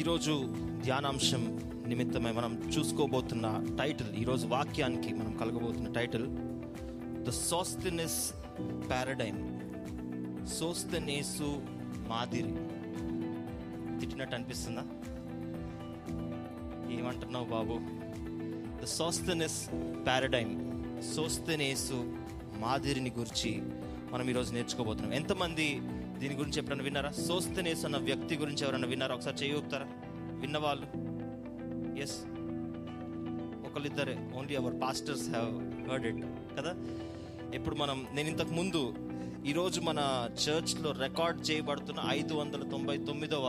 ఈరోజు 0.00 0.54
ధ్యానాంశం 0.82 1.60
నిమిత్తమై 1.86 2.32
మనం 2.32 2.62
చూసుకోబోతున్న 2.78 3.76
టైటిల్ 3.78 4.14
ఈరోజు 4.14 4.46
వాక్యానికి 4.46 5.14
మనం 5.14 5.36
కలగబోతున్న 5.36 5.92
title 5.92 6.26
the 7.26 7.30
Sosthenes 7.30 8.32
paradigm. 8.90 9.60
Sosthenes 10.46 11.62
మాదిరి. 12.08 12.54
తిట్టినట్టు 14.00 14.34
అనిపిస్తుందా? 14.34 14.80
ఏమంటున్నావు 16.98 17.44
బాబు? 17.44 17.80
ద 18.82 18.86
సోస్తెనెస్ 18.86 19.68
పారాడైమ్ 20.06 20.54
సోస్తెనేసు 21.02 22.16
మాదిరిని 22.58 23.10
గురించి 23.10 23.62
మనం 24.12 24.30
ఈరోజు 24.30 24.52
నేర్చుకోబోతున్నాం. 24.52 25.14
ఎంతమంది 25.14 25.80
దీని 26.20 26.34
గురించి 26.34 26.58
ఎప్పుడైనా 26.58 26.84
విన్నారా? 26.84 27.10
సోస్తనేస్ 27.10 27.84
అన్న 27.84 27.96
వ్యక్తి 27.96 28.36
గురించి 28.36 28.64
ఎవరైనా 28.64 28.88
విన్నారా? 28.88 29.14
ఒకసారి 29.14 29.36
చేయగలుగుతారా 29.36 29.86
విన్నవాళ్ళు? 30.40 30.86
Yes 32.00 32.20
ఒకళ్ళిద్దరే. 33.66 34.30
Only 34.34 34.56
our 34.56 34.82
pastors 34.82 35.28
have 35.28 35.90
heard 35.90 36.06
it 36.06 36.24
కదా? 36.58 36.74
ఇప్పుడు 37.54 37.74
మనం 37.74 38.06
నేను 38.14 38.28
ఇంతకు 38.28 38.50
ముందు 38.50 38.94
ఈరోజు 39.46 39.80
మన 39.80 40.28
చర్చ్లో 40.34 40.92
రికార్డ్ 40.92 41.50
చేయబడుతున్న 41.50 42.00
ఐదు 42.08 42.34
వందల 42.34 42.68
తొంభై 42.68 42.98
తొమ్మిదవ 42.98 43.44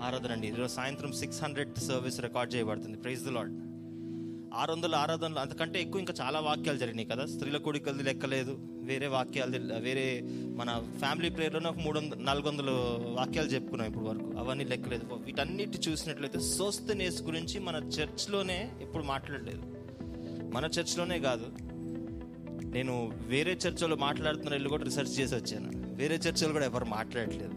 ఆరాధన 0.00 0.32
అండి. 0.32 0.48
ఈరోజు 0.48 0.72
సాయంత్రం 0.72 1.12
సిక్స్ 1.12 1.42
హండ్రెడ్ 1.42 1.78
సర్వీస్ 1.78 2.20
రికార్డ్ 2.20 2.54
చేయబడుతుంది. 2.54 2.98
ప్రైజ్ 2.98 3.24
ద 3.24 3.28
లాడ్ 3.28 3.61
ఆరు 4.54 4.72
వందల 4.72 4.94
ఆరాధనలు 4.94 5.38
అంతకంటే 5.38 5.80
ఎక్కువ 5.80 5.98
ఇంకా 5.98 6.14
చాలా 6.20 6.40
వాక్యాలు 6.40 6.78
జరిగినాయి 6.78 7.08
కదా. 7.08 7.26
స్త్రీల 7.26 7.56
కొడుకలది 7.56 8.02
లెక్కలేదు. 8.02 8.58
వేరే 8.62 9.06
వాక్యాలు 9.06 9.74
వేరే 9.74 10.20
మన 10.32 10.82
ఫ్యామిలీ 10.98 11.30
ప్రేయర్లోనే 11.30 11.68
ఒక 11.68 11.76
మూడు 11.76 11.98
వందల 11.98 12.16
నాలుగు 12.18 12.48
వందల 12.48 12.70
వాక్యాలు 13.18 13.48
చెప్పుకున్నాం 13.48 13.88
ఇప్పుడు 13.88 14.04
వరకు. 14.04 14.38
అవన్నీ 14.38 14.64
లెక్కలేదు. 14.64 15.06
వీటన్నిటి 15.14 15.90
చూసినట్లయితే 15.90 16.40
సోస్తనేస్ 16.40 17.22
గురించి 17.22 17.60
మన 17.60 17.76
చర్చ్లోనే 17.76 18.72
ఎప్పుడు 18.80 19.02
మాట్లాడలేదు. 19.02 19.62
మన 20.54 20.64
చర్చ్లోనే 20.64 21.18
కాదు. 21.18 21.46
నేను 22.64 23.12
వేరే 23.26 23.52
చర్చలో 23.52 23.96
మాట్లాడుతున్న 23.96 24.54
ఇల్లు 24.54 24.68
కూడా 24.68 24.84
రీసెర్చ్ 24.84 25.20
చేసి 25.20 25.34
వచ్చాను. 25.34 25.70
వేరే 25.74 26.14
చర్చలు 26.14 26.52
కూడా 26.52 26.64
ఎవరు 26.64 26.84
మాట్లాడట్లేదు. 26.84 27.52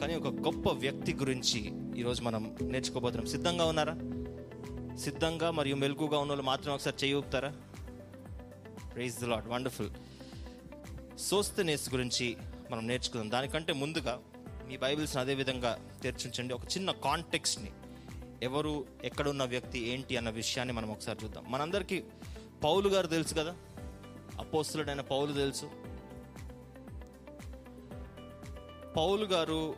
కానీ 0.00 0.14
ఒక 0.14 0.26
గొప్ప 0.26 0.68
వ్యక్తి 0.68 1.14
గురించి 1.14 1.72
ఈరోజు 1.98 2.22
మనం 2.22 2.56
నేర్చుకోబోతున్నాం. 2.62 3.26
సిద్ధంగా 3.26 3.64
ఉన్నారా? 3.64 3.96
సిద్ధంగా 4.98 5.50
మరియు 5.50 5.76
మెలకుగా 5.76 6.18
ఉన్న 6.18 6.32
వాళ్ళు 6.32 6.46
మాత్రం 6.46 6.74
ఒకసారి 6.74 6.96
చేయి 7.04 7.14
ఊపుతారా? 7.14 7.52
Praise 8.94 9.20
the 9.20 9.24
Lord 9.24 9.48
wonderful 9.48 9.90
Sosthenes 11.18 11.94
గురించి 11.94 12.36
మనం 12.70 12.86
నేర్చుకుందాం. 12.86 13.30
దానికంటే 13.30 13.72
ముందుగా 13.72 14.20
మీ 14.66 14.76
బైబిల్స్ని 14.76 15.22
అదే 15.22 15.34
విధంగా 15.34 15.78
తెరిచించండి. 16.02 16.54
ఒక 16.54 16.64
చిన్న 16.64 16.90
కాంటెక్స్ట్ని 16.90 17.70
ఎవరు 18.42 18.86
ఎక్కడున్న 19.04 19.44
వ్యక్తి 19.44 19.88
ఏంటి 19.88 20.16
అన్న 20.16 20.30
విషయాన్ని 20.30 20.74
మనం 20.74 20.90
ఒకసారి 20.90 21.18
చూద్దాం. 21.24 21.44
మనందరికీ 21.48 22.04
పౌలు 22.64 22.88
గారు 22.88 23.06
తెలుసు 23.06 23.34
కదా? 23.34 23.56
అపోస్తులుడైన 24.38 25.00
పౌలు 25.00 25.32
తెలుసు. 25.32 25.70
పౌలు 28.96 29.24
గారు 29.24 29.74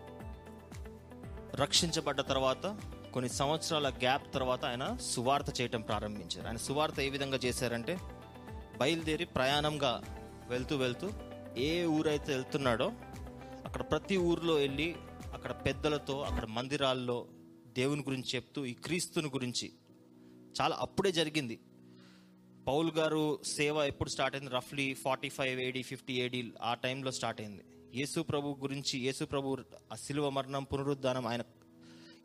రక్షించబడ్డ 1.54 2.20
తర్వాత 2.20 2.78
కొన్ని 3.14 3.30
సంవత్సరాల 3.30 3.88
గ్యాప్ 3.88 4.34
తర్వాత 4.34 4.64
ఆయన 4.64 4.96
సువార్త 5.00 5.60
చేయటం 5.60 5.80
ప్రారంభించారు. 5.80 6.46
ఆయన 6.46 6.56
సువార్త 6.56 7.00
ఏ 7.00 7.08
విధంగా 7.08 7.36
చేశారంటే 7.44 7.98
బయలుదేరి 8.78 9.24
ప్రయాణంగా 9.24 10.02
వెళ్తూ 10.48 10.76
వెళ్తూ 10.76 11.10
ఏ 11.56 11.84
ఊరైతే 11.84 12.32
వెళ్తున్నాడో 12.32 12.92
అక్కడ 13.66 13.82
ప్రతి 13.82 14.16
ఊర్లో 14.16 14.54
వెళ్ళి 14.54 14.96
అక్కడ 15.34 15.50
పెద్దలతో 15.50 16.20
అక్కడ 16.20 16.48
మందిరాల్లో 16.48 17.26
దేవుని 17.66 18.02
గురించి 18.02 18.24
చెప్తూ 18.34 18.64
ఈ 18.64 18.72
క్రీస్తుని 18.72 19.28
గురించి 19.28 19.72
చాలా 20.60 20.76
అప్పుడే 20.80 21.12
జరిగింది. 21.12 21.60
పౌల్ 22.68 22.90
గారు 22.92 23.38
సేవ 23.46 23.76
ఎప్పుడు 23.76 24.08
స్టార్ట్ 24.08 24.36
అయింది? 24.36 24.50
రఫ్లీ 24.54 24.94
forty 24.94 25.28
five 25.28 25.60
AD 25.60 25.82
fifty 25.82 26.14
AD 26.14 26.52
ఆ 26.62 26.74
టైంలో 26.74 27.10
స్టార్ట్ 27.10 27.40
అయింది. 27.40 27.64
యేసు 27.94 28.20
ప్రభు 28.20 28.56
గురించి 28.60 29.00
యేసు 29.00 29.24
ప్రభు 29.24 29.58
ఆ 29.92 29.94
శిలువ 29.94 30.28
మరణం 30.28 30.64
పునరుద్ధానం 30.64 31.26
ఆయన 31.26 31.42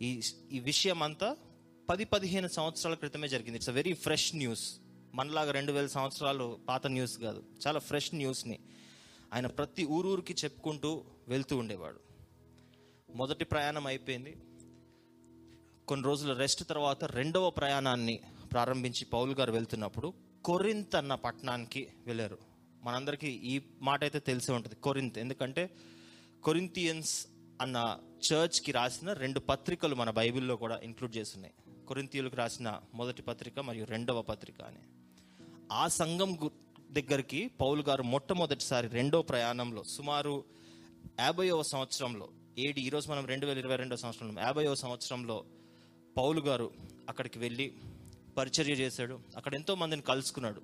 ఈ 0.01 0.21
ఈ 0.51 0.59
విషయం 0.59 1.03
అంతా 1.03 1.37
పది 1.89 2.05
పదిహేను 2.05 2.47
సంవత్సరాల 2.47 2.93
క్రితమే 2.93 3.27
జరిగింది. 3.27 3.55
It's 3.55 3.69
a 3.69 3.71
very 3.71 3.93
fresh 3.93 4.35
news 4.35 4.79
మనలాగా 5.13 5.51
రెండు 5.51 5.71
వేల 5.71 5.87
సంవత్సరాలు 5.87 6.59
పాత 6.67 6.87
న్యూస్ 6.87 7.19
కాదు. 7.19 7.43
చాలా 7.67 7.79
ఫ్రెష్ 7.79 8.15
న్యూస్ని 8.15 8.59
ఆయన 9.33 9.47
ప్రతి 9.47 9.85
ఊరూరికి 9.85 10.33
చెప్పుకుంటూ 10.33 11.05
వెళ్తూ 11.27 11.57
ఉండేవాడు. 11.57 11.99
మొదటి 13.15 13.45
ప్రయాణం 13.45 13.88
అయిపోయింది. 13.88 14.38
కొన్ని 15.88 16.05
రోజుల 16.05 16.33
రెస్ట్ 16.33 16.63
తర్వాత 16.63 17.03
రెండవ 17.03 17.49
ప్రయాణాన్ని 17.49 18.19
ప్రారంభించి 18.51 19.05
పౌల్ 19.05 19.31
గారు 19.31 19.51
వెళ్తున్నప్పుడు 19.51 20.13
కొరింత్ 20.45 20.95
అన్న 20.95 21.15
పట్టణానికి 21.15 21.88
వెళ్ళారు. 22.05 22.38
మనందరికీ 22.83 23.27
ఈ 23.27 23.61
మాట 23.81 24.03
అయితే 24.03 24.19
తెలిసే 24.19 24.51
ఉంటుంది 24.51 24.75
కొరింత్. 24.75 25.17
ఎందుకంటే 25.17 25.69
కొరింతియన్స్ 26.43 27.27
అన్న 27.61 27.99
చర్చ్కి 28.19 28.72
రాసిన 28.72 29.13
రెండు 29.13 29.40
పత్రికలు 29.40 29.96
మన 29.96 30.09
బైబిల్లో 30.09 30.56
కూడా 30.56 30.80
ఇంక్లూడ్ 30.84 31.18
చేస్తున్నాయి. 31.18 31.53
కొరింతీయులకు 31.88 32.35
రాసిన 32.35 32.81
మొదటి 32.94 33.22
పత్రిక 33.22 33.59
మరియు 33.59 33.85
రెండవ 33.85 34.22
పత్రిక 34.22 34.62
అని. 34.62 34.78
ఆ 35.72 35.88
సంఘం 35.88 36.52
దగ్గరికి 36.91 37.47
పౌలు 37.47 37.81
గారు 37.81 38.03
మొట్టమొదటిసారి 38.03 38.88
రెండో 38.88 39.22
ప్రయాణంలో 39.22 39.84
సుమారు 39.84 40.46
యాభైవ 41.19 41.62
సంవత్సరంలో 41.62 42.30
ఏడి 42.57 42.81
ఈరోజు 42.81 43.12
మనం 43.12 43.25
రెండు 43.25 43.46
వేల 43.46 43.57
ఇరవై 43.57 43.75
రెండో 43.75 43.96
సంవత్సరంలో 43.96 44.41
యాభైవ 44.41 44.75
సంవత్సరంలో 44.75 45.46
పౌలు 46.18 46.41
గారు 46.41 46.72
అక్కడికి 47.09 47.40
వెళ్ళి 47.40 47.74
పరిచర్య 48.38 48.74
చేశాడు. 48.74 49.19
అక్కడ 49.38 49.56
ఎంతో 49.56 49.75
మందిని 49.75 50.01
కలుసుకున్నాడు. 50.01 50.62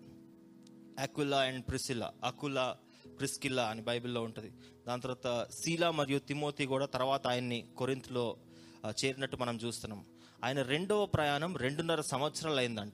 Aquila 0.99 1.39
and 1.39 1.67
Priscilla 1.67 2.13
Aquila 2.23 2.77
Priscilla 3.19 3.63
అని 3.63 3.81
బైబిల్లో 3.81 4.21
ఉంటుంది. 4.21 4.51
దాని 4.87 5.01
తర్వాత 5.01 5.47
శీలా 5.51 5.91
మరియు 5.91 6.19
తిమోతి 6.19 6.65
కూడా 6.65 6.85
తర్వాత 6.85 7.27
ఆయన్ని 7.27 7.67
కొరింత్లో 7.77 8.37
చేరినట్టు 9.05 9.37
మనం 9.37 9.55
చూస్తున్నాం. 9.57 10.05
ఆయన 10.43 10.61
రెండవ 10.61 11.05
ప్రయాణం 11.05 11.55
రెండున్నర 11.55 12.01
సంవత్సరాలు 12.01 12.57
అయిందంట. 12.57 12.93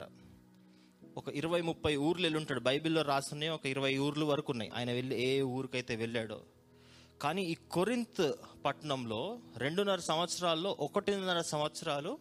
ఒక 1.18 1.30
ఇరవై 1.30 1.62
ముప్పై 1.62 1.96
ఊర్లు 1.96 2.26
వెళ్ళి 2.26 2.40
ఉంటాడు 2.40 2.60
బైబిల్లో 2.60 3.02
రాసున్నాయి 3.02 3.52
ఒక 3.52 3.66
ఇరవై 3.66 3.98
ఊర్లు 3.98 4.26
వరకు 4.26 4.52
ఉన్నాయి. 4.52 4.72
ఆయన 4.76 4.92
వెళ్ళి 4.92 5.22
ఏ 5.22 5.42
ఊరికైతే 5.42 5.96
వెళ్ళాడో. 5.96 6.42
కానీ 7.22 7.44
ఈ 7.44 7.54
కొరింత్ 7.54 8.32
పట్టణంలో 8.66 9.40
రెండున్నర 9.58 10.00
సంవత్సరాల్లో 10.00 10.78
ఒకటిన్నర 10.80 11.42
సంవత్సరాలు 11.42 12.18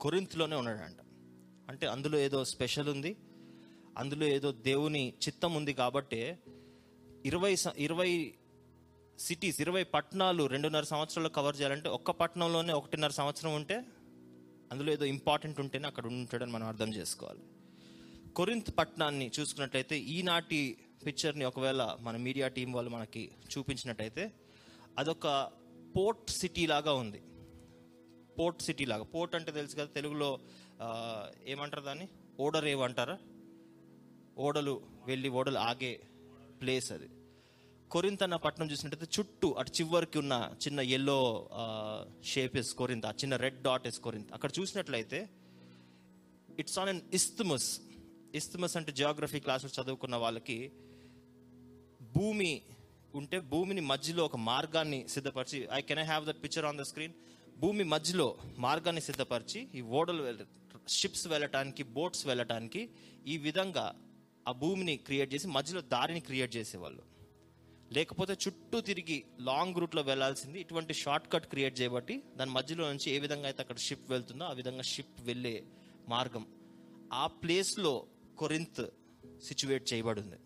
కొరింత్లోనే 0.00 0.56
ఉన్నాడంట. 0.56 0.96
అంటే 1.68 1.86
అందులో 1.86 2.18
ఏదో 2.18 2.44
స్పెషల్ 2.44 2.88
ఉంది 2.88 3.16
అందులో 3.98 4.26
ఏదో 4.26 4.52
దేవుని 4.52 5.12
చిత్తం 5.28 5.54
ఉంది 5.54 5.72
కాబట్టి 5.72 6.36
ఇరవై 7.26 7.56
స- 7.56 7.76
ఇరవై 7.78 8.10
సిటీస్ 9.18 9.60
ఇరవై 9.60 9.82
పట్టణాలు 9.84 10.46
రెండున్నర 10.46 10.82
సంవత్సరాలు 10.82 11.28
కవర్ 11.28 11.56
చేయాలంటే 11.56 11.88
ఒక్క 11.88 12.10
పట్టణంలోనే 12.10 12.72
ఒకటిన్నర 12.72 13.10
సంవత్సరం 13.10 13.54
ఉంటే 13.54 13.76
అందులో 14.72 14.92
ఏదో 14.92 15.04
ఇంపార్టెంట్ 15.04 15.60
ఉంటేనే 15.60 15.86
అక్కడ 15.86 16.06
ఉంటాడని 16.06 16.52
మనం 16.52 16.66
అర్థం 16.66 16.94
చేసుకోవాలి. 16.94 17.42
కొరింత్ 18.32 18.78
పట్టణాన్ని 18.78 19.30
చూసుకున్నట్లయితే 19.40 19.98
ఈనాటి 19.98 20.60
పిక్చర్ని 21.06 21.44
ఒకవేళ 21.44 21.96
మన 22.00 22.16
మీడియా 22.16 22.48
టీం 22.48 22.72
వాళ్ళు 22.72 22.90
మనకి 22.90 23.22
చూపించినట్టయితే 23.52 24.24
అదొక 24.98 25.26
పోర్ట్ 25.96 26.30
సిటీ 26.30 26.66
లాగా 26.66 26.92
ఉంది. 26.94 27.20
పోర్ట్ 28.38 28.62
సిటీ 28.62 28.84
లాగా. 28.84 29.02
పోర్ట్ 29.04 29.34
అంటే 29.34 29.52
తెలుసు 29.52 29.76
కదా 29.76 29.84
తెలుగులో 29.84 30.30
ఏమంటారు 31.46 31.82
దాన్ని? 31.82 32.08
ఓడరేవ్ 32.40 32.80
అంటారా? 32.80 33.16
ఓడలు 34.38 34.74
వెళ్ళి 35.06 35.28
ఓడలు 35.28 35.58
ఆగే 35.58 35.92
ప్లేస్ 36.60 36.92
అది. 36.92 37.08
కొరింత 37.90 38.22
అన్న 38.22 38.36
పట్టణం 38.36 38.70
చూసినట్టయితే 38.70 39.06
చుట్టూ 39.18 39.52
అటు 39.52 39.70
చివరికి 39.70 40.18
ఉన్న 40.18 40.52
చిన్న 40.66 40.80
ఎల్లో 40.80 41.48
షేప్ 42.24 42.56
ఎస్ 42.56 42.74
ఆ 43.06 43.10
చిన్న 43.10 43.36
రెడ్ 43.36 43.62
డాట్ 43.62 43.86
ఎస్ 43.86 44.00
కొరింత్. 44.00 44.32
అక్కడ 44.32 44.50
చూసినట్లయితే 44.60 45.28
ఇట్స్ 46.58 46.78
ఆన్ 46.78 46.88
అన్ 46.88 47.00
ఇస్తుమస్ 47.14 47.80
ఇస్తుమస్ 48.34 48.76
అంటే 48.76 48.92
జియోగ్రఫీ 48.92 49.40
క్లాసులు 49.40 49.82
చదువుకున్న 49.82 50.16
వాళ్ళకి 50.16 50.72
భూమి 52.14 52.62
ఉంటే 53.14 53.40
భూమిని 53.40 53.80
మధ్యలో 53.80 54.24
ఒక 54.24 54.36
మార్గాన్ని 54.36 55.08
సిద్ధపరిచి 55.08 55.68
I 55.72 55.80
can 55.80 55.98
I 55.98 56.02
have 56.02 56.26
that 56.26 56.42
picture 56.42 56.64
on 56.64 56.78
the 56.78 56.82
screen 56.82 57.12
భూమి 57.58 57.84
మధ్యలో 57.84 58.38
మార్గాన్ని 58.58 59.00
సిద్ధపరిచి 59.00 59.68
ఈ 59.74 59.80
ఓడలు 59.80 60.22
వెళ్ళ 60.22 60.44
షిప్స్ 60.88 61.26
వెళ్ళటానికి 61.26 61.82
బోట్స్ 61.82 62.26
వెళ్ళటానికి 62.26 62.90
ఈ 63.26 63.36
విధంగా 63.36 63.94
ఆ 64.48 64.52
భూమిని 64.52 64.96
క్రియేట్ 64.96 65.34
చేసి 65.34 65.48
మధ్యలో 65.48 65.80
దారిని 65.80 66.20
క్రియేట్ 66.20 66.56
చేసేవాళ్ళు. 66.56 67.15
లేకపోతే 67.92 68.32
చుట్టూ 68.32 68.80
తిరిగి 68.80 69.24
లాంగ్ 69.40 69.76
రూట్లో 69.76 70.02
వెళ్ళాల్సింది 70.02 70.60
ఇటువంటి 70.60 70.94
షార్ట్ 70.94 71.32
కట్ 71.32 71.46
క్రియేట్ 71.46 71.80
చేయబట్టి 71.80 72.22
దాని 72.36 72.50
మధ్యలో 72.50 72.88
నుంచి 72.88 73.10
ఏ 73.10 73.18
విధంగా 73.18 73.44
అయితే 73.44 73.62
అక్కడ 73.62 73.76
షిప్ 73.76 74.10
వెళ్తుందో 74.10 74.44
ఆ 74.44 74.52
విధంగా 74.52 74.82
షిప్ 74.82 75.20
వెళ్ళే 75.20 75.64
మార్గం 76.08 76.46
ఆ 77.12 77.26
ప్లేస్లో 77.26 78.06
కొరింత్ 78.38 78.84
సిచ్యువేట్ 79.42 79.92
చేయబడింది. 79.92 80.36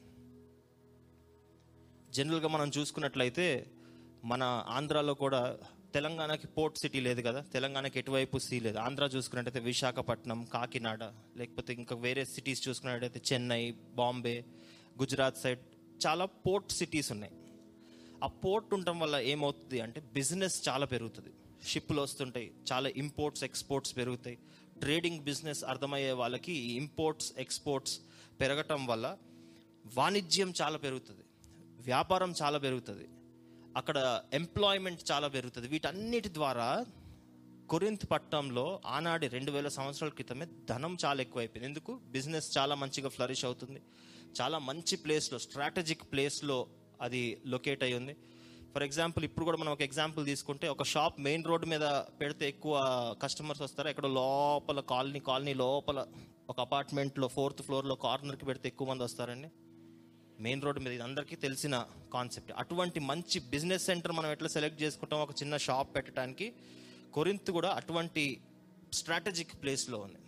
జనరల్గా 2.10 2.48
మనం 2.48 2.70
చూసుకున్నట్లయితే 2.78 3.70
మన 4.24 4.64
ఆంధ్రాలో 4.68 5.14
కూడా 5.14 5.58
తెలంగాణకి 5.94 6.46
పోర్ట్ 6.46 6.78
సిటీ 6.78 7.00
లేదు 7.00 7.20
కదా 7.20 7.40
తెలంగాణకి 7.40 7.98
ఎటువైపు 7.98 8.38
సీ 8.38 8.60
లేదు. 8.60 8.78
ఆంధ్ర 8.78 9.04
చూసుకున్నట్టయితే 9.04 9.60
విశాఖపట్నం 9.60 10.44
కాకినాడ 10.44 11.04
లేకపోతే 11.36 11.72
ఇంకా 11.72 11.96
వేరే 11.96 12.24
సిటీస్ 12.24 12.68
చూసుకున్నట్టయితే 12.68 13.20
చెన్నై 13.32 13.70
బాంబే 13.70 14.44
గుజరాత్ 15.00 15.36
సైడ్ 15.36 15.58
చాలా 16.06 16.24
పోర్ట్ 16.24 16.72
సిటీస్ 16.72 17.12
ఉన్నాయి. 17.12 17.32
ఆ 18.24 18.26
పోర్ట్ 18.26 18.74
ఉండటం 18.74 18.98
వల్ల 19.00 19.16
ఏమవుతుంది 19.16 19.80
అంటే 19.80 20.00
బిజినెస్ 20.00 20.68
చాలా 20.68 20.86
పెరుగుతుంది. 20.86 21.32
షిప్లు 21.66 22.00
వస్తుంటాయి 22.00 22.52
చాలా 22.72 22.88
ఇంపోర్ట్స్ 22.96 23.44
ఎక్స్పోర్ట్స్ 23.44 23.96
పెరుగుతాయి. 23.96 24.38
ట్రేడింగ్ 24.80 25.20
బిజినెస్ 25.20 25.64
అర్థమయ్యే 25.64 26.12
వాళ్ళకి 26.12 26.52
ఇంపోర్ట్స్ 26.52 27.32
ఎక్స్పోర్ట్స్ 27.38 28.00
పెరగటం 28.40 28.86
వల్ల 28.86 29.16
వాణిజ్యం 29.94 30.52
చాలా 30.62 30.78
పెరుగుతుంది. 30.78 31.24
వ్యాపారం 31.80 32.34
చాలా 32.42 32.58
పెరుగుతుంది. 32.58 33.08
అక్కడ 33.76 34.22
ఎంప్లాయ్మెంట్ 34.32 35.10
చాలా 35.10 35.28
పెరుగుతుంది. 35.28 35.68
వీటన్నిటి 35.68 36.34
ద్వారా 36.34 36.84
కొరింత్ 37.70 38.10
పట్టణంలో 38.10 38.80
ఆనాడి 38.86 39.28
రెండు 39.28 39.50
వేల 39.50 39.68
సంవత్సరాల 39.68 40.10
క్రితమే 40.10 40.46
ధనం 40.70 40.96
చాలా 41.04 41.20
ఎక్కువైపోయింది. 41.20 41.68
ఎందుకు? 41.68 42.00
బిజినెస్ 42.04 42.58
చాలా 42.58 42.74
మంచిగా 42.74 43.08
ఫ్లరిష్ 43.08 43.44
అవుతుంది. 43.44 43.82
చాలా 44.40 44.58
మంచి 44.58 44.96
ప్లేస్లో 44.96 45.38
స్ట్రాటజిక్ 45.38 46.02
ప్లేస్లో 46.02 46.66
అది 47.00 47.42
లొకేట్ 47.46 47.84
అయి 47.84 47.94
ఉంది. 47.94 48.16
ఫర్ 48.74 48.82
ఎగ్జాంపుల్ 48.82 49.24
ఇప్పుడు 49.24 49.44
కూడా 49.44 49.56
మనం 49.56 49.72
ఒక 49.72 49.82
ఎగ్జాంపుల్ 49.82 50.26
తీసుకుంటే 50.26 50.68
ఒక 50.68 50.82
షాప్ 50.82 51.20
మెయిన్ 51.20 51.44
రోడ్ 51.44 51.66
మీద 51.66 51.80
పెడితే 52.20 52.48
ఎక్కువ 52.48 52.74
కస్టమర్స్ 53.22 53.62
వస్తారు. 53.62 53.88
ఎక్కడ 53.88 54.06
లోపల 54.06 54.80
కాలనీ 54.80 55.18
కాలనీ 55.18 55.54
లోపల 55.54 56.06
ఒక 56.48 56.60
అపార్ట్మెంట్లో 56.60 57.28
ఫోర్త్ 57.28 57.62
ఫ్లోర్లో 57.62 57.94
కార్నర్కి 57.94 58.44
పెడితే 58.44 58.68
ఎక్కువ 58.68 58.88
మంది 58.88 59.02
వస్తారండి. 59.04 59.48
మెయిన్ 60.40 60.62
రోడ్ 60.62 60.78
మీద 60.78 60.92
ఇది 60.92 61.02
అందరికీ 61.02 61.36
తెలిసిన 61.36 61.86
కాన్సెప్ట్. 62.12 62.52
అటువంటి 62.58 63.00
మంచి 63.00 63.40
బిజినెస్ 63.40 63.84
సెంటర్ 63.84 64.12
మనం 64.12 64.30
ఎట్లా 64.30 64.48
సెలెక్ట్ 64.48 64.82
చేసుకుంటాం 64.82 65.20
ఒక 65.20 65.30
చిన్న 65.30 65.56
షాప్ 65.56 65.96
పెట్టడానికి 65.96 66.52
కొరింత్ 67.14 67.50
కూడా 67.56 67.70
అటువంటి 67.80 68.24
స్ట్రాటజిక్ 68.98 69.54
ప్లేస్లో 69.62 69.98
ఉంది. 70.06 70.20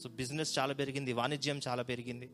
సో 0.00 0.08
బిజినెస్ 0.20 0.52
చాలా 0.58 0.74
పెరిగింది 0.80 1.12
వాణిజ్యం 1.20 1.58
చాలా 1.68 1.82
పెరిగింది. 1.90 2.28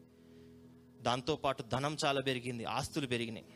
దాంతోపాటు 1.07 1.63
ధనం 1.75 1.97
చాలా 2.05 2.21
పెరిగింది 2.21 2.65
ఆస్తులు 2.77 3.07
పెరిగినాయి. 3.07 3.47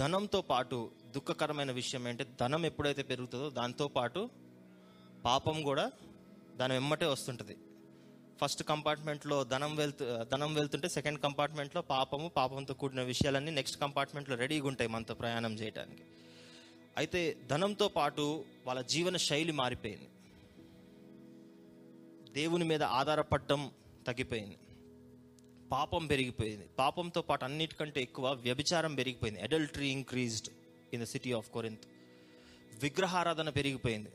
ధనంతో 0.00 0.40
పాటు 0.50 0.76
దుఃఖకరమైన 1.16 1.72
విషయం 1.80 2.02
ఏంటంటే 2.08 2.36
ధనం 2.40 2.62
ఎప్పుడైతే 2.70 3.02
పెరుగుతుందో 3.10 3.48
దాంతోపాటు 3.60 4.22
పాపం 5.24 5.56
కూడా 5.68 5.84
దాని 6.60 6.72
వెమ్మటే 6.78 7.06
వస్తుంటుంది. 7.06 7.56
ఫస్ట్ 8.40 8.62
కంపార్ట్మెంట్లో 8.70 9.36
ధనం 9.52 9.72
వెళ్తు 9.76 10.04
ధనం 10.32 10.50
వెళ్తుంటే 10.54 10.88
సెకండ్ 10.88 11.18
కంపార్ట్మెంట్లో 11.20 11.80
పాపము 11.92 12.26
పాపంతో 12.38 12.74
కూడిన 12.80 13.02
విషయాలన్నీ 13.12 13.52
నెక్స్ట్ 13.58 13.78
కంపార్ట్మెంట్లో 13.80 14.36
రెడీగా 14.42 14.66
ఉంటాయి 14.72 14.90
మనతో 14.94 15.14
ప్రయాణం 15.22 15.52
చేయడానికి 15.60 16.04
అయితే 17.00 17.20
ధనంతో 17.52 17.86
పాటు 17.88 18.24
వాళ్ళ 18.66 18.80
జీవన 18.80 19.16
శైలి 19.28 19.52
మారిపోయింది. 19.52 20.08
దేవుని 22.32 22.64
మీద 22.64 22.82
ఆధారపడటం 22.82 23.60
తగ్గిపోయింది. 24.06 24.56
పాపం 25.72 26.06
పెరిగిపోయింది. 26.06 26.66
పాపంతో 26.78 27.22
పాటు 27.22 27.44
అన్నిటికంటే 27.44 28.02
ఎక్కువ 28.02 28.32
వ్యభిచారం 28.46 28.94
పెరిగిపోయింది. 28.94 29.40
Adultery 29.40 29.88
increased 29.88 30.50
in 30.94 31.02
the 31.02 31.04
city 31.04 31.32
of 31.32 31.50
Corinth 31.50 31.86
విగ్రహారాధన 32.82 33.48
పెరిగిపోయింది. 33.48 34.12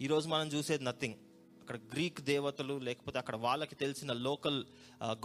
ఈరోజు 0.00 0.28
మనం 0.28 0.46
చూసేది 0.46 0.84
నథింగ్ 0.84 1.14
అక్కడ 1.60 1.76
గ్రీక్ 1.92 2.20
దేవతలు 2.20 2.74
లేకపోతే 2.78 3.18
అక్కడ 3.18 3.36
వాళ్ళకి 3.36 3.74
తెలిసిన 3.74 4.12
లోకల్ 4.26 4.58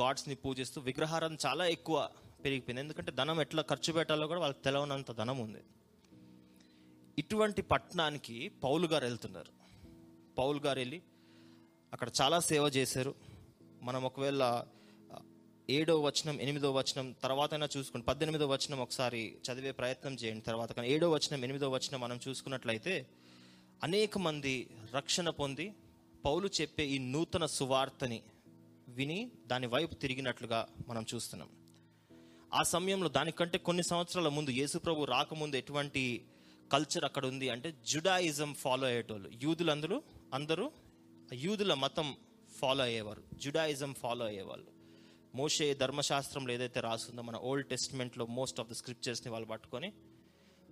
గాడ్స్ని 0.02 0.36
uh, 0.36 0.42
పూజిస్తూ 0.42 0.82
విగ్రహారాధన 0.82 1.38
చాలా 1.46 1.66
ఎక్కువ 1.68 2.10
పెరిగిపోయింది. 2.46 2.82
ఎందుకంటే 2.82 3.12
ధనం 3.12 3.42
ఎట్లా 3.42 3.62
ఖర్చు 3.62 3.94
పెట్టాలో 3.94 4.28
కూడా 4.28 4.40
వాళ్ళకి 4.40 4.62
తెలవనంత 4.64 5.12
ధనం 5.12 5.38
ఉంది. 5.38 5.62
ఇటువంటి 7.20 7.62
పట్టణానికి 7.62 8.50
పౌలు 8.50 8.88
గారు 8.88 9.06
వెళ్తున్నారు. 9.06 9.52
పౌలు 10.38 10.60
గారు 10.60 10.80
వెళ్ళి 10.80 11.02
అక్కడ 11.94 12.10
చాలా 12.22 12.40
సేవ 12.40 12.64
చేశారు. 12.64 13.16
మనం 13.82 14.04
ఒకవేళ 14.04 14.64
ఏడో 15.70 16.02
వచనం 16.02 16.42
ఎనిమిదో 16.42 16.72
వచనం 16.72 17.16
తర్వాత 17.24 17.50
చూసుకుని 17.78 18.04
పద్దెనిమిదో 18.04 18.48
వచనం 18.48 18.80
ఒకసారి 18.80 19.38
చదివే 19.52 19.72
ప్రయత్నం 19.72 20.14
చేయండి 20.14 20.42
తర్వాత. 20.42 20.72
కానీ 20.72 20.90
ఏడో 20.90 21.12
వచనం 21.12 21.44
ఎనిమిదో 21.44 21.70
వచనం 21.70 22.00
మనం 22.00 22.20
చూసుకున్నట్లయితే 22.28 23.08
అనేక 23.84 24.18
మంది 24.18 24.70
రక్షణ 24.96 25.30
పొంది 25.30 25.74
పౌలు 26.26 26.50
చెప్పే 26.62 26.86
ఈ 26.86 26.98
నూతన 26.98 27.46
సువార్తని 27.46 28.24
విని 28.88 29.32
దాని 29.48 29.68
వైపు 29.68 29.96
తిరిగినట్లుగా 29.96 30.68
మనం 30.88 31.06
చూస్తున్నాం. 31.16 31.50
ఆ 32.54 32.64
సమయంలో 32.64 33.10
దానికంటే 33.10 33.58
కొన్ని 33.58 33.84
సంవత్సరాల 33.84 34.28
ముందు 34.28 34.50
యేసుప్రభు 34.50 35.04
రాకముందు 35.04 35.56
ఎటువంటి 35.56 36.26
కల్చర్ 36.72 37.06
అక్కడ 37.06 37.26
ఉంది 37.26 37.50
అంటే 37.50 37.74
జుడాయిజం 37.88 38.54
ఫాలో 38.54 38.88
అయ్యేటోళ్ళు. 38.88 39.30
యూదులందరూ 39.44 40.02
అందరూ 40.34 40.72
యూదుల 41.34 41.74
మతం 41.74 42.16
ఫాలో 42.60 42.84
అయ్యేవారు. 42.84 43.24
జుడాయిజం 43.34 43.94
ఫాలో 43.94 44.26
అయ్యేవాళ్ళు. 44.26 44.72
మోషే 45.36 45.74
ధర్మశాస్త్రంలో 45.74 46.54
ఏదైతే 46.54 46.80
రాస్తుందో 46.80 47.22
మన 47.22 47.36
ఓల్డ్ 47.36 47.68
టెస్ట్మెంట్లో 47.68 48.26
మోస్ట్ 48.26 48.60
ఆఫ్ 48.60 48.70
ద 48.70 48.74
స్క్రిప్చర్స్ని 48.74 49.32
వాళ్ళు 49.32 49.48
పట్టుకొని 49.48 49.94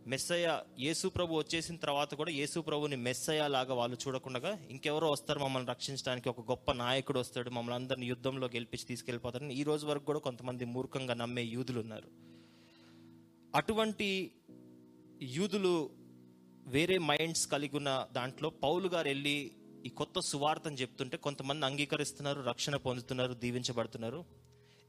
మెస్సయ్య 0.07 0.61
యేసు 0.79 1.07
ప్రభు 1.07 1.37
వచ్చేసిన 1.37 1.75
తర్వాత 1.75 2.15
కూడా 2.15 2.31
యేసు 2.31 2.59
ప్రభుని 2.59 2.95
మెస్సయ్య 2.95 3.47
లాగా 3.47 3.73
వాళ్ళు 3.73 3.97
చూడకుండా 4.03 4.57
ఇంకెవరో 4.69 5.11
వస్తారు 5.11 5.39
మమ్మల్ని 5.39 5.69
రక్షించడానికి 5.69 6.29
ఒక 6.29 6.41
గొప్ప 6.41 6.71
నాయకుడు 6.71 7.19
వస్తాడు 7.19 7.49
మమ్మల్ని 7.49 7.75
అందరిని 7.75 8.05
యుద్ధంలో 8.05 8.47
గెలిపించి 8.47 8.85
తీసుకెళ్ళిపోతారని 8.85 9.53
ఈ 9.53 9.63
రోజు 9.63 9.85
వరకు 9.87 10.05
కూడా 10.05 10.19
కొంతమంది 10.19 10.65
మూర్ఖంగా 10.65 11.13
నమ్మే 11.13 11.43
యూదులు 11.43 11.79
ఉన్నారు 11.79 12.09
అటువంటి 13.55 14.31
యూదులు 15.21 15.89
వేరే 16.67 16.97
మైండ్స్ 16.97 17.47
కలిగి 17.47 17.77
ఉన్న 17.77 18.07
దాంట్లో 18.11 18.49
పౌలు 18.49 18.87
గారు 18.87 19.07
వెళ్ళి 19.07 19.51
ఈ 19.85 19.89
కొత్త 19.89 20.19
సువార్తను 20.19 20.75
చెప్తుంటే 20.75 21.17
కొంతమంది 21.17 21.65
అంగీకరిస్తున్నారు 21.65 22.41
రక్షణ 22.41 22.75
పొందుతున్నారు 22.75 23.33
దీవించబడుతున్నారు. 23.33 24.25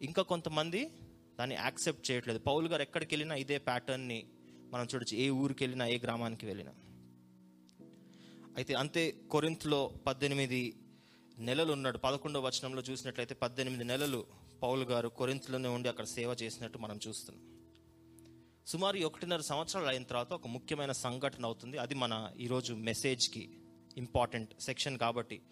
ఇంకా 0.03 0.23
కొంతమంది 0.23 0.91
దాన్ని 1.39 1.57
యాక్సెప్ట్ 1.57 2.11
చేయట్లేదు. 2.11 2.39
పౌలు 2.39 2.69
గారు 2.69 2.83
ఎక్కడికి 2.83 3.15
వెళ్ళినా 3.15 3.35
ఇదే 3.35 3.59
ప్యాటర్న్ని 3.59 4.27
మనం 4.71 4.87
చూడొచ్చు. 4.95 5.19
ఏ 5.19 5.29
ఊరికి 5.29 5.65
వెళ్ళినా 5.65 5.87
ఏ 5.87 5.99
గ్రామానికి 5.99 6.47
వెళ్ళినా. 6.47 6.73
అయితే 8.57 8.75
అంతే 8.75 9.11
కొరింత్లో 9.31 9.93
పద్దెనిమిది 10.07 10.75
నెలలు 11.39 11.73
ఉన్నాడు. 11.73 11.99
పదకొండవ 11.99 12.47
వచనంలో 12.47 12.83
చూసినట్లయితే 12.83 13.35
పద్దెనిమిది 13.35 13.85
నెలలు 13.85 14.27
పౌలు 14.63 14.85
గారు 14.85 15.09
కొరింత్లోనే 15.09 15.69
ఉండి 15.69 15.89
అక్కడ 15.89 16.05
సేవ 16.05 16.37
చేసినట్టు 16.43 16.79
మనం 16.79 17.01
చూస్తున్నాం. 17.09 17.58
సుమారు 18.71 18.99
ఒకటిన్నర 18.99 19.41
సంవత్సరాలు 19.41 19.87
అయిన 19.87 20.03
తర్వాత 20.03 20.33
ఒక 20.33 20.47
ముఖ్యమైన 20.47 20.93
సంఘటన 20.93 21.45
అవుతుంది. 21.45 21.79
అది 21.79 21.95
మన 21.95 22.33
ఈరోజు 22.39 22.73
మెసేజ్కి 22.75 23.59
ఇంపార్టెంట్ 23.97 24.61
సెక్షన్ 24.61 24.99
కాబట్టి 24.99 25.43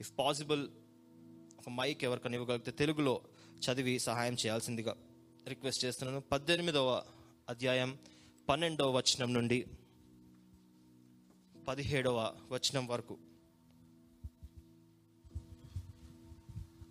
ఇఫ్ 0.00 0.12
పాసిబుల్ 0.18 0.68
ఒక 1.58 1.68
మైక్ 1.68 2.04
ఎవరికైనా 2.04 2.34
ఇవ్వగలిగితే 2.34 2.70
తెలుగులో 2.70 3.20
చదివి 3.64 3.98
సహాయం 3.98 4.34
చేయాల్సిందిగా 4.34 4.96
రిక్వెస్ట్ 5.48 5.84
చేస్తున్నాను. 5.84 6.20
పద్దెనిమిదవ 6.20 7.02
అధ్యాయం 7.48 7.98
పన్నెండవ 8.48 8.96
వచనం 8.96 9.34
నుండి 9.34 9.66
పదిహేడవ 11.68 12.34
వచనం 12.50 12.86
వరకు. 12.86 13.18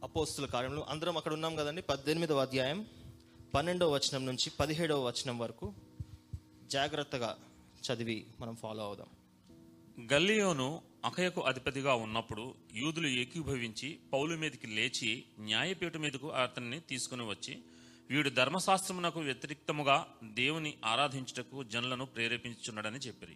అపోస్తుల 0.04 0.46
కార్యంలో 0.46 0.86
అందరం 0.90 1.18
అక్కడ 1.18 1.34
ఉన్నాం 1.34 1.56
కదండి? 1.56 1.82
పద్దెనిమిదవ 1.82 2.42
అధ్యాయం 2.42 2.88
పన్నెండవ 3.54 3.94
వచనం 3.94 4.26
నుంచి 4.26 4.50
పదిహేడవ 4.60 5.08
వచనం 5.08 5.40
వరకు 5.40 5.74
జాగ్రత్తగా 6.72 7.38
చదివి 7.84 8.26
మనం 8.40 8.56
ఫాలో 8.56 8.84
అవుదాం. 8.84 9.10
గల్లియోను 10.14 10.82
అకయకు 11.06 11.42
అధిపతిగా 11.42 11.94
ఉన్నప్పుడు 11.96 12.44
యూదులు 12.74 13.08
ఏకీభవించి 13.08 14.00
పౌలు 14.14 14.36
మీదకి 14.36 14.68
లేచి 14.68 15.12
న్యాయపీఠ 15.40 15.98
మీదకు 15.98 16.30
అతన్ని 16.32 16.80
తీసుకుని 16.80 17.30
వచ్చి 17.30 17.54
వీడు 18.10 18.30
ధర్మశాస్త్రమునకు 18.30 19.20
వ్యతిరిక్తముగా 19.20 19.98
దేవుని 20.24 20.74
ఆరాధించుటకు 20.86 21.64
జనులను 21.64 22.06
ప్రేరేపించుచున్నాడని 22.06 22.98
చెప్పిరి. 22.98 23.36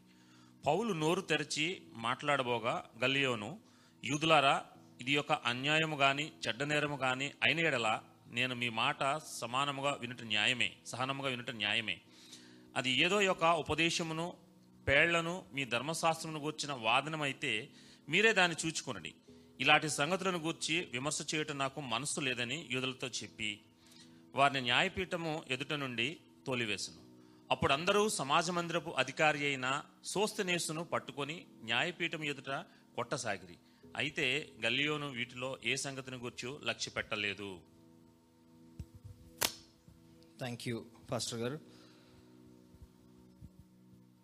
పౌలు 0.66 0.94
నోరు 0.94 1.22
తెరిచి 1.22 1.66
మాట్లాడబోగా 1.98 2.86
గల్లియోను 3.04 3.60
యూదులారా 4.06 4.56
ఇది 5.02 5.16
ఒక 5.16 5.32
అన్యాయము 5.32 5.96
గాని 5.96 6.32
చెడ్డ 6.48 6.64
నేరము 6.64 6.98
గాని 6.98 7.26
అయిన 7.44 7.60
ఎడల 7.60 7.88
నేను 8.32 8.56
మీ 8.56 8.70
మాట 8.70 9.18
సమానముగా 9.18 9.98
వినుట 10.02 10.22
న్యాయమే 10.22 10.74
సహనముగా 10.86 11.30
వినుట 11.30 11.52
న్యాయమే. 11.52 12.02
అది 12.76 12.92
ఏదో 12.92 13.22
యొక్క 13.22 13.46
ఉపదేశమును 13.46 14.38
పేళ్ళను 14.88 15.46
మీ 15.54 15.66
ధర్మశాస్త్రమును 15.66 16.40
గూర్చిన 16.40 16.74
వాదనమైతే 16.74 17.70
మీరే 18.10 18.34
దాన్ని 18.34 18.68
చూచుకొనండి. 18.68 19.16
ఇలాంటి 19.60 19.90
సంగతులను 19.90 20.38
గూర్చి 20.38 20.90
విమర్శ 20.92 21.22
చేయటం 21.36 21.58
నాకు 21.58 21.82
మనస్సు 21.82 22.20
లేదని 22.20 22.68
యూదులతో 22.72 23.08
చెప్పి 23.08 23.62
వారిని 24.36 24.62
న్యాయపీఠము 24.62 25.44
ఎదుట 25.50 25.74
నుండి 25.74 26.20
తోలివేసును. 26.48 27.02
అప్పుడు 27.52 27.74
అందరూ 27.74 28.10
సమాజ 28.10 28.50
మందిరపు 28.50 28.90
అధికారి 28.90 29.46
అయిన 29.46 29.84
సోస్తనేసును 30.04 30.84
పట్టుకొని 30.84 31.46
న్యాయపీఠం 31.64 32.24
ఎదుట 32.24 32.50
కొట్టసాగిరి. 32.96 33.58
అయితే 33.98 34.54
గల్లియోను 34.66 35.10
వీటిలో 35.10 35.58
ఏ 35.66 35.76
సంగతిని 35.76 36.18
గూర్చి 36.18 36.68
లక్ష్య 36.68 36.92
పెట్టలేదు 36.92 37.62
థ్యాంక్ 40.40 40.68
యూ 40.68 40.86
పాస్టర్ 41.12 41.40
గారు 41.40 41.60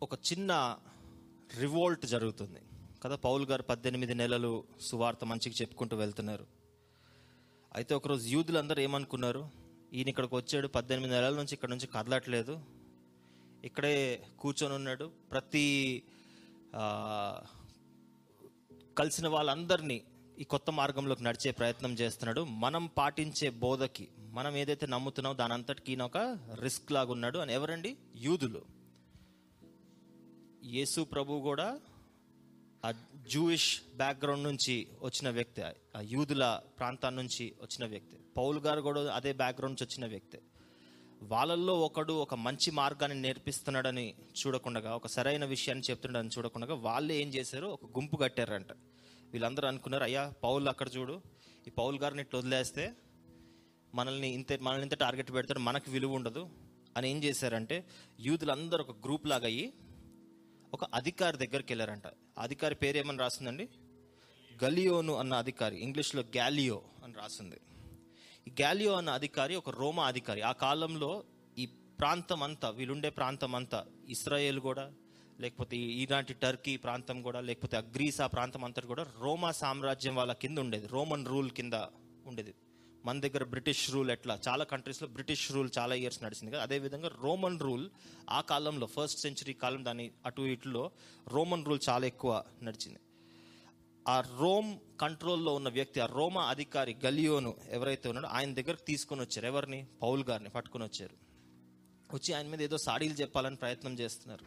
ఒక 0.01 0.13
చిన్న 0.13 0.79
రివోల్ట్ 1.60 2.05
జరుగుతుంది. 2.05 2.62
కదా 3.03 3.15
పౌల్ 3.15 3.46
గారు 3.46 3.63
పద్దెనిమిది 3.63 4.13
నెలలు 4.13 4.63
సువార్త 4.82 5.25
మంచికి 5.25 5.55
చెప్పుకుంటూ 5.62 5.98
వెళ్తున్నారు. 5.98 6.46
అయితే 7.75 7.96
ఒకరోజు 7.96 8.27
యూదులందరూ 8.27 8.82
ఏమనుకున్నారు? 8.82 9.50
ఈయన 9.93 10.10
ఇక్కడికి 10.10 10.36
వచ్చాడు 10.36 10.67
పద్దెనిమిది 10.67 11.13
నెలల 11.13 11.36
నుంచి 11.36 11.53
ఇక్కడ 11.53 11.70
నుంచి 11.70 11.88
కదలట్లేదు. 11.88 12.62
ఇక్కడే 13.63 14.24
కూర్చొని 14.39 14.74
ఉన్నాడు. 14.74 15.12
ప్రతి 15.32 15.67
కలిసిన 18.98 19.27
వాళ్ళందరినీ 19.27 20.03
ఈ 20.39 20.43
కొత్త 20.43 20.70
మార్గంలోకి 20.70 21.24
నడిచే 21.24 21.51
ప్రయత్నం 21.51 21.93
చేస్తున్నాడు. 21.93 22.41
మనం 22.43 22.86
పాటించే 22.98 23.50
బోధకి 23.50 24.08
మనం 24.34 24.58
ఏదైతే 24.58 24.88
నమ్ముతున్నామో 24.88 25.36
దాని 25.36 25.54
అంతటికి 25.54 25.96
ఒక 25.96 26.18
రిస్క్ 26.62 26.92
లాగా 26.92 27.12
ఉన్నాడు 27.12 27.40
అని 27.40 27.54
ఎవరండి? 27.54 27.98
యూదులు. 28.16 28.62
యేసు 30.63 31.02
ప్రభు 31.02 31.40
కూడా 31.40 31.80
ఆ 32.86 32.94
జూయిష్ 33.28 33.82
బ్యాక్గ్రౌండ్ 33.96 34.44
నుంచి 34.44 34.88
వచ్చిన 35.02 35.30
వ్యక్తి 35.30 35.62
ఆ 35.62 35.74
యూదుల 36.02 36.60
ప్రాంతం 36.80 37.16
నుంచి 37.16 37.56
వచ్చిన 37.62 37.90
వ్యక్తి 37.90 38.18
పౌల్ 38.38 38.60
గారు 38.60 38.82
కూడా 38.82 39.13
అదే 39.13 39.34
బ్యాక్గ్రౌండ్ 39.34 39.78
నుంచి 39.80 39.94
వచ్చిన 39.94 40.10
వ్యక్తి. 40.10 40.38
వాళ్ళల్లో 41.24 41.80
ఒకడు 41.80 42.13
ఒక 42.13 42.36
మంచి 42.36 42.72
మార్గాన్ని 42.72 43.22
నేర్పిస్తున్నాడని 43.22 44.16
చూడకుండా 44.32 44.96
ఒక 44.96 45.08
సరైన 45.08 45.46
విషయాన్ని 45.46 45.92
చెప్తున్నాడని 45.92 46.30
చూడకుండా 46.38 46.74
వాళ్ళే 46.74 47.22
ఏం 47.22 47.30
చేశారు? 47.30 47.68
ఒక 47.68 47.86
గుంపు 47.86 48.16
కట్టారంట. 48.16 48.72
వీళ్ళందరూ 49.32 49.68
అనుకున్నారు 49.68 50.04
అయ్యా 50.04 50.34
పౌల్ 50.44 50.68
అక్కడ 50.68 50.88
చూడు. 50.98 51.22
ఈ 51.68 51.70
పౌల్ 51.70 52.00
గారిని 52.00 52.22
ఇట్లా 52.22 52.40
వదిలేస్తే 52.40 52.94
మనల్ని 53.94 54.30
ఇంత 54.30 54.54
మనల్ని 54.62 54.84
ఇంత 54.84 54.94
టార్గెట్ 54.94 55.32
పెడతారు 55.32 55.60
మనకు 55.60 55.92
విలువ 55.92 56.14
ఉండదు. 56.14 56.50
అని 56.98 57.12
ఏం 57.12 57.24
చేశారంటే 57.24 57.86
యూదులందరూ 58.20 58.84
ఒక 58.84 58.98
గ్రూప్ 59.06 59.28
లాగా 59.28 59.46
అయ్యి 59.46 59.74
ఒక 60.74 60.84
అధికారి 60.84 61.48
దగ్గరికి 61.48 61.74
వెళ్ళారంట. 61.74 62.04
అధికారి 62.40 62.76
పేరు 62.76 62.98
ఏమని 62.98 63.18
రాసిందండి? 63.18 63.70
గలియోను 64.64 65.16
అన్న 65.16 65.34
అధికారి 65.34 65.84
ఇంగ్లీష్లో 65.84 66.22
గ్యాలియో 66.22 66.84
అని 67.04 67.14
రాసింది. 67.14 67.56
ఈ 68.48 68.52
గ్యాలియో 68.52 68.94
అన్న 68.94 69.10
అధికారి 69.10 69.56
ఒక 69.56 69.70
రోమా 69.70 70.06
అధికారి. 70.06 70.42
ఆ 70.42 70.52
కాలంలో 70.52 71.24
ఈ 71.58 71.66
ప్రాంతం 72.00 72.44
అంతా 72.44 72.70
వీళ్ళుండే 72.70 73.10
ప్రాంతం 73.10 73.56
అంతా 73.56 73.86
ఇస్రాయేల్ 74.10 74.60
కూడా 74.60 74.92
లేకపోతే 75.40 75.78
ఈనాటి 75.78 76.34
టర్కీ 76.34 76.78
ప్రాంతం 76.78 77.22
కూడా 77.22 77.40
లేకపోతే 77.40 77.78
అగ్రీసా 77.78 78.24
ఆ 78.24 78.28
ప్రాంతం 78.28 78.64
అంతా 78.64 78.82
కూడా 78.82 79.06
రోమా 79.20 79.52
సామ్రాజ్యం 79.52 80.16
వాళ్ళ 80.16 80.34
కింద 80.34 80.58
ఉండేది. 80.58 80.88
రోమన్ 80.88 81.28
రూల్ 81.28 81.52
కింద 81.52 81.74
ఉండేది. 82.26 82.54
మన 83.06 83.20
దగ్గర 83.20 83.44
బ్రిటిష్ 83.44 83.92
రూల్ 83.92 84.12
ఎట్లా? 84.12 84.40
చాలా 84.48 84.64
కంట్రీస్లో 84.64 85.08
బ్రిటిష్ 85.08 85.52
రూల్ 85.52 85.70
చాలా 85.78 85.96
ఇయర్స్ 85.96 86.24
నడిచింది 86.24 86.54
కదా. 86.54 86.64
అదేవిధంగా 86.64 87.12
రోమన్ 87.22 87.60
రూల్ 87.60 87.90
ఆ 88.30 88.42
కాలంలో 88.42 88.88
ఫస్ట్ 88.88 89.20
సెంచరీ 89.20 89.54
కాలం 89.54 89.86
దాని 89.86 90.12
అటు 90.26 90.42
ఇటులో 90.42 90.92
రోమన్ 91.28 91.66
రూల్ 91.66 91.80
చాలా 91.90 92.08
ఎక్కువ 92.08 92.44
నడిచింది. 92.64 93.00
ఆ 94.08 94.22
రోమ్ 94.22 94.80
కంట్రోల్లో 95.02 95.56
ఉన్న 95.56 95.70
వ్యక్తి 95.70 96.00
ఆ 96.00 96.06
రోమా 96.06 96.44
అధికారి 96.44 96.96
గలియోను 97.06 97.56
ఎవరైతే 97.70 98.10
ఉన్నాడో 98.10 98.28
ఆయన 98.28 98.54
దగ్గరకు 98.54 98.86
తీసుకొని 98.88 99.22
వచ్చారు. 99.22 99.46
ఎవరిని? 99.46 99.88
పౌల్ 100.02 100.24
గారిని 100.24 100.50
పట్టుకొని 100.50 100.84
వచ్చారు. 100.84 101.14
వచ్చి 102.16 102.34
ఆయన 102.34 102.48
మీద 102.48 102.62
ఏదో 102.62 102.78
సాడీలు 102.78 103.14
చెప్పాలని 103.14 103.56
ప్రయత్నం 103.56 103.94
చేస్తున్నారు. 103.94 104.46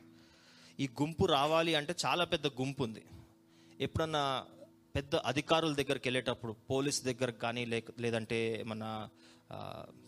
ఈ 0.81 0.89
గుంపు 1.03 1.27
రావాలి 1.27 1.75
అంటే 1.75 1.95
చాలా 2.07 2.25
పెద్ద 2.25 2.47
గుంపు 2.47 2.83
ఉంది. 2.83 3.05
ఎప్పుడన్నా 3.81 4.47
పెద్ద 4.97 5.15
అధికారుల 5.15 5.75
దగ్గరికి 5.75 6.09
వెళ్ళేటప్పుడు 6.09 6.53
పోలీస్ 6.53 7.05
దగ్గర 7.05 7.31
కానీ 7.31 7.65
లేక 7.65 8.01
లేదంటే 8.01 8.65
మన 8.67 9.09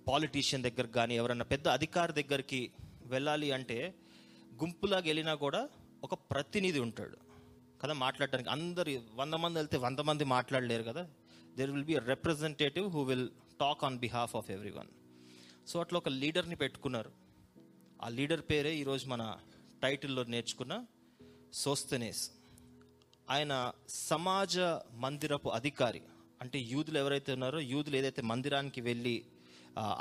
పాలిటీషియన్ 0.09 0.63
దగ్గర 0.63 0.87
కానీ 0.87 1.17
ఎవరన్నా 1.17 1.45
పెద్ద 1.45 1.69
అధికారి 1.69 2.13
దగ్గరికి 2.13 2.73
వెళ్ళాలి 3.05 3.53
అంటే 3.53 3.95
గుంపులాగా 4.63 5.03
వెళ్ళినా 5.07 5.35
కూడా 5.35 5.69
ఒక 6.05 6.15
ప్రతినిధి 6.15 6.81
ఉంటాడు. 6.81 7.17
కదా 7.83 7.93
మాట్లాడటానికి 7.93 8.51
అందరు 8.51 9.01
వంద 9.15 9.35
మంది 9.35 9.59
వెళ్తే 9.59 9.77
వంద 9.77 9.99
మంది 9.99 10.25
మాట్లాడలేరు 10.25 10.83
కదా. 10.83 11.09
There 11.57 11.71
will 11.71 11.85
be 11.85 11.99
representative 11.99 12.89
who 12.91 13.03
will 13.03 13.29
talk 13.61 13.85
on 13.85 13.99
behalf 13.99 14.37
of 14.37 14.51
everyone 14.71 14.89
so 15.69 15.81
అట్లా 15.81 15.97
ఒక 15.99 16.09
లీడర్ని 16.09 16.57
పెట్టుకున్నారు. 16.57 17.13
ఆ 18.03 18.09
లీడర్ 18.09 18.41
పేరే 18.41 18.75
ఈరోజు 18.77 19.07
మన 19.07 19.37
టైటిల్లో 19.83 20.25
నేర్చుకున్న 20.25 20.85
సోస్తనేస్. 21.53 22.31
ఆయన 23.31 23.55
సమాజ 23.89 24.59
మందిరపు 25.05 25.49
అధికారి. 25.49 26.01
అంటే 26.43 26.59
యూదులు 26.73 26.99
ఎవరైతే 26.99 27.31
ఉన్నారో 27.33 27.61
యూదులు 27.73 27.97
ఏదైతే 27.97 28.23
మందిరానికి 28.23 28.81
వెళ్ళి 28.81 29.17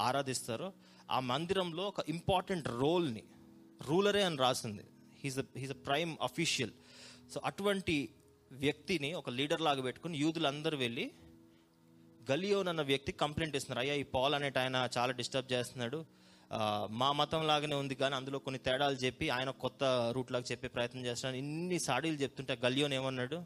ఆరాధిస్తారో 0.07 0.73
ఆ 1.11 1.19
మందిరంలో 1.31 1.83
ఒక 1.83 2.01
ఇంపార్టెంట్ 2.09 2.67
రోల్ని 2.81 3.23
రూలరే 3.87 4.23
అని 4.23 4.37
రాసింది. 4.37 4.83
He's 5.23 5.39
he's 5.57 5.71
a 5.71 5.79
prime 5.87 6.17
official 6.21 6.73
so 7.33 7.41
అటువంటి 7.45 7.97
వ్యక్తిని 8.51 9.13
ఒక 9.13 9.29
లీడర్ 9.29 9.61
లాగా 9.61 9.81
పెట్టుకుని 9.81 10.17
యూదులు 10.17 10.47
అందరూ 10.47 10.77
వెళ్ళి 10.77 11.05
గలియోన్ 12.31 12.67
అన్న 12.67 12.81
వ్యక్తి 12.81 13.11
కంప్లైంట్ 13.11 13.55
ఇస్తున్నారు 13.55 13.81
అయ్యా 13.83 13.95
ఈ 13.95 14.03
పాల్ 14.03 14.35
అనేట 14.35 14.57
ఆయన 14.57 14.77
చాలా 14.97 15.11
డిస్టర్బ్ 15.11 15.51
చేస్తున్నాడు. 15.53 15.99
మా 16.89 17.11
మతం 17.11 17.47
లాగానే 17.47 17.75
ఉంది 17.75 17.95
కానీ 17.95 18.15
అందులో 18.15 18.39
కొన్ని 18.39 18.59
తేడాలు 18.59 18.95
చెప్పి 18.95 19.29
ఆయన 19.29 19.49
కొత్త 19.49 20.11
రూట్ 20.15 20.31
లాగా 20.31 20.43
చెప్పే 20.51 20.67
ప్రయత్నం 20.67 21.05
చేస్తున్నాను 21.05 21.37
ఇన్ని 21.37 21.79
సాడీలు 21.79 22.15
చెప్తుంటే 22.15 22.57
గలియోన్ 22.65 22.93
ఏమన్నాడు? 22.93 23.43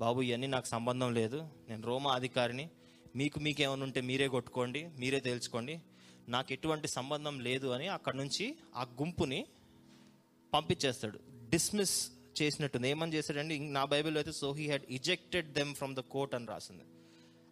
బాబు 0.00 0.20
ఇవన్నీ 0.20 0.46
నాకు 0.46 0.66
సంబంధం 0.66 1.14
లేదు. 1.14 1.48
నేను 1.68 1.82
రోమా 1.82 2.14
అధికారిని. 2.14 2.70
మీకు 3.16 3.40
మీకేమైనా 3.40 3.82
ఉంటే 3.82 4.00
మీరే 4.00 4.28
కొట్టుకోండి 4.28 4.88
మీరే 4.98 5.20
తేల్చుకోండి. 5.20 5.80
నాకు 6.28 6.52
ఎటువంటి 6.52 6.88
సంబంధం 6.88 7.40
లేదు 7.40 7.66
అని 7.66 7.88
అక్కడ 7.88 8.14
నుంచి 8.14 8.56
ఆ 8.76 8.82
గుంపుని 8.82 9.46
పంపించేస్తాడు. 10.54 11.20
డిస్మిస్ 11.50 12.10
చేసినట్టుంది. 12.42 12.88
ఏమని 12.88 13.14
చేశాడండి? 13.14 13.58
నా 13.58 13.84
బైబిల్లో 13.84 14.18
అయితే 14.18 14.32
so 14.32 14.52
he 14.52 14.66
had 14.66 14.82
ejected 14.90 15.52
them 15.52 15.74
from 15.74 15.96
the 15.96 15.98
court 15.98 16.34
అని 16.34 16.46
రాసింది. 16.46 16.84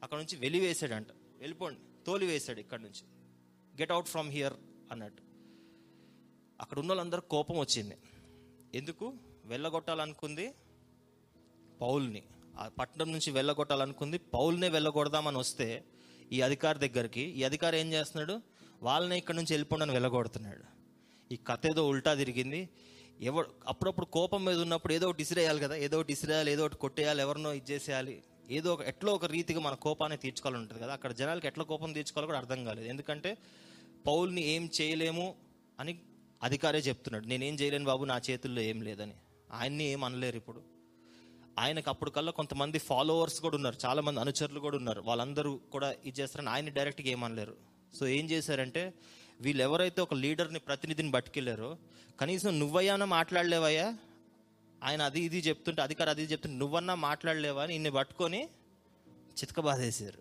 అక్కడ 0.03 0.19
నుంచి 0.19 0.37
వెలివేశాడంట. 0.37 1.07
వెళ్ళిపోండి. 1.39 1.81
తోలివేశాడు 2.07 2.61
ఇక్కడ 2.61 2.81
నుంచి. 2.81 3.14
గెట్ 3.81 3.93
అవుట్ 3.93 4.07
ఫ్రమ్ 4.07 4.31
హియర్ 4.31 4.53
అన్నట్టు 4.93 5.23
అక్కడ 6.61 6.79
ఉన్న 6.79 6.91
వాళ్ళందరూ 6.91 7.21
కోపం 7.21 7.59
వచ్చింది. 7.59 7.97
ఎందుకు? 8.75 9.13
వెళ్ళగొట్టాలనుకుంది 9.45 10.55
పౌల్ని. 11.81 12.23
ఆ 12.59 12.69
పట్టణం 12.79 13.13
నుంచి 13.13 13.31
వెళ్ళగొట్టాలనుకుంది 13.31 14.19
పౌల్నే 14.19 14.69
వెళ్ళగొడదామని 14.69 15.39
వస్తే 15.39 15.85
ఈ 16.33 16.41
అధికారి 16.41 16.79
దగ్గరికి 16.79 17.21
ఈ 17.21 17.43
అధికారి 17.43 17.81
ఏం 17.81 17.93
చేస్తున్నాడు? 17.93 18.41
వాళ్ళనే 18.83 19.19
ఇక్కడ 19.19 19.35
నుంచి 19.35 19.53
వెళ్ళిపోండి 19.53 19.83
అని 19.83 19.93
వెళ్ళగొడుతున్నాడు. 19.93 20.65
ఈ 21.35 21.37
కథ 21.37 21.67
ఏదో 21.67 21.89
ఉల్టా 21.89 22.15
తిరిగింది. 22.15 22.69
ఎవరు 23.21 23.47
అప్పుడప్పుడు 23.69 24.07
కోపం 24.07 24.45
మీద 24.45 24.59
ఉన్నప్పుడు 24.59 24.93
ఏదో 24.93 25.09
ఒకటి 25.09 25.23
ఇసిరేయాలి 25.23 25.61
కదా 25.61 25.75
ఏదో 25.75 26.01
ఒకటి 26.01 26.13
ఇసిరేయాలి 26.13 26.53
ఏదో 26.53 26.65
ఒకటి 26.65 26.77
కొట్టేయాలి 26.77 27.21
ఎవరినో 27.21 27.53
ఇచ్చేసేయాలి 27.53 28.23
ఏదో 28.51 28.73
ఒక 28.73 28.83
ఎట్లో 28.83 29.15
ఒక 29.15 29.25
రీతిగా 29.25 29.61
మన 29.61 29.75
కోపాన్ని 29.75 30.19
తీర్చుకోవాలని 30.19 30.63
ఉంటుంది 30.63 30.83
కదా 30.83 30.93
అక్కడ 30.93 31.13
జనాలకి 31.13 31.47
ఎట్లా 31.47 31.65
కోపం 31.65 31.93
తీర్చుకోవాలో 31.93 32.27
కూడా 32.27 32.39
అర్థం 32.39 32.65
కాలేదు. 32.65 32.89
ఎందుకంటే 32.89 33.37
పౌల్ని 34.07 34.43
ఏం 34.43 34.71
చేయలేము 34.81 35.35
అని 35.81 35.99
అధికారే 36.43 36.79
చెప్తున్నాడు. 36.79 37.27
నేనేం 37.27 37.55
చేయలేను 37.55 37.85
బాబు 37.85 38.05
నా 38.05 38.21
చేతుల్లో 38.31 38.63
ఏం 38.63 38.83
లేదని. 38.83 39.13
ఆయన్ని 39.53 39.85
ఏం 39.85 40.05
అనలేరు 40.05 40.37
ఇప్పుడు. 40.37 40.63
ఆయనకు 41.59 41.91
అప్పుడు 41.91 42.11
కల్లా 42.11 42.33
కొంతమంది 42.33 42.79
ఫాలోవర్స్ 42.79 43.41
కూడా 43.41 43.57
ఉన్నారు. 43.57 43.77
చాలామంది 43.87 44.21
అనుచరులు 44.21 44.61
కూడా 44.61 44.77
ఉన్నారు. 44.77 45.01
వాళ్ళందరూ 45.01 45.57
కూడా 45.57 45.95
ఇది 46.05 46.21
చేస్తారని 46.21 46.49
ఆయన 46.49 46.69
డైరెక్ట్గా 46.69 47.09
ఏమనలేరు 47.09 47.57
సో 47.95 48.07
ఏం 48.07 48.31
చేశారంటే 48.31 48.95
వీళ్ళు 49.41 49.63
ఎవరైతే 49.63 50.01
ఒక 50.01 50.15
లీడర్ని 50.15 50.59
ప్రతినిధిని 50.59 51.11
పట్టుకెళ్ళారో 51.11 51.79
కనీసం 52.21 52.59
నువ్వయ్యానా 52.59 53.07
మాట్లాడలేవయ్యా? 53.07 53.99
ఆయన 54.85 55.03
అది 55.03 55.21
ఇది 55.21 55.39
చెప్తుంటే 55.39 55.83
అధికారి 55.83 56.11
అది 56.11 56.23
ఇది 56.23 56.33
చెప్తుంటే 56.33 56.57
నువ్వన్నా 56.57 56.95
మాట్లాడలేవా? 56.95 57.63
అని 57.63 57.75
ఇన్ని 57.75 57.91
పట్టుకొని 57.91 58.45
చితకబాదేశారు. 59.31 60.19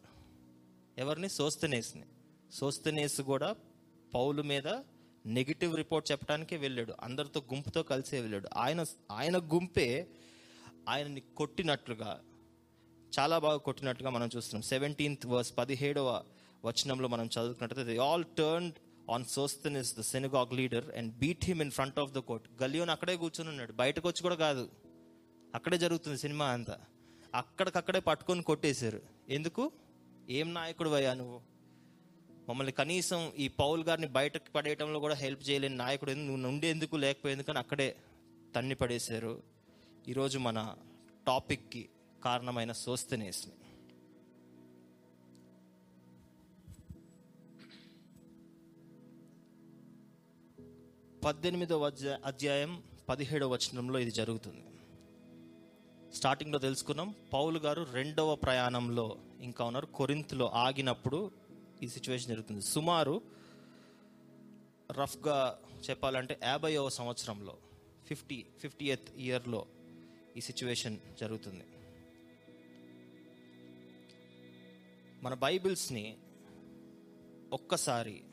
ఎవరిని? 0.98 1.30
సోస్తనేస్ని. 1.30 2.04
సోస్తనేసి 2.54 3.24
కూడా 3.24 3.56
పౌలు 4.14 4.44
మీద 4.44 4.68
నెగిటివ్ 5.26 5.78
రిపోర్ట్ 5.78 6.12
చెప్పడానికే 6.12 6.58
వెళ్ళాడు. 6.58 6.94
అందరితో 7.02 7.44
గుంపుతో 7.54 7.84
కలిసే 7.84 8.22
వెళ్ళాడు. 8.22 8.50
ఆయన 8.58 8.86
ఆయన 9.12 9.38
గుంపే 9.38 10.08
ఆయనని 10.90 11.22
కొట్టినట్లుగా 11.22 12.22
చాలా 13.20 13.40
బాగా 13.40 13.58
కొట్టినట్టుగా 13.58 14.10
మనం 14.10 14.30
చూస్తున్నాం. 14.36 14.62
సెవెంటీన్త్ 14.62 15.28
వర్స్ 15.28 15.58
పదిహేడవ 15.58 16.24
వచనంలో 16.66 17.08
మనం 17.08 17.26
చదువుకున్నట్లయితే 17.26 17.94
they 17.94 17.98
all 17.98 18.26
turn 18.38 18.72
on 19.12 19.26
Sosthenes 19.26 19.98
the 19.98 20.02
synagogue 20.02 20.54
leader 20.54 20.96
and 20.96 21.14
beat 21.14 21.46
him 21.46 21.62
in 21.62 21.72
front 21.72 22.00
of 22.00 22.12
the 22.12 22.18
court 22.18 22.64
Gallio 22.64 22.90
అక్కడే 22.90 23.16
కూర్చొని 23.16 23.50
ఉన్నాడు. 23.50 23.74
బయటకు 23.74 24.08
వచ్చి 24.08 24.22
కూడా 24.22 24.36
కాదు. 24.36 24.70
అక్కడే 25.56 25.78
జరుగుతుంది 25.78 26.18
సినిమా 26.18 26.46
అంతా. 26.46 26.80
అక్కడికక్కడే 27.36 28.00
పట్టుకొని 28.00 28.44
కొట్టేశారు. 28.44 29.02
ఎందుకు? 29.30 29.72
ఏం 30.30 30.54
నాయకుడు 30.54 30.90
అయ్యా 30.90 31.14
నువ్వు? 31.14 31.53
మమ్మల్ని 32.50 32.74
కనీసం 32.74 33.32
ఈ 33.38 33.48
పౌల్ 33.48 33.84
గారిని 33.84 34.08
బయటకు 34.08 34.52
పడేయటంలో 34.52 35.00
కూడా 35.00 35.16
హెల్ప్ 35.16 35.50
చేయలేని 35.50 35.76
నాయకుడు 35.76 36.12
నువ్వు 36.12 36.48
ఉండేందుకు 36.48 36.96
లేకపోయేందుకు 36.96 37.52
అని 37.52 37.60
అక్కడే 37.60 37.96
తన్ని 38.56 38.76
పడేశారు. 38.76 39.44
ఈరోజు 40.08 40.38
మన 40.38 40.76
టాపిక్కి 41.28 41.90
కారణమైన 42.24 42.72
సోస్తనేస్ని 42.72 43.54
పద్దెనిమిదవ 51.24 51.92
అధ్యాయం 52.26 52.84
పదిహేడవ 53.10 53.54
వచనంలో 53.54 54.00
ఇది 54.00 54.12
జరుగుతుంది. 54.12 54.66
స్టార్టింగ్లో 56.16 56.60
తెలుసుకున్నాం 56.60 57.16
పౌలు 57.34 57.60
గారు 57.60 57.88
రెండవ 57.94 58.36
ప్రయాణంలో 58.36 59.18
ఇంకా 59.42 59.66
ఉన్నారు. 59.66 59.86
కొరింత్లో 59.86 60.48
ఆగినప్పుడు 60.50 61.32
ఈ 61.84 61.88
సిచ్యువేషన్ 61.88 62.30
జరుగుతుంది. 62.30 62.62
సుమారు 62.62 63.22
రఫ్గా 64.92 65.60
చెప్పాలంటే 65.90 66.40
యాభైవ 66.44 66.90
సంవత్సరంలో 66.90 67.58
ఫిఫ్టీ 68.06 68.46
ఫిఫ్టీ 68.60 68.86
ఎత్ 68.86 69.10
ఇయర్లో 69.18 69.66
ఈ 70.38 70.42
సిచ్యువేషన్ 70.42 71.00
జరుగుతుంది. 71.20 71.64
మన 75.24 75.34
బైబిల్స్ని 75.34 76.18
ఒక్కసారి 77.54 78.24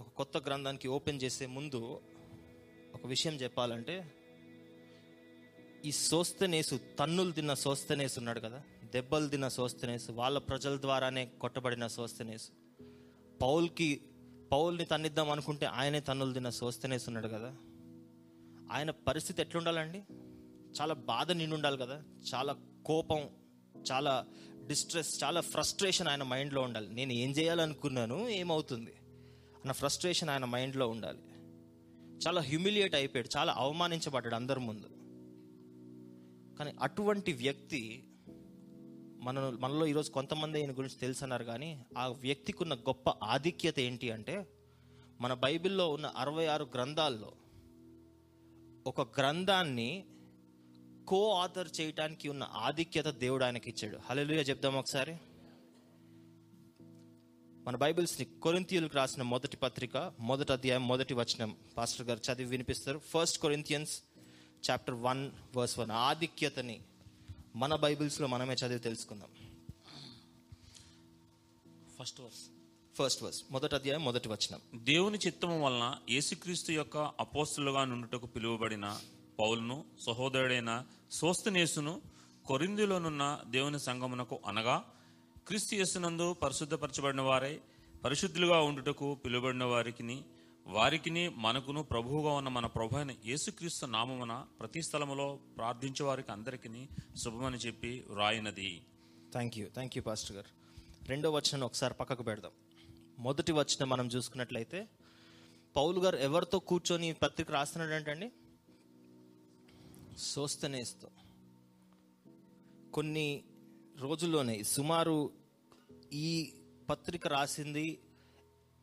ఒక 0.00 0.08
కొత్త 0.08 0.36
గ్రంథానికి 0.36 0.88
ఓపెన్ 0.88 1.22
చేసే 1.22 1.46
ముందు 1.46 2.00
ఒక 2.94 3.06
విషయం 3.06 3.34
చెప్పాలంటే 3.34 4.12
ఈ 5.84 5.92
సోస్తనేసు 5.92 6.80
తన్నులు 6.98 7.32
తిన్న 7.32 7.54
సోస్తనేసు 7.54 8.18
ఉన్నాడు 8.18 8.40
కదా? 8.40 8.62
దెబ్బలు 8.88 9.28
తిన్న 9.28 9.48
సోస్తనేసు 9.48 10.12
వాళ్ళ 10.12 10.38
ప్రజల 10.38 10.80
ద్వారానే 10.80 11.26
కొట్టబడిన 11.26 11.86
సోస్తనేస్ 11.86 12.50
పౌల్కి 13.42 14.00
పౌల్ని 14.52 14.84
తన్నిద్దాం 14.84 15.30
అనుకుంటే 15.30 15.66
ఆయనే 15.66 16.00
తన్నులు 16.00 16.32
తిన్న 16.32 16.48
సోస్తనేస్ 16.48 17.08
ఉన్నాడు 17.08 17.28
కదా. 17.28 17.56
ఆయన 18.72 18.90
పరిస్థితి 18.90 19.42
ఎట్లుండాలండి? 19.42 20.02
చాలా 20.80 20.94
బాధ 20.94 21.32
నిండు 21.32 21.54
ఉండాలి 21.54 21.78
కదా. 21.78 22.02
చాలా 22.34 22.56
కోపం 22.86 23.28
చాలా 23.92 24.26
డిస్ట్రెస్ 24.66 25.24
చాలా 25.24 25.40
ఫ్రస్ట్రేషన్ 25.40 26.08
ఆయన 26.08 26.22
మైండ్లో 26.22 26.62
ఉండాలి. 26.62 26.94
నేను 26.94 27.12
ఏం 27.12 27.30
చేయాలనుకున్నాను 27.30 28.28
ఏమవుతుంది? 28.28 28.94
అన్న 29.54 29.72
ఫ్రస్ట్రేషన్ 29.72 30.30
ఆయన 30.30 30.44
మైండ్లో 30.44 30.88
ఉండాలి. 30.88 31.18
చాలా 32.26 32.40
హ్యూమిలియేట్ 32.40 32.94
అయిపోయాడు 32.94 33.38
చాలా 33.38 33.54
అవమానించబడ్డాడు 33.58 34.34
అందరి 34.34 34.60
ముందు. 34.60 34.86
కానీ 36.58 36.72
అటువంటి 36.82 37.32
వ్యక్తి 37.32 38.07
మన 39.20 39.56
మనలో 39.60 39.86
ఈరోజు 39.86 40.10
కొంతమంది 40.10 40.60
ఈయన 40.60 40.70
గురించి 40.70 40.94
తెలుసు 40.94 41.22
అన్నారు 41.22 41.44
కానీ 41.44 41.86
ఆ 41.98 42.08
వ్యక్తికి 42.08 42.58
ఉన్న 42.62 42.74
గొప్ప 42.74 43.10
ఆధిక్యత 43.10 43.80
ఏంటి 43.80 44.10
అంటే 44.10 44.46
మన 45.20 45.34
బైబిల్లో 45.34 45.90
ఉన్న 45.90 46.06
అరవై 46.06 46.46
ఆరు 46.46 46.68
గ్రంథాల్లో 46.74 47.32
ఒక 48.86 49.20
గ్రంథాన్ని 49.20 50.04
కో 51.08 51.30
ఆథర్ 51.30 51.68
చేయటానికి 51.80 52.28
ఉన్న 52.28 52.48
ఆధిక్యత 52.52 53.06
దేవుడు 53.06 53.44
ఆయనకి 53.44 53.70
ఇచ్చాడు. 53.70 53.98
హల్లెలూయా 54.04 54.40
చెప్దాం 54.40 54.74
ఒకసారి. 54.74 55.16
మన 57.64 57.76
బైబిల్స్ని 57.76 58.26
కొరింతియన్కి 58.42 58.96
రాసిన 58.96 59.22
మొదటి 59.22 59.56
పత్రిక 59.56 60.12
మొదటి 60.20 60.52
అధ్యాయం 60.52 60.88
మొదటి 60.88 61.14
వచనం. 61.14 61.56
పాస్టర్ 61.76 62.06
గారు 62.06 62.32
చదివి 62.32 62.50
వినిపిస్తారు. 62.50 62.98
First 62.98 63.38
Corinthians 63.38 64.02
chapter 64.70 64.94
one 64.94 65.30
verse 65.56 65.78
one 65.78 65.90
ఆధిక్యతని 65.90 66.80
మన 67.60 67.74
బైబిల్స్లో 67.74 68.26
మనమే 68.28 68.54
చదివి 68.54 68.80
తెలుసుకుందాం. 68.80 69.30
ఫస్ట్ 71.98 72.20
వర్స్ 72.20 72.42
ఫస్ట్ 72.98 73.22
వర్స్ 73.22 73.40
మొదటి 73.50 73.74
అధ్యాయం 73.74 74.04
మొదటి 74.04 74.28
వచనం. 74.28 74.60
దేవుని 74.84 75.18
చిత్తము 75.26 75.56
వలన 75.64 75.96
యేసుక్రీస్తు 76.10 76.72
యొక్క 76.72 76.96
అపోస్తులుగా 76.96 77.84
నుండుటకు 77.84 78.26
పిలువబడిన 78.26 78.86
పౌలును 79.38 79.84
సహోదరుడైన 80.06 80.84
సోస్తనేసును 81.10 82.00
కొరిందిలోనున్న 82.46 83.40
దేవుని 83.50 83.80
సంగమునకు 83.80 84.40
అనగా 84.46 84.76
క్రీస్తు 85.48 85.74
యేసునందు 85.74 86.32
పరిశుద్ధపరచబడిన 86.32 87.20
వారై 87.20 87.60
పరిశుద్ధులుగా 88.04 88.58
ఉండుటకు 88.60 89.14
పిలువబడిన 89.14 89.64
వారికిని 89.64 90.16
వారికిని 90.68 91.28
మనకును 91.28 91.82
ప్రభువుగా 91.82 92.32
ఉన్న 92.32 92.48
మన 92.48 92.66
ప్రభు 92.66 92.96
అయిన 92.96 93.14
యేసుక్రీస్తు 93.24 93.86
నామమున 93.86 94.46
ప్రతి 94.60 94.82
స్థలములో 94.82 95.38
ప్రార్థించే 95.56 96.04
వారికి 96.04 96.32
అందరికీ 96.32 96.88
శుభమని 97.16 97.56
చెప్పి 97.56 98.04
వ్రాయినది. 98.10 98.86
Thank 99.32 99.58
you 99.58 99.68
thank 99.68 99.96
you 99.96 100.02
pastor 100.02 100.36
గారు. 100.36 100.80
రెండో 101.08 101.30
వచనం 101.30 101.60
ఒకసారి 101.60 101.94
పక్కకు 101.94 102.22
పెడదాం. 102.22 102.50
మొదటి 103.18 103.52
వచనం 103.52 103.88
మనం 103.88 104.06
చూసుకున్నట్లయితే 104.06 104.88
పౌలు 105.76 106.00
గారు 106.00 106.16
ఎవరితో 106.16 106.58
కూర్చొని 106.58 107.12
పత్రిక 107.12 107.50
రాస్తున్నాడు 107.50 107.92
ఏంటండి 107.92 108.32
సోస్తనేస్తో. 110.18 111.10
కొన్ని 112.94 113.44
రోజుల్లోనే 113.98 114.62
సుమారు 114.62 115.32
ఈ 116.12 116.52
పత్రిక 116.90 117.28
రాసింది 117.28 117.98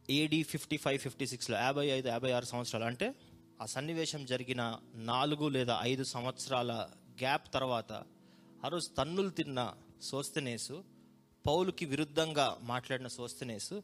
ఏడి 0.09 0.43
ఫిఫ్టీ 0.43 0.77
ఫైవ్ 0.77 0.99
ఫిఫ్టీ 0.99 1.27
సిక్స్లో 1.27 1.57
యాభై 1.57 1.87
ఐదు 1.87 2.07
యాభై 2.07 2.31
ఆరు 2.31 2.45
సంవత్సరాలు 2.45 2.85
అంటే 2.85 3.15
ఆ 3.61 3.65
సన్నివేశం 3.65 4.25
జరిగిన 4.25 4.79
నాలుగు 4.95 5.47
లేదా 5.47 5.79
ఐదు 5.81 6.03
సంవత్సరాల 6.03 6.71
గ్యాప్ 7.21 7.53
తర్వాత 7.53 7.93
ఆ 8.65 8.67
రోజు 8.67 8.95
తన్నులు 8.97 9.29
తిన్న 9.29 9.73
సోస్తనేసు 10.01 10.83
పౌలుకి 11.47 11.85
విరుద్ధంగా 11.85 12.57
మాట్లాడిన 12.61 13.07
సోస్తనేసు 13.07 13.83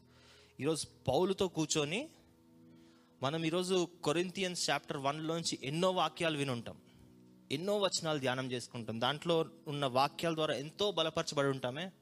ఈరోజు 0.60 0.86
పౌలుతో 1.08 1.48
కూర్చొని 1.48 2.08
మనం 3.22 3.44
ఈరోజు 3.44 3.88
కొరింతియన్స్ 4.04 4.70
చాప్టర్ 4.70 4.96
వన్లోంచి 4.96 5.58
ఎన్నో 5.62 5.90
వాక్యాలు 5.90 6.38
వినుంటాం. 6.38 6.76
ఎన్నో 7.52 7.78
వచనాలు 7.78 8.18
ధ్యానం 8.18 8.52
చేసుకుంటాం. 8.52 9.00
దాంట్లో 9.00 9.46
ఉన్న 9.68 9.86
వాక్యాల 9.86 10.34
ద్వారా 10.34 10.54
ఎంతో 10.54 10.90
బలపరచబడి 10.90 11.48
ఉంటామే. 11.48 11.92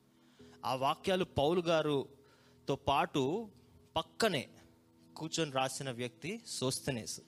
ఆ 0.64 0.74
వాక్యాలు 0.74 1.24
పౌలు 1.24 1.60
గారుతో 1.60 2.76
పాటు 2.76 3.48
పక్కనే 3.96 4.48
కూర్చొని 5.16 5.50
రాసిన 5.50 5.90
వ్యక్తి 5.90 6.40
సోస్తనేసు. 6.46 7.20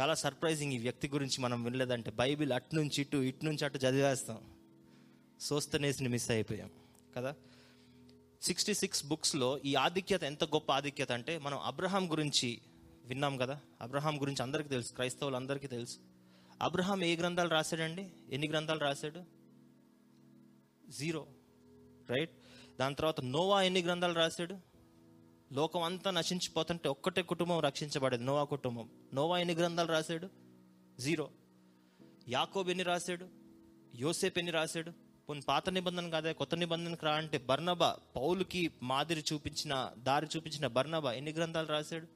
చాలా 0.00 0.14
సర్ప్రైజింగ్ 0.14 0.72
ఈ 0.72 0.78
వ్యక్తి 0.78 1.08
గురించి 1.08 1.40
మనం 1.40 1.64
వినలేదంటే 1.64 2.10
బైబిల్ 2.10 2.52
అటు 2.52 2.74
నుంచి 2.74 3.00
ఇటు 3.00 3.16
ఇటు 3.16 3.44
నుంచి 3.44 3.64
అటు 3.64 3.78
చదివేస్తాం. 3.78 4.54
సోస్తనేస్ని 5.40 6.08
మిస్ 6.08 6.30
అయిపోయాం 6.30 6.70
కదా? 7.16 7.34
సిక్స్టీ 8.42 8.74
సిక్స్ 8.74 9.06
బుక్స్లో 9.06 9.58
ఈ 9.58 9.74
ఆధిక్యత 9.74 10.24
ఎంత 10.24 10.44
గొప్ప 10.44 10.72
ఆధిక్యత 10.72 11.12
అంటే 11.12 11.38
మనం 11.38 11.58
అబ్రహాం 11.58 12.10
గురించి 12.10 12.60
విన్నాం 13.04 13.36
కదా? 13.36 13.60
అబ్రహాం 13.80 14.20
గురించి 14.20 14.42
అందరికీ 14.42 14.68
తెలుసు 14.68 14.92
క్రైస్తవులు 14.92 15.36
అందరికీ 15.36 15.66
తెలుసు. 15.66 15.98
అబ్రహాం 16.62 17.04
ఏ 17.04 17.16
గ్రంథాలు 17.16 17.48
రాశాడండి? 17.48 18.10
ఎన్ని 18.32 18.48
గ్రంథాలు 18.48 18.80
రాశాడు? 18.80 19.24
Zero 20.88 21.26
right? 22.10 22.32
దాని 22.80 22.94
తర్వాత 22.94 23.20
నోవా 23.20 23.62
ఎన్ని 23.62 23.82
గ్రంథాలు 23.82 24.14
రాశాడు? 24.14 24.67
లోకం 25.52 25.82
అంతా 25.82 26.10
నశించిపోతుంటే 26.10 26.88
ఒక్కటే 26.88 27.22
కుటుంబం 27.22 27.60
రక్షించబడేది 27.60 28.24
నోవా 28.24 28.44
కుటుంబం. 28.44 28.88
నోవా 29.14 29.38
ఎన్ని 29.38 29.54
గ్రంథాలు 29.54 29.88
రాశాడు? 29.88 30.28
జీరో. 31.00 31.30
యాకోబ్ 32.28 32.68
ఎన్ని 32.68 32.84
రాశాడు? 32.84 33.26
యోసేప్ 33.96 34.38
ఎన్ని 34.38 34.52
రాశాడు? 34.52 34.92
పోనీ 35.28 35.40
పాత 35.40 35.70
నిబంధన 35.70 36.10
కాదే 36.10 36.32
కొత్త 36.32 36.54
నిబంధనకు 36.54 37.06
రా 37.06 37.12
అంటే 37.12 37.38
బర్నబా 37.38 37.96
పౌలుకి 38.16 38.70
మాదిరి 38.82 39.24
చూపించిన 39.32 39.90
దారి 39.98 40.26
చూపించిన 40.36 40.66
బర్నబా 40.66 41.12
ఎన్ని 41.12 41.32
గ్రంథాలు 41.32 41.66
రాశాడు? 41.66 42.06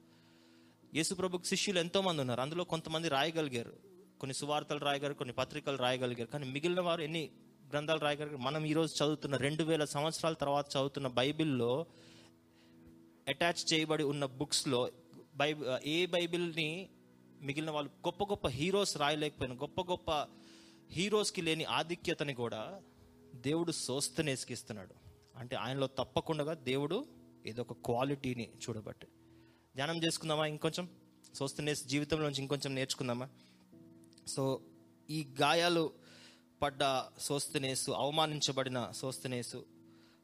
యేసుప్రభుకి 0.95 1.47
శిష్యులు 1.47 1.79
ఎంతోమంది 1.79 2.21
ఉన్నారు. 2.21 2.41
అందులో 2.41 2.63
కొంతమంది 2.63 3.09
రాయగలిగారు. 3.09 3.73
కొన్ని 4.19 4.33
సువార్తలు 4.33 4.79
రాయగలరు 4.79 5.13
కొన్ని 5.13 5.33
పత్రికలు 5.33 5.77
రాయగలిగారు. 5.77 6.31
కానీ 6.31 6.51
మిగిలిన 6.51 6.81
వారు 6.81 7.01
ఎన్ని 7.01 7.29
గ్రంథాలు 7.71 7.99
రాయగలిగారు? 7.99 8.37
మనం 8.37 8.65
ఈరోజు 8.65 9.03
చదువుతున్న 9.03 9.37
రెండు 9.37 9.63
వేల 9.63 9.85
సంవత్సరాల 9.85 10.33
తర్వాత 10.33 10.65
చదువుతున్న 10.77 11.07
బైబిల్లో 11.07 11.85
అటాచ్ 13.27 13.73
చేయబడి 13.73 14.03
ఉన్న 14.03 14.25
బుక్స్లో 14.25 14.91
బైబిల్ 15.35 15.87
ఏ 15.87 16.05
బైబిల్ని 16.05 16.89
మిగిలిన 17.41 17.71
వాళ్ళు 17.71 17.91
గొప్ప 18.07 18.23
గొప్ప 18.23 18.47
హీరోస్ 18.47 18.97
రాయలేకపోయిన 18.97 19.53
గొప్ప 19.53 19.81
గొప్ప 19.81 20.27
హీరోస్కి 20.91 21.41
లేని 21.41 21.63
ఆధిక్యతని 21.63 22.33
కూడా 22.33 22.81
దేవుడు 23.35 23.71
సోస్తనేసికిస్తున్నాడు 23.71 24.95
అంటే 25.37 25.55
ఆయనలో 25.55 25.87
తప్పకుండా 25.87 26.53
దేవుడు 26.53 27.05
ఏదో 27.45 27.61
ఒక 27.61 27.73
క్వాలిటీని 27.73 28.49
చూడబట్టి. 28.69 29.07
ధ్యానం 29.75 30.03
చేసుకుందామా 30.03 30.45
ఇంకొంచెం? 30.45 30.89
సోస్తనేస్ 31.33 31.87
జీవితంలోంచి 31.87 32.41
ఇంకొంచెం 32.41 32.75
నేర్చుకుందామా? 32.75 33.29
సో 34.27 34.61
ఈ 35.09 35.27
గాయాలు 35.41 35.93
పడ్డ 36.61 37.05
సోస్తనేసు 37.19 37.91
అవమానించబడిన 37.91 38.91
సోస్తనేసు 38.91 39.65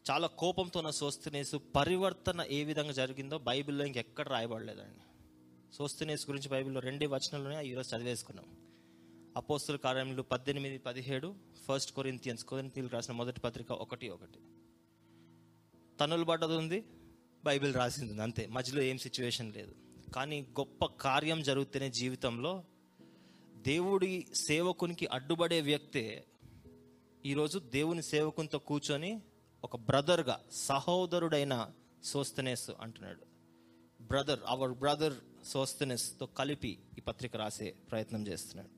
చాలా 0.09 0.27
కోపంతో 0.27 0.79
ఉన్న 0.79 0.89
సోస్తనేసు 0.89 1.57
పరివర్తన 1.57 2.45
ఏ 2.49 2.63
విధంగా 2.63 2.91
జరిగిందో 2.91 3.37
బైబిల్లో 3.37 3.85
ఇంకెక్కడ 3.85 4.27
రాయబడలేదండి. 4.27 4.99
సోస్తనేసు 5.73 6.31
గురించి 6.31 6.49
బైబిల్లో 6.49 6.81
రెండే 6.81 7.05
వచనంలోనే 7.05 7.65
ఈరోజు 7.65 7.95
చదివేసుకున్నాం. 7.95 8.45
అపోస్తుల 9.37 9.75
కార్యములు 9.75 10.21
పద్దెనిమిది 10.21 10.77
పదిహేడు 10.77 11.35
ఫస్ట్ 11.67 11.91
కొరింతియన్స్ 11.91 12.45
కొరింతీయులకు 12.45 12.93
రాసిన 12.93 13.13
మొదటి 13.13 13.39
పత్రిక 13.39 13.71
ఒకటి 13.71 14.09
ఒకటి. 14.09 14.39
తనులు 15.99 16.25
పడ్డది 16.25 16.55
ఉంది 16.55 16.85
బైబిల్ 17.43 17.73
రాసింది 17.73 18.11
ఉంది 18.11 18.23
అంతే. 18.23 18.47
మధ్యలో 18.47 18.81
ఏం 18.81 18.97
సిచ్యువేషన్ 18.97 19.53
లేదు. 19.53 19.75
కానీ 20.15 20.41
గొప్ప 20.41 20.85
కార్యం 20.85 21.43
జరుగుతూనే 21.43 21.89
జీవితంలో 21.89 22.63
దేవుడి 23.57 24.27
సేవకునికి 24.33 25.05
అడ్డుపడే 25.05 25.61
వ్యక్తే 25.61 26.25
ఈరోజు 27.25 27.59
దేవుని 27.59 28.03
సేవకునితో 28.03 28.59
కూర్చొని 28.59 29.21
ఒక 29.63 29.75
బ్రదర్గా 29.75 30.39
సహోదరుడైన 30.51 31.71
సోస్తనేస్ 32.03 32.71
అంటున్నాడు. 32.79 33.25
బ్రదర్ 34.03 34.39
అవర్ 34.47 34.71
బ్రదర్ 34.71 35.13
సోస్తనేస్తో 35.45 36.25
కలిపి 36.25 36.79
ఈ 36.97 37.01
పత్రిక 37.01 37.35
రాసే 37.35 37.75
ప్రయత్నం 37.91 38.27
చేస్తున్నాడు. 38.27 38.69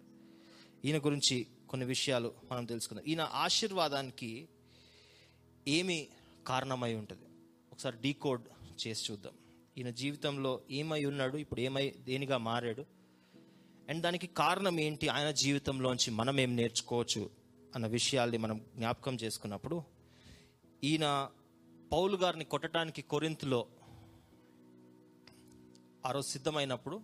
ఈయన 0.87 1.05
గురించి 1.05 1.47
కొన్ని 1.69 1.85
విషయాలు 1.85 2.33
మనం 2.51 2.65
తెలుసుకుందాం. 2.65 3.05
ఈయన 3.05 3.21
ఆశీర్వాదానికి 3.21 4.47
ఏమి 5.67 6.07
కారణమై 6.47 6.93
ఉంటుంది? 6.93 7.21
ఒకసారి 7.71 7.97
డీకోడ్ 8.01 8.43
చేసి 8.87 9.11
చూద్దాం. 9.11 9.33
ఈయన 9.77 9.89
జీవితంలో 9.89 10.61
ఏమై 10.71 11.05
ఉన్నాడు? 11.05 11.37
ఇప్పుడు 11.37 11.61
ఏమై 11.61 11.89
దేనిగా 11.89 12.37
మారాడు? 12.37 12.85
అండ్ 13.89 14.03
దానికి 14.03 14.27
కారణం 14.27 14.79
ఏంటి? 14.79 15.07
ఆయన 15.07 15.31
జీవితంలోంచి 15.31 16.11
మనం 16.11 16.39
ఏం 16.39 16.55
నేర్చుకోవచ్చు? 16.55 17.29
అన్న 17.75 17.87
విషయాల్ని 17.87 18.37
మనం 18.37 18.65
జ్ఞాపకం 18.75 19.15
చేసుకున్నప్పుడు 19.15 19.83
ఈయన 20.83 21.29
పౌలు 21.91 22.17
గారిని 22.17 22.45
కొట్టడానికి 22.45 23.01
కొరింతలో 23.01 23.67
ఆ 26.05 26.11
రోజు 26.11 26.27
సిద్ధమైనప్పుడు 26.27 27.01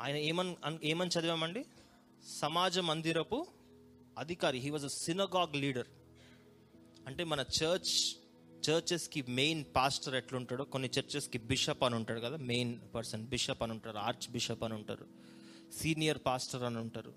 ఆయన 0.00 0.16
ఏమని 0.16 0.56
ఏమని 0.82 1.10
చదివామండి? 1.18 1.64
సమాజ 2.26 2.78
మందిరపు 2.78 3.46
అధికారి 4.18 4.58
he 4.58 4.70
was 4.70 4.84
a 4.84 4.88
synagogue 4.88 5.56
leader 5.56 5.86
అంటే 7.06 7.24
మన 7.24 7.40
చర్చ్ 7.40 8.16
చర్చెస్కి 8.70 9.22
మెయిన్ 9.28 9.64
పాస్టర్ 9.76 10.14
ఎట్లుంటాడో 10.14 10.64
కొన్ని 10.64 10.90
చర్చెస్కి 10.98 11.38
బిషప్ 11.38 11.84
అని 11.84 11.94
ఉంటాడు 11.94 12.20
కదా 12.20 12.36
మెయిన్ 12.36 12.80
పర్సన్ 12.94 13.26
బిషప్ 13.26 13.62
అని 13.62 13.72
ఉంటారు 13.72 13.98
ఆర్చ్ 13.98 14.30
బిషప్ 14.30 14.64
అని 14.64 14.74
ఉంటారు 14.74 15.06
సీనియర్ 15.72 16.18
పాస్టర్ 16.26 16.62
అని 16.62 16.78
ఉంటారు. 16.78 17.12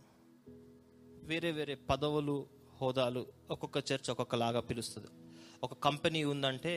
వేరే 1.24 1.52
వేరే 1.52 1.76
పదవులు 1.76 2.59
హోదాలు 2.82 3.26
ఒక్కొక్క 3.52 3.78
చర్చ్ 3.78 4.10
ఒక్కొక్కలాగా 4.10 4.60
పిలుస్తుంది. 4.60 5.08
ఒక 5.64 5.74
కంపెనీ 5.74 6.24
ఉందంటే 6.24 6.74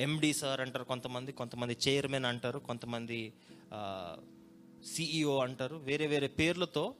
ఎండి 0.00 0.32
సార్ 0.32 0.60
అంటారు 0.60 0.84
కొంతమంది 0.84 1.32
కొంతమంది 1.32 1.76
చైర్మన్ 1.88 2.24
అంటారు 2.24 2.58
కొంతమంది 2.58 3.32
సిఇఓ 4.86 5.38
అంటారు. 5.38 5.76
వేరే 5.76 6.06
వేరే 6.06 6.28
పేర్లతో 6.28 6.94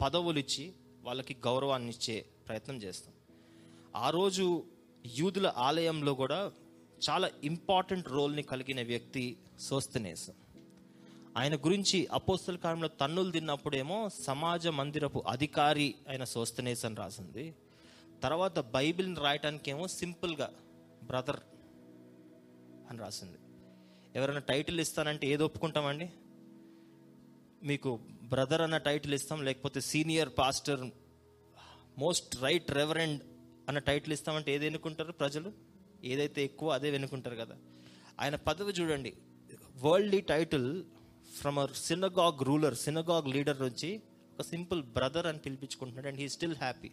పదవులు 0.00 0.38
ఇచ్చి 0.38 0.72
వాళ్ళకి 1.02 1.36
గౌరవాన్ని 1.46 1.90
ఇచ్చే 1.90 2.24
ప్రయత్నం 2.48 2.76
చేస్తాం. 2.76 3.14
ఆ 3.96 4.10
రోజు 4.10 4.64
యూదుల 5.18 5.52
ఆలయంలో 5.56 6.14
కూడా 6.14 6.52
చాలా 7.10 7.30
ఇంపార్టెంట్ 7.44 8.08
రోల్ని 8.08 8.42
కలిగిన 8.42 8.82
వ్యక్తి 8.82 9.36
సోస్తనేసం 9.58 10.34
ఆయన 11.36 11.56
గురించి 11.56 12.06
అపోస్తల 12.06 12.56
కాలంలో 12.56 12.88
తన్నులు 12.88 13.30
తిన్నప్పుడేమో 13.30 14.08
సమాజ 14.08 14.68
మందిరపు 14.68 15.18
అధికారి 15.18 15.94
అయిన 16.08 16.24
సోస్తనేస్ 16.24 16.84
అని 16.84 16.94
రాసింది. 16.94 17.54
తర్వాత 18.22 18.58
బైబిల్ని 18.58 19.20
రాయటానికేమో 19.20 19.88
సింపుల్గా 19.88 20.54
బ్రదర్ 21.02 21.40
అని 22.90 22.98
రాసింది. 22.98 23.38
ఎవరైనా 24.16 24.40
టైటిల్ 24.40 24.80
ఇస్తానంటే 24.80 25.26
ఏది 25.26 25.42
ఒప్పుకుంటామండి? 25.42 26.10
మీకు 27.62 28.00
బ్రదర్ 28.22 28.62
అన్న 28.62 28.76
టైటిల్ 28.76 29.14
ఇస్తాం 29.14 29.44
లేకపోతే 29.44 29.80
senior 29.80 30.28
pastor 30.38 30.90
most 31.98 32.42
right 32.42 32.70
reverend 32.70 33.22
అన్న 33.68 33.78
టైటిల్ 33.78 34.12
ఇస్తామంటే 34.12 34.54
ఏది 34.54 34.66
ఎన్నుకుంటారు 34.66 35.12
ప్రజలు? 35.12 35.52
ఏదైతే 36.04 36.44
ఎక్కువ 36.44 36.70
అదే 36.70 36.90
వెనుకుంటారు 36.90 37.36
కదా. 37.36 37.56
ఆయన 38.20 38.36
పదవి 38.36 38.72
చూడండి. 38.72 39.12
World 39.76 40.26
title 40.26 40.84
from 41.30 41.58
a 41.58 41.66
synagogue 41.66 42.42
ruler 42.42 42.74
synagogue 42.74 43.28
leader 43.28 43.62
నుంచి 43.62 44.00
ఒక 44.32 44.42
సింపుల్ 44.42 44.82
బ్రదర్ 44.82 45.26
అని 45.26 45.38
పిలిపించుకుంటున్నాడు 45.38 46.08
అండ్ 46.08 46.20
హీ 46.20 46.28
స్టిల్ 46.28 46.56
హ్యాపీ 46.56 46.90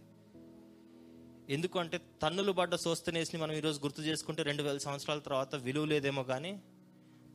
ఎందుకంటే 1.50 1.97
తన్నులు 1.97 2.52
పడ్డ 2.52 2.76
సోస్తనేసిని 2.76 3.41
మనం 3.41 3.56
ఈరోజు 3.56 3.80
గుర్తు 3.80 4.02
చేసుకుంటే 4.02 4.43
రెండు 4.43 4.63
వేల 4.63 4.78
సంవత్సరాల 4.78 5.19
తర్వాత 5.19 5.56
విలువ 5.56 5.86
లేదేమో 5.86 6.23
కానీ 6.23 6.62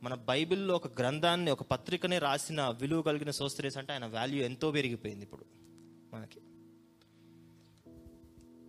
మన 0.03 0.13
బైబిల్లో 0.13 0.75
ఒక 0.75 1.01
గ్రంథాన్ని 1.01 1.51
ఒక 1.51 1.63
పత్రికనే 1.63 2.19
రాసిన 2.19 2.67
విలువ 2.81 3.01
కలిగిన 3.01 3.31
సోస్తనేసి 3.31 3.79
అంటే 3.79 3.93
ఆయన 3.93 4.05
వాల్యూ 4.05 4.43
ఎంతో 4.43 4.71
పెరిగిపోయింది 4.71 5.23
ఇప్పుడు 5.23 5.45
మనకి. 6.13 6.39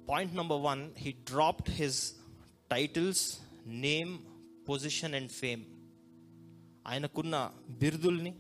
Point 0.09 0.35
number 0.35 0.61
one 0.61 0.92
he 0.99 1.12
dropped 1.12 1.70
his 1.70 2.12
titles 2.70 3.38
name 3.66 4.18
position 4.68 5.14
and 5.14 5.31
fame 5.31 5.64
ఆయనకున్న 6.87 7.51
బిరుదుల్ని 7.68 8.35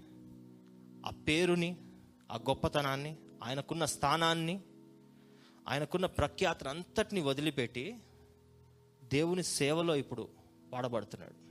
ఆ 1.06 1.10
పేరుని 1.28 1.76
ఆ 2.32 2.36
గొప్పతనాన్ని 2.36 3.16
ఆయనకున్న 3.44 3.84
స్థానాన్ని 3.84 4.60
ఆయనకున్న 5.68 6.06
ప్రఖ్యాతను 6.06 6.70
అంతటిని 6.70 7.20
వదిలిపెట్టి 7.20 7.96
దేవుని 9.04 9.42
సేవలో 9.42 9.94
ఇప్పుడు 9.96 10.28
వాడబడుతున్నాడు. 10.72 11.44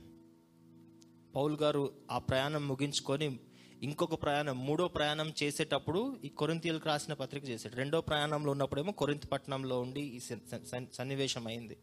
పౌల్ 1.32 1.56
గారు 1.56 1.92
ఆ 2.10 2.18
ప్రయాణం 2.18 2.68
ముగించుకొని 2.68 3.40
ఇంకొక 3.82 4.22
ప్రయాణం 4.22 4.66
మూడో 4.66 4.88
ప్రయాణం 4.88 5.32
చేసేటప్పుడు 5.42 6.16
ఈ 6.24 6.28
కొరింతీయులకు 6.28 6.88
రాసిన 6.88 7.14
పత్రిక 7.14 7.44
చేశాడు. 7.44 7.74
రెండో 7.74 8.00
ప్రయాణంలో 8.00 8.52
ఉన్నప్పుడేమో 8.52 8.92
కొరింత 8.92 9.26
పట్టణంలో 9.26 9.80
ఉండి 9.80 10.00
ఈ 10.00 10.20
సన్- 10.20 10.50
సన్- 10.50 10.64
సన్- 10.64 10.94
సన్నివేశం 10.94 11.46
అయింది 11.46 11.76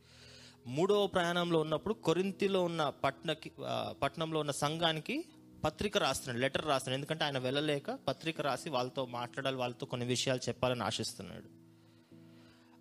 మూడవ 0.68 1.08
ప్రయాణంలో 1.08 1.60
ఉన్నప్పుడు 1.60 1.94
కొరింతిలో 1.94 2.64
ఉన్న 2.64 2.90
పట్నకి 2.90 3.50
పట్నంలో 3.50 3.94
పట్టణంలో 3.94 4.40
ఉన్న 4.40 4.52
సంఘానికి 4.52 5.26
పత్రిక 5.64 5.98
రాస్తున్నాడు 5.98 6.42
లెటర్ 6.42 6.66
రాస్తున్నాడు. 6.66 6.98
ఎందుకంటే 7.00 7.24
ఆయన 7.26 7.38
వెళ్ళలేక 7.38 7.92
పత్రిక 7.92 8.42
రాసి 8.42 8.70
వాళ్ళతో 8.70 9.06
మాట్లాడాలి 9.06 9.56
వాళ్ళతో 9.56 9.86
కొన్ని 9.86 10.08
విషయాలు 10.08 10.40
చెప్పాలని 10.50 10.84
ఆశిస్తున్నాడు. 10.84 11.62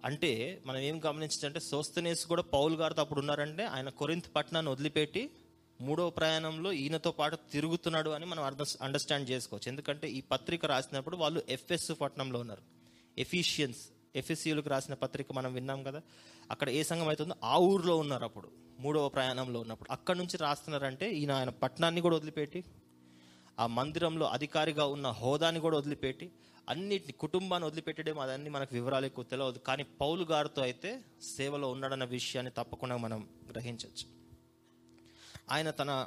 అంటే 0.05 0.63
మనం 0.67 0.79
ఏం 0.79 1.01
గమనించంటే 1.07 1.61
సోస్తనేస్ 1.61 2.27
కూడా 2.27 2.43
పౌల్ 2.43 2.75
గారితో 2.75 3.03
అప్పుడు 3.03 3.21
ఉన్నారంటే 3.21 3.65
ఆయన 3.65 3.89
కొరింత్ 3.89 4.37
పట్టణాన్ని 4.37 4.73
వదిలిపెట్టి 4.73 5.31
మూడవ 5.81 6.11
ప్రయాణంలో 6.11 6.73
ఈయనతో 6.73 7.11
పాటు 7.11 7.37
తిరుగుతున్నాడు 7.53 8.11
అని 8.11 8.27
మనం 8.27 8.43
అర్థం 8.43 8.65
అండర్స్టాండ్ 8.83 9.31
చేసుకోవచ్చు. 9.31 9.69
ఎందుకంటే 9.69 10.11
ఈ 10.11 10.21
పత్రిక 10.21 10.67
రాసినప్పుడు 10.67 11.17
వాళ్ళు 11.17 11.43
ఎఫ్ఎస్ 11.49 11.93
పట్టణంలో 12.01 12.41
ఉన్నారు 12.41 12.63
ఎఫిషియన్స్. 13.19 13.89
ఎఫ్ఎస్సీలకు 14.17 14.69
రాసిన 14.69 14.95
పత్రిక 14.95 15.33
మనం 15.33 15.55
విన్నాం 15.55 15.83
కదా 15.83 16.03
అక్కడ 16.51 16.69
ఏ 16.69 16.83
సంఘం 16.83 17.07
అవుతుందో 17.07 17.35
ఆ 17.45 17.59
ఊర్లో 17.59 17.97
ఉన్నారు 17.97 18.25
అప్పుడు 18.25 18.49
మూడవ 18.81 19.09
ప్రయాణంలో 19.09 19.61
ఉన్నప్పుడు. 19.61 19.93
అక్కడ 19.93 20.17
నుంచి 20.17 20.37
రాస్తున్నారంటే 20.37 21.13
ఈయన 21.13 21.33
ఆయన 21.33 21.49
పట్టణాన్ని 21.49 22.01
కూడా 22.01 22.17
వదిలిపెట్టి 22.17 22.65
ఆ 23.59 23.67
మందిరంలో 23.67 24.27
అధికారిగా 24.27 24.85
ఉన్న 24.85 25.07
హోదాని 25.07 25.61
కూడా 25.61 25.77
వదిలిపెట్టి 25.77 26.31
అన్నిటిని 26.69 27.13
కుటుంబాన్ని 27.13 27.67
వదిలిపెట్టడం 27.67 28.19
అదన్నీ 28.19 28.51
మనకు 28.51 28.75
వివరాలు 28.75 29.07
ఎక్కువ 29.07 29.25
తెలియదు 29.25 29.59
కానీ 29.59 29.83
పౌలు 29.83 30.25
గారితో 30.25 30.63
అయితే 30.63 31.03
సేవలో 31.37 31.71
ఉన్నాడన్న 31.71 32.05
విషయాన్ని 32.05 32.53
తప్పకుండా 32.57 32.97
మనం 32.97 33.29
గ్రహించవచ్చు. 33.51 34.07
ఆయన 35.51 35.71
తన 35.71 36.07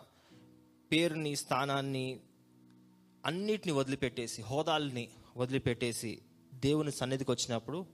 పేరుని 0.92 1.36
స్థానాన్ని 1.36 2.20
అన్నిటిని 3.26 3.74
వదిలిపెట్టేసి 3.74 4.42
హోదాల్ని 4.42 5.10
వదిలిపెట్టేసి 5.38 6.22
దేవుని 6.64 6.92
సన్నిధికి 6.92 7.32
వచ్చినప్పుడు 7.32 7.86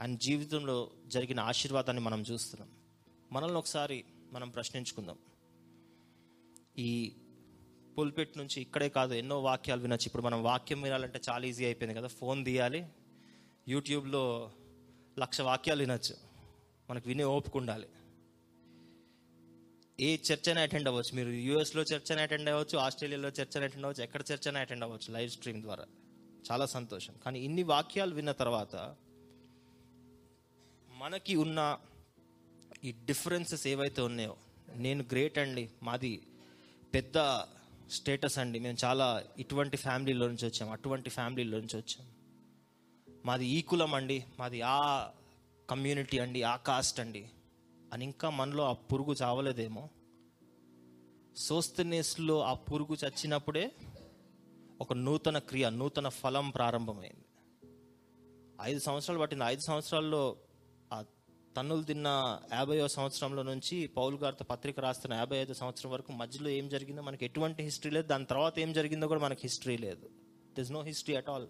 ఆయన 0.00 0.16
జీవితంలో 0.16 0.90
జరిగిన 1.06 1.40
ఆశీర్వాదాన్ని 1.40 2.02
మనం 2.02 2.22
చూస్తున్నాం. 2.22 2.70
మనల్ని 3.32 3.58
ఒకసారి 3.58 4.04
మనం 4.32 4.50
ప్రశ్నించుకుందాం. 4.50 5.18
ఈ 6.78 7.12
పుల్పెట్ 7.98 8.38
నుంచి 8.38 8.60
ఇక్కడే 8.60 8.88
కాదు 8.88 9.14
ఎన్నో 9.14 9.42
వాక్యాలు 9.42 9.82
వినొచ్చు. 9.82 10.06
ఇప్పుడు 10.06 10.22
మనం 10.22 10.42
వాక్యం 10.42 10.82
వినాలంటే 10.82 11.20
చాలా 11.30 11.46
ఈజీ 11.46 11.64
అయిపోయింది 11.64 11.98
కదా. 11.98 12.08
ఫోన్ 12.08 12.44
తీయాలి. 12.44 12.86
యూట్యూబ్లో 13.68 14.52
లక్ష 15.18 15.40
వాక్యాలు 15.40 15.80
వినొచ్చు. 15.80 16.16
మనకు 16.90 17.08
వినే 17.08 17.24
ఓపిక 17.24 17.56
ఉండాలి. 17.56 17.88
ఏ 20.00 20.14
చర్చ్ 20.14 20.48
అయినా 20.48 20.60
అటెండ్ 20.60 20.88
అవ్వచ్చు. 20.88 21.16
మీరు 21.16 21.28
యూఎస్లో 21.28 21.82
చర్చ్ 21.82 22.10
అయినా 22.10 22.22
అటెండ్ 22.22 22.50
అవ్వచ్చు 22.50 22.78
ఆస్ట్రేలియాలో 22.78 23.28
చర్చ్ 23.28 23.56
అయినా 23.56 23.64
అటెండ్ 23.64 23.86
అవ్వచ్చు 23.86 24.04
ఎక్కడ 24.04 24.20
చర్చ్ 24.20 24.48
అయినా 24.48 24.60
అటెండ్ 24.60 24.84
అవ్వచ్చు 24.84 25.12
లైవ్ 25.12 25.30
స్ట్రీమ్ 25.30 25.62
ద్వారా. 25.62 25.86
చాలా 26.52 26.66
సంతోషం. 26.66 27.14
కానీ 27.24 27.40
ఇన్ని 27.40 27.62
వాక్యాలు 27.62 28.14
విన్న 28.14 28.32
తర్వాత 28.32 28.96
మనకి 30.96 31.36
ఉన్న 31.36 31.78
ఈ 32.84 32.92
డిఫరెన్సెస్ 32.92 33.66
ఏవైతే 33.66 34.02
ఉన్నాయో 34.02 34.36
నేను 34.74 35.02
గ్రేట్ 35.02 35.38
అండి 35.38 35.70
మాది 35.82 36.26
పెద్ద 36.94 37.18
స్టేటస్ 37.90 38.38
అండి. 38.38 38.58
మేము 38.58 38.76
చాలా 38.84 39.24
ఇటువంటి 39.38 39.76
ఫ్యామిలీలో 39.76 40.28
నుంచి 40.28 40.46
వచ్చాం 40.46 40.70
అటువంటి 40.70 41.10
ఫ్యామిలీలో 41.10 41.58
నుంచి 41.58 41.76
వచ్చాం. 41.76 42.06
మాది 43.26 43.46
ఈ 43.46 43.62
కులం 43.62 43.94
అండి 43.94 44.24
మాది 44.40 44.62
ఆ 44.62 45.08
కమ్యూనిటీ 45.70 46.18
అండి 46.18 46.42
ఆ 46.42 46.56
కాస్ట్ 46.56 47.00
అండి. 47.00 47.28
అని 47.92 48.04
ఇంకా 48.04 48.30
మనలో 48.30 48.64
ఆ 48.64 48.72
పురుగు 48.72 49.12
చావలేదేమో. 49.12 49.88
సోస్తనేస్లో 51.36 52.42
ఆ 52.42 52.54
పురుగు 52.54 52.94
చచ్చినప్పుడే 52.94 53.72
ఒక 54.80 54.92
నూతన 54.92 55.38
క్రియ 55.38 55.70
నూతన 55.70 56.08
ఫలం 56.08 56.50
ప్రారంభమైంది. 56.50 57.24
ఐదు 58.62 58.78
సంవత్సరాలు 58.78 59.20
పట్టింది. 59.20 59.44
ఐదు 59.44 59.60
సంవత్సరాల్లో 59.60 60.36
ఆ 60.92 61.04
తన్నులు 61.56 61.82
తిన్న 61.82 62.40
యాభైవ 62.52 62.86
సంవత్సరంలో 62.86 63.42
నుంచి 63.42 63.86
పౌల్ 63.86 64.18
గారితో 64.18 64.44
పత్రిక 64.44 64.80
రాస్తున్న 64.80 65.14
యాభై 65.14 65.36
ఐదు 65.36 65.52
సంవత్సరం 65.52 65.90
వరకు 65.90 66.12
మధ్యలో 66.12 66.48
ఏం 66.48 66.68
జరిగిందో 66.68 67.02
మనకి 67.02 67.24
ఎటువంటి 67.24 67.62
హిస్టరీ 67.62 67.90
లేదు. 67.90 68.06
దాని 68.06 68.24
తర్వాత 68.24 68.58
ఏం 68.58 68.72
జరిగిందో 68.72 69.08
కూడా 69.08 69.20
మనకి 69.20 69.40
హిస్టరీ 69.42 69.76
లేదు. 69.76 70.10
This 70.58 70.72
no 70.72 70.82
history 70.82 71.16
at 71.16 71.30
all 71.30 71.46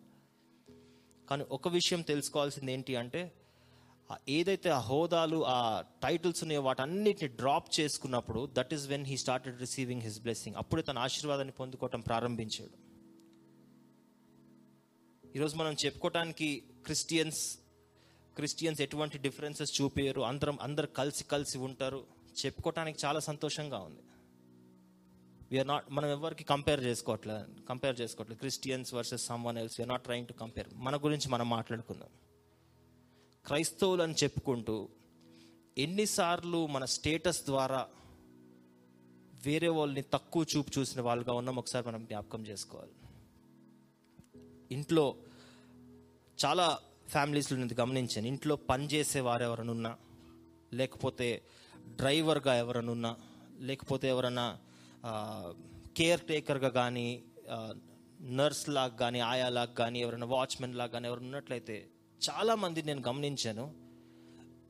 కానీ 1.30 1.44
ఒక 1.50 1.68
విషయం 1.68 2.02
తెలుసుకోవాల్సింది 2.02 2.72
ఏంటి 2.72 2.96
అంటే 2.96 3.32
ఏదైతే 4.28 4.70
ఆ 4.70 4.78
హోదాలు 4.78 5.44
ఆ 5.46 5.84
టైటిల్స్ 6.02 6.42
ఉన్నాయో 6.42 6.62
వాటన్నిటిని 6.62 7.36
డ్రాప్ 7.36 7.80
చేసుకున్నప్పుడు 7.80 8.48
that 8.52 8.74
is 8.74 8.88
when 8.88 9.06
he 9.06 9.16
started 9.16 9.60
receiving 9.60 10.02
his 10.02 10.20
blessing 10.20 10.56
అప్పుడే 10.56 10.82
తన 10.82 10.98
ఆశీర్వాదాన్ని 10.98 11.52
పొందుకోవటం 11.52 12.00
ప్రారంభించాడు. 12.00 12.85
ఈరోజు 15.36 15.56
మనం 15.56 15.76
చెప్పుకోవటానికి 15.84 16.62
క్రిస్టియన్స్ 16.84 17.58
క్రిస్టియన్స్ 18.36 18.80
ఎటువంటి 18.80 19.18
డిఫరెన్సెస్ 19.18 19.80
చూపించరు 19.80 20.22
అందరం 20.22 20.58
అందరు 20.62 20.86
కలిసి 20.86 21.24
కలిసి 21.24 21.58
ఉంటారు. 21.58 22.06
చెప్పుకోవటానికి 22.44 22.98
చాలా 23.06 23.20
సంతోషంగా 23.20 23.78
ఉంది. 23.78 24.00
వీఆర్ 25.50 25.68
నాట్ 25.68 25.84
మనం 25.90 26.08
ఎవరికి 26.08 26.44
కంపేర్ 26.44 26.84
చేసుకోవట్లేదు 26.84 27.66
కంపేర్ 27.68 28.00
చేసుకోవట్లేదు. 28.00 28.38
Christians 28.38 28.94
versus 28.94 29.26
someone 29.26 29.58
else 29.58 29.80
we're 29.80 29.88
not 29.88 30.04
trying 30.04 30.26
to 30.26 30.32
compare 30.32 30.66
మన 30.74 30.96
గురించి 30.96 31.28
మనం 31.28 31.48
మాట్లాడుకుందాం. 31.48 32.08
క్రైస్తవులు 33.46 34.02
అని 34.02 34.14
చెప్పుకుంటూ 34.14 34.88
ఎన్నిసార్లు 35.78 36.66
మన 36.66 36.84
స్టేటస్ 36.84 37.44
ద్వారా 37.44 37.88
వేరే 39.46 39.68
వాళ్ళని 39.68 40.02
తక్కువ 40.02 40.46
చూపు 40.56 40.78
చూసిన 40.78 41.00
వాళ్ళుగా 41.00 41.32
ఉన్నాం. 41.32 41.56
ఒకసారి 41.56 41.86
మనం 41.86 42.04
జ్ఞాపకం 42.04 42.46
చేసుకోవాలి. 42.46 42.92
ఇంట్లో 44.74 45.16
చాలా 46.44 46.78
ఫ్యామిలీస్లో 47.08 47.58
నేను 47.58 47.74
గమనించాను. 47.80 48.26
ఇంట్లో 48.26 48.56
పని 48.56 48.86
చేసేవారు 48.86 49.42
ఎవరనున్నా 49.42 49.96
లేకపోతే 50.72 51.28
డ్రైవర్గా 51.86 52.54
ఎవరనున్నా 52.58 53.16
లేకపోతే 53.60 54.08
ఎవరన్నా 54.08 54.46
కేర్ 55.96 56.20
టేకర్గా 56.20 56.68
కానీ 56.68 57.24
నర్స్ 58.20 58.68
లాగా 58.68 58.96
కానీ 58.96 59.20
ఆయా 59.20 59.48
లాగా 59.48 59.72
కానీ 59.80 59.98
ఎవరైనా 60.00 60.26
వాచ్మెన్ 60.26 60.74
లాగా 60.74 60.90
కానీ 60.90 61.08
ఎవరు 61.08 61.20
ఉన్నట్లయితే 61.20 61.76
చాలామంది 62.28 62.82
నేను 62.82 63.02
గమనించాను. 63.08 63.74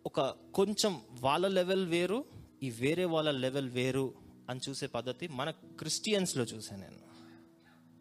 ఒక 0.07 0.21
కొంచెం 0.55 0.93
వాళ్ళ 1.21 1.47
లెవెల్ 1.49 1.87
వేరు 1.87 2.25
ఈ 2.63 2.71
వేరే 2.71 3.05
వాళ్ళ 3.05 3.31
లెవెల్ 3.31 3.71
వేరు 3.71 4.15
అని 4.51 4.61
చూసే 4.69 4.87
పద్ధతి 4.87 5.29
మన 5.29 5.51
క్రిస్టియన్స్లో 5.51 6.45
చూసాను 6.45 6.83
నేను. 6.83 7.01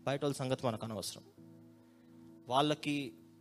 బయట 0.03 0.23
వాళ్ళ 0.23 0.35
సంగతి 0.35 0.65
మనకు 0.67 0.85
అనవసరం. 0.85 1.23
వాళ్ళకి 2.47 2.95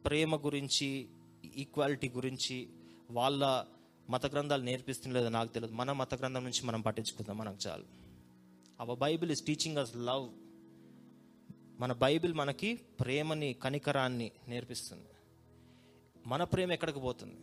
ప్రేమ 0.04 0.36
గురించి 0.36 1.08
ఈక్వాలిటీ 1.56 2.08
గురించి 2.08 2.68
వాళ్ళ 3.10 3.64
మత 4.10 4.26
గ్రంథాలు 4.26 4.62
నేర్పిస్తుండలేదో 4.62 5.28
నాకు 5.28 5.52
తెలియదు. 5.52 5.74
మన 5.74 5.92
మత 5.92 6.14
గ్రంథం 6.14 6.44
నుంచి 6.44 6.66
మనం 6.66 6.80
పట్టించుకుందాం 6.80 7.38
మనకు 7.38 7.68
చాలు. 7.68 7.84
Our 8.80 8.98
Bible 8.98 9.30
is 9.30 9.42
teaching 9.42 9.78
us 9.78 9.96
love 9.96 10.28
మన 11.80 11.92
బైబిల్ 11.92 12.34
మనకి 12.34 12.74
ప్రేమని 12.74 13.52
కనికరాన్ని 13.52 14.30
నేర్పిస్తుంది. 14.48 15.04
మన 16.26 16.44
ప్రేమ 16.44 16.72
ఎక్కడికి 16.72 17.00
పోతుంది? 17.00 17.36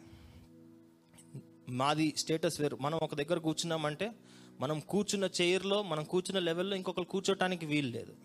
మాది 1.70 2.14
స్టేటస్ 2.18 2.62
వేరు. 2.62 2.78
మనం 2.82 3.00
ఒక 3.04 3.16
దగ్గర 3.16 3.38
కూర్చున్నామంటే 3.38 4.12
మనం 4.60 4.80
కూర్చున్న 4.80 5.30
చైర్లో 5.42 5.84
మనం 5.84 6.04
కూర్చున్న 6.04 6.40
లెవెల్లో 6.40 6.76
ఇంకొకరు 6.76 7.04
కూర్చోటానికి 7.04 7.66
వీలు 7.66 7.88
లేదు. 7.88 8.16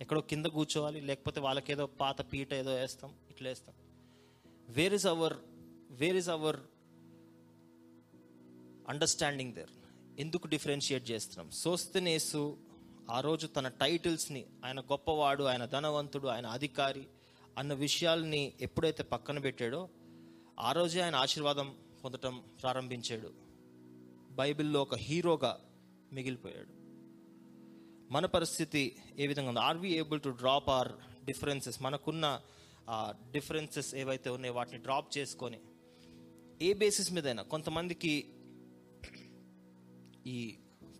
ఎక్కడో 0.00 0.20
కింద 0.20 0.46
కూర్చోవాలి 0.46 1.00
లేకపోతే 1.00 1.40
వాళ్ళకేదో 1.40 1.86
పాత 1.86 2.32
పీట 2.32 2.54
ఏదో 2.54 2.74
వేస్తాం 2.74 3.14
ఇట్లా 3.30 3.48
వేస్తాం. 3.48 3.74
Where 4.68 4.94
is 4.94 5.06
our 5.06 5.34
where 5.90 6.16
is 6.16 6.28
our 6.28 6.56
understanding 8.88 9.54
there 9.54 9.70
ఎందుకు 10.18 10.46
డిఫరెన్షియేట్ 10.46 11.10
చేస్తున్నాం? 11.10 11.50
సోస్తనేసు 11.50 12.58
ఆ 13.10 13.20
రోజు 13.20 13.46
తన 13.46 13.68
టైటిల్స్ని 13.68 14.44
ఆయన 14.64 14.80
గొప్పవాడు 14.80 15.44
ఆయన 15.44 15.64
ధనవంతుడు 15.64 16.28
ఆయన 16.28 16.46
అధికారి 16.46 17.06
అన్న 17.58 17.74
విషయాల్ని 17.74 18.52
ఎప్పుడైతే 18.60 19.02
పక్కన 19.02 19.38
పెట్టాడో 19.38 19.88
ఆ 20.60 20.72
రోజే 20.72 21.00
ఆయన 21.00 21.14
ఆశీర్వాదం 21.14 21.76
పొందటం 22.04 22.42
ప్రారంభించాడు. 22.62 23.32
బైబిల్లో 24.30 24.82
ఒక 24.82 24.94
హీరోగా 24.94 25.60
మిగిలిపోయాడు. 26.12 26.75
మన 28.10 28.26
పరిస్థితి 28.26 28.82
ఏ 29.18 29.26
విధంగా 29.26 29.48
ఉంది? 29.48 29.60
Are 29.60 29.76
we 29.76 29.90
able 29.92 30.20
to 30.20 30.28
drop 30.28 30.68
our 30.68 30.90
differences 31.24 31.82
మనకున్న 31.82 32.26
డిఫరెన్సెస్ 33.32 33.94
ఏవైతే 33.94 34.30
ఉన్నాయో 34.30 34.54
వాటిని 34.54 34.78
డ్రాప్ 34.82 35.08
చేసుకొని 35.18 35.58
ఏ 36.62 36.72
బేసిస్ 36.72 37.12
మీదైనా 37.12 37.42
కొంతమందికి 37.42 38.12
ఈ 40.26 40.38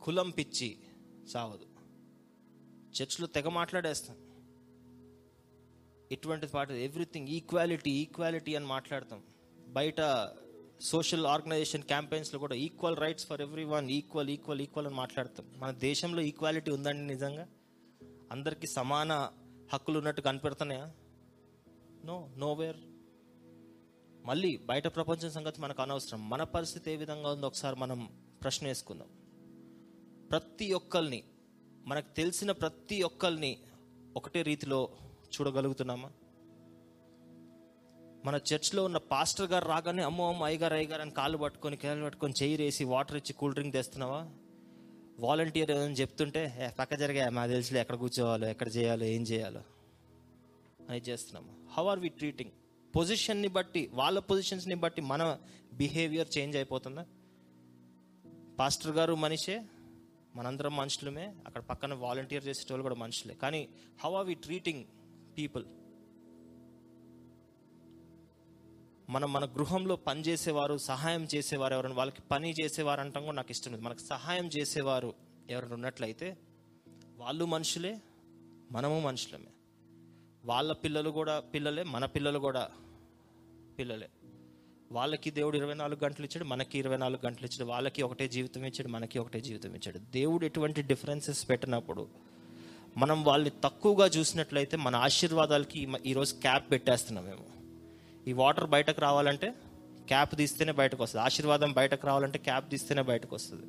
కులం 0.03 0.31
పిచ్చి 0.31 0.71
సావదు 1.33 1.67
చర్చ్లో 2.97 3.27
తెగ 3.27 3.49
మాట్లాడేస్తాం. 3.49 4.17
ఇటువంటి 6.13 6.47
పాట 6.47 6.71
ఎవ్రీథింగ్ 6.71 7.29
ఈక్వాలిటీ 7.29 7.93
ఈక్వాలిటీ 8.03 8.55
అని 8.55 8.67
మాట్లాడతాం. 8.67 9.23
బయట 9.69 10.01
సోషల్ 10.81 11.27
ఆర్గనైజేషన్ 11.27 11.83
క్యాంపెయిన్స్లో 11.83 12.41
కూడా 12.41 12.55
equal 12.55 12.97
rights 12.97 13.27
for 13.27 13.41
everyone 13.65 13.91
equal 13.91 14.31
equal 14.31 14.61
equal 14.61 14.87
అని 14.87 14.95
మాట్లాడతాం. 14.95 15.47
మన 15.57 15.71
దేశంలో 15.71 16.23
ఈక్వాలిటీ 16.23 16.71
ఉందండి 16.71 17.07
నిజంగా. 17.07 17.49
అందరికీ 18.33 18.67
సమాన 18.67 19.31
హక్కులు 19.73 19.99
ఉన్నట్టు 19.99 20.21
కనిపెడుతున్నాయా? 20.21 20.93
నో 22.05 22.31
నోవేర్ 22.37 22.77
మళ్ళీ 24.25 24.57
బయట 24.57 24.87
ప్రపంచం 24.87 25.31
సంగతి 25.31 25.61
మనకు 25.61 25.83
అనవసరం. 25.83 26.29
మన 26.29 26.43
పరిస్థితి 26.43 26.91
ఏ 26.91 26.97
విధంగా 26.97 27.33
ఉందో 27.33 27.47
ఒకసారి 27.47 27.77
మనం 27.77 28.09
ప్రశ్న 28.43 28.67
వేసుకుందాం. 28.67 29.09
ప్రతి 30.31 30.73
ఒక్కరిని 30.73 31.25
మనకు 31.87 32.15
తెలిసిన 32.17 32.53
ప్రతి 32.53 33.03
ఒక్కరిని 33.03 33.59
ఒకటే 34.17 34.43
రీతిలో 34.43 34.89
చూడగలుగుతున్నామా? 35.19 36.11
మన 38.27 38.41
చర్చ్లో 38.55 38.85
ఉన్న 38.85 38.97
పాస్టర్ 38.97 39.51
గారు 39.51 39.69
రాగానే 39.69 40.03
అమ్మో 40.03 40.29
అమ్మ 40.29 40.45
అయ్యగారు 40.45 40.75
అయ్యగారు 40.75 41.03
అని 41.03 41.11
కాళ్ళు 41.11 41.39
పట్టుకొని 41.39 41.77
కాళ్ళు 41.77 42.05
పట్టుకొని 42.05 42.35
చేయి 42.43 42.57
వేసి 42.57 42.85
వాటర్ 42.85 43.17
ఇచ్చి 43.17 43.33
కూల్ 43.33 43.55
డ్రింక్ 43.55 43.73
తెస్తున్నావా? 43.73 44.29
వాలంటీర్ 45.21 45.71
ఏదైనా 45.71 45.93
చెప్తుంటే 45.93 46.75
పక్క 46.79 46.95
జరిగా 46.95 47.31
మాకు 47.31 47.51
తెలుసులే 47.51 47.81
ఎక్కడ 47.81 47.95
కూర్చోవాలో 47.95 48.49
ఎక్కడ 48.49 48.77
చేయాలో 48.77 49.05
ఏం 49.05 49.23
చేయాలో. 49.23 49.61
అని 50.91 51.01
చేస్తున్నాము. 51.01 51.69
హౌ 51.73 51.87
ఆర్ 51.87 51.99
వి 51.99 52.09
ట్రీటింగ్ 52.09 52.51
పొజిషన్ని 52.97 53.49
బట్టి 53.49 53.91
వాళ్ళ 53.93 54.19
పొజిషన్స్ని 54.19 54.75
బట్టి 54.75 55.01
మన 55.01 55.39
బిహేవియర్ 55.75 56.39
చేంజ్ 56.39 56.57
అయిపోతుందా? 56.57 57.07
పాస్టర్ 58.59 58.93
గారు 58.93 59.15
మనిషే 59.15 59.63
మనందరం 60.37 60.77
మనుషులమే 60.77 61.35
అక్కడ 61.47 61.63
పక్కన 61.63 61.95
వాలంటీర్ 61.95 62.47
చేసేటోళ్ళు 62.47 62.83
కూడా 62.83 62.95
మనుషులే. 62.95 63.35
కానీ 63.35 63.69
how 64.05 64.15
are 64.15 64.27
we 64.27 64.35
treating 64.35 64.85
people 65.39 65.65
మనం 69.11 69.33
మన 69.33 69.45
గృహంలో 69.45 69.97
పని 69.97 70.21
చేసేవారు 70.21 70.79
సహాయం 70.79 71.29
చేసేవారు 71.35 71.75
ఎవరైనా 71.75 71.97
వాళ్ళకి 71.97 72.23
పని 72.31 72.55
చేసేవారు 72.61 73.01
అంటాం 73.01 73.25
కూడా 73.25 73.37
నాకు 73.37 73.51
ఇష్టం 73.51 73.71
లేదు. 73.73 73.83
మనకు 73.85 73.99
సహాయం 73.99 74.47
చేసేవారు 74.47 75.15
ఎవరైనా 75.51 75.75
ఉన్నట్లయితే 75.75 76.37
వాళ్ళు 77.17 77.45
మనుషులే 77.45 77.99
మనము 78.73 79.01
మనుషులమే. 79.01 79.51
వాళ్ళ 80.45 80.73
పిల్లలు 80.73 81.11
కూడా 81.11 81.41
పిల్లలే 81.41 81.83
మన 81.83 82.05
పిల్లలు 82.05 82.39
కూడా 82.39 82.69
పిల్లలే. 83.79 84.09
వాళ్ళకి 84.93 85.31
దేవుడు 85.31 85.57
ఇరవై 85.57 85.75
నాలుగు 85.75 86.05
గంటలు 86.05 86.25
ఇచ్చాడు 86.25 86.45
మనకి 86.45 86.79
ఇరవై 86.79 86.97
నాలుగు 86.97 87.27
గంటలు 87.27 87.47
ఇచ్చాడు 87.47 87.65
వాళ్ళకి 87.65 88.03
ఒకటే 88.03 88.29
జీవితం 88.29 88.61
ఇచ్చాడు 88.65 88.89
మనకి 88.89 89.19
ఒకటే 89.19 89.41
జీవితం 89.41 89.75
ఇచ్చాడు. 89.75 89.99
దేవుడు 89.99 90.47
ఎటువంటి 90.47 90.83
డిఫరెన్సెస్ 90.83 91.49
పెట్టినప్పుడు 91.49 92.09
మనం 92.97 93.25
వాళ్ళని 93.25 93.51
తక్కువగా 93.65 94.07
చూసినట్లయితే 94.07 94.77
మన 94.77 94.97
ఆశీర్వాదాలకి 94.97 95.89
ఈరోజు 96.07 96.35
క్యాప్ 96.35 96.71
పెట్టేస్తున్నాం 96.71 97.25
మేము. 97.25 97.56
ఈ 98.29 98.33
వాటర్ 98.33 98.67
బయటకు 98.67 99.01
రావాలంటే 99.01 99.49
క్యాప్ 100.09 100.33
తీస్తేనే 100.37 100.73
బయటకు 100.73 101.03
వస్తుంది. 101.03 101.25
ఆశీర్వాదం 101.25 101.73
బయటకు 101.73 102.07
రావాలంటే 102.07 102.39
క్యాప్ 102.39 102.71
తీస్తేనే 102.71 103.03
బయటకు 103.03 103.35
వస్తుంది. 103.35 103.67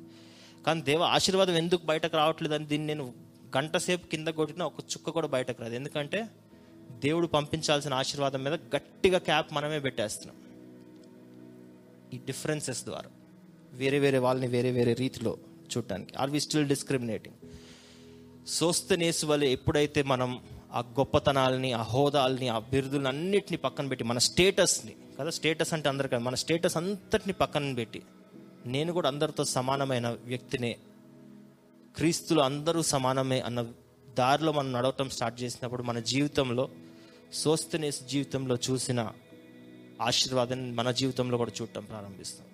కానీ 0.66 0.80
దేవ 0.80 1.02
ఆశీర్వాదం 1.02 1.56
ఎందుకు 1.56 1.84
బయటకు 1.86 2.16
రావట్లేదు 2.16 2.54
అని 2.54 2.66
దీన్ని 2.66 2.88
నేను 2.94 3.14
గంట 3.56 3.76
సేపు 3.76 4.06
కింద 4.06 4.28
కొట్టినా 4.28 4.64
ఒక 4.66 4.80
చుక్క 4.92 5.10
కూడా 5.10 5.26
బయటకు 5.26 5.62
రాదు. 5.62 5.74
ఎందుకంటే 5.74 6.28
దేవుడు 7.04 7.26
పంపించాల్సిన 7.26 7.94
ఆశీర్వాదం 7.94 8.44
మీద 8.44 8.54
గట్టిగా 8.76 9.18
క్యాప్ 9.18 9.52
మనమే 9.52 9.78
పెట్టేస్తున్నాం. 9.78 10.36
ఈ 12.14 12.18
డిఫరెన్సెస్ 12.26 12.84
ద్వారా 12.84 13.10
వేరే 13.72 13.98
వేరే 13.98 14.18
వాళ్ళని 14.18 14.46
వేరే 14.46 14.70
వేరే 14.70 14.92
రీతిలో 14.92 15.32
చూడటానికి. 15.72 16.16
ఆర్ 16.16 16.30
వి 16.30 16.40
స్టిల్ 16.40 16.68
డిస్క్రిమినేటింగ్ 16.68 17.36
సోస్తనేసు 18.48 19.26
వల్ల 19.26 19.44
ఎప్పుడైతే 19.44 20.02
మనం 20.02 20.30
ఆ 20.72 20.80
గొప్పతనాలని 20.80 21.72
ఆ 21.72 21.82
హోదాల్ని 21.82 22.48
ఆ 22.48 22.58
బిరుదులను 22.58 23.08
అన్నిటిని 23.08 23.56
పక్కన 23.56 23.88
పెట్టి 23.88 24.04
మన 24.04 24.18
స్టేటస్ని 24.18 24.94
కదా 25.20 25.30
స్టేటస్ 25.30 25.74
అంటే 25.74 25.88
అందరికీ 25.88 26.16
మన 26.16 26.34
స్టేటస్ 26.34 26.76
అంతటిని 26.76 27.32
పక్కన 27.32 27.74
పెట్టి 27.74 28.02
నేను 28.66 28.92
కూడా 28.92 29.08
అందరితో 29.08 29.44
సమానమైన 29.44 30.08
వ్యక్తినే 30.24 30.76
క్రీస్తులు 31.96 32.40
అందరూ 32.40 32.82
సమానమే 32.82 33.40
అన్న 33.40 33.66
దారిలో 34.18 34.52
మనం 34.52 34.72
నడవటం 34.72 35.10
స్టార్ట్ 35.10 35.42
చేసినప్పుడు 35.42 35.82
మన 35.82 35.98
జీవితంలో 35.98 36.68
సోస్తనేసి 37.32 38.04
జీవితంలో 38.04 38.56
చూసిన 38.70 39.12
ఆశీర్వాదాన్ని 40.00 40.72
మన 40.72 40.90
జీవితంలో 40.90 41.38
కూడా 41.38 41.50
చూడటం 41.62 41.84
ప్రారంభిస్తాం. 41.84 42.46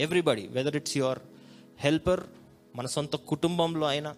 Everybody 0.00 0.48
whether 0.48 0.76
it's 0.76 0.96
your 0.96 1.18
helper 1.80 2.20
మన 2.76 2.86
సొంత 2.86 3.16
కుటుంబంలో 3.16 3.86
అయినా 3.86 4.14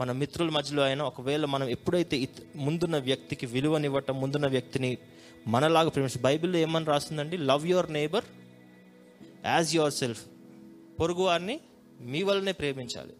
మన 0.00 0.12
మిత్రుల 0.12 0.48
మధ్యలో 0.48 0.82
అయినా 0.82 1.04
ఒకవేళ 1.04 1.44
మనం 1.44 1.68
ఎప్పుడైతే 1.68 2.28
ముందున్న 2.56 2.98
వ్యక్తికి 2.98 3.46
విలువనివ్వటం 3.46 4.20
ముందున్న 4.20 4.46
వ్యక్తిని 4.46 4.98
మనలాగా 5.46 5.88
ప్రేమించి 5.88 6.22
బైబిల్లో 6.22 6.58
ఏమని 6.58 6.84
రాస్తుందండి? 6.84 7.36
Love 7.36 7.66
your 7.66 7.92
neighbour 7.92 8.24
as 9.46 9.76
yourself 9.92 10.26
పొరుగువారిని 11.00 11.60
మీ 12.00 12.22
వల్లనే 12.22 12.52
ప్రేమించాలి. 12.52 13.12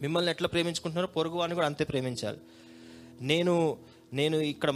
మిమ్మల్ని 0.00 0.30
ఎట్లా 0.30 0.48
ప్రేమించుకుంటున్నారో 0.48 1.06
పొరుగువారిని 1.06 1.54
కూడా 1.54 1.66
అంతే 1.66 1.84
ప్రేమించాలి. 1.84 2.38
నేను 3.20 3.76
నేను 4.18 4.36
ఇక్కడ 4.36 4.70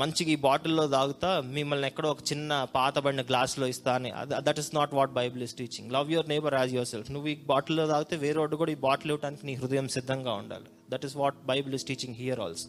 మంచిగా 0.00 0.30
ఈ 0.30 0.36
బాటిల్లో 0.46 0.84
తాగుతా 0.94 1.28
మిమ్మల్ని 1.56 1.86
ఎక్కడో 1.86 2.08
ఒక 2.14 2.22
చిన్న 2.30 2.50
పాతబడిన 2.74 3.22
గ్లాస్లో 3.22 3.66
ఇస్తా 3.66 3.92
అని. 3.94 4.10
That 4.46 4.58
is 4.62 4.70
not 4.74 4.94
what 4.98 5.12
Bible 5.18 5.42
is 5.42 5.54
teaching 5.54 5.92
love 5.92 6.12
your 6.14 6.28
neighbour 6.28 6.54
as 6.54 6.72
yourself 6.88 7.10
నువ్వు 7.10 7.28
ఈ 7.28 7.34
బాటిల్లో 7.52 7.86
తాగితే 7.86 8.16
వేరే 8.16 8.46
కూడా 8.62 8.72
ఈ 8.72 8.78
బాటిల్ 8.88 9.12
ఇవ్వడానికి 9.12 9.46
నీ 9.46 9.54
హృదయం 9.54 9.88
సిద్ధంగా 9.88 10.32
ఉండాలి. 10.32 10.68
That 10.90 11.04
is 11.04 11.16
what 11.16 11.38
Bible 11.46 11.74
is 11.74 11.86
teaching 11.90 12.16
here 12.22 12.40
also 12.40 12.68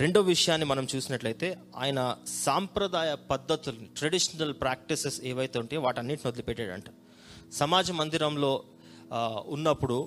రెండో 0.00 0.20
విషయాన్ని 0.20 0.66
మనం 0.66 0.86
చూసినట్లయితే 0.94 1.48
ఆయన 1.76 2.00
సాంప్రదాయ 2.44 3.14
పద్ధతులు 3.30 3.80
ట్రెడిషనల్ 3.98 4.52
ప్రాక్టీసెస్ 4.52 5.20
ఏవైతే 5.30 5.58
ఉంటాయో 5.58 5.80
వాటన్నిటిని 5.82 6.28
వదిలిపెట్టాడంట. 6.28 6.88
సమాజ 7.52 7.90
మందిరంలో 7.90 8.52
ఉన్నప్పుడు 9.46 9.98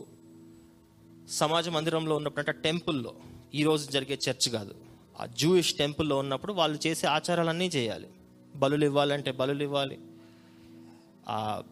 సమాజ 1.29 1.69
మందిరంలో 1.69 2.15
ఉన్నప్పుడు 2.15 2.41
అంటే 2.43 2.61
టెంపుల్లో 2.61 3.13
ఈ 3.55 3.63
జరిగే 3.91 4.19
చర్చ్ 4.29 4.49
కాదు. 4.49 4.75
ఆ 5.21 5.25
జూయిష్ 5.25 5.73
టెంపుల్లో 5.73 6.17
ఉన్నప్పుడు 6.17 6.53
వాళ్ళు 6.53 6.87
చేసే 6.87 7.07
ఆచారాలన్నీ 7.07 7.65
చేయాలి. 7.65 8.07
బలులు 8.55 8.85
ఇవ్వాలంటే 8.85 9.31
బలులు 9.31 9.63
ఇవ్వాలి. 9.63 9.99
ఆ 11.29 11.63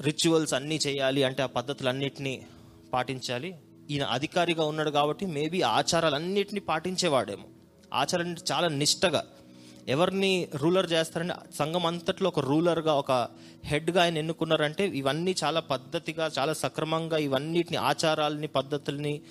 రిచువల్స్ 0.00 0.54
అన్నీ 0.54 0.78
చేయాలి 0.86 1.22
అంటే 1.22 1.42
ఆ 1.42 1.46
పద్ధతులన్నిటినీ 1.46 2.46
పాటించాలి. 2.92 3.54
ఈయన 3.90 4.02
అధికారిగా 4.02 4.64
ఉన్నాడు 4.64 4.90
కాబట్టి 4.90 5.26
మేబీ 5.26 5.62
ఆచారాలన్నింటినీ 5.62 6.60
పాటించేవాడేమో. 6.60 7.44
ఆచారాన్ని 7.94 8.36
చాలా 8.52 8.68
నిష్టగా 8.68 9.24
ఎవరిని 9.88 10.48
రూలర్ 10.54 10.92
చేస్తారంటే 10.92 11.34
సంఘం 11.54 11.86
అంతట్లో 11.86 12.28
ఒక 12.28 12.40
రూలర్గా 12.40 12.94
ఒక 12.94 13.28
హెడ్గా 13.64 14.02
ఆయన 14.02 14.18
ఎన్నుకున్నారంటే 14.18 14.88
ఇవన్నీ 14.88 15.34
చాలా 15.44 15.60
పద్ధతిగా 15.60 16.30
చాలా 16.38 16.52
సక్రమంగా 16.52 17.16
ఇవన్నిటిని 17.16 17.76
ఆచారాలని 17.76 18.46
పద్ధతుల్ని 18.46 19.22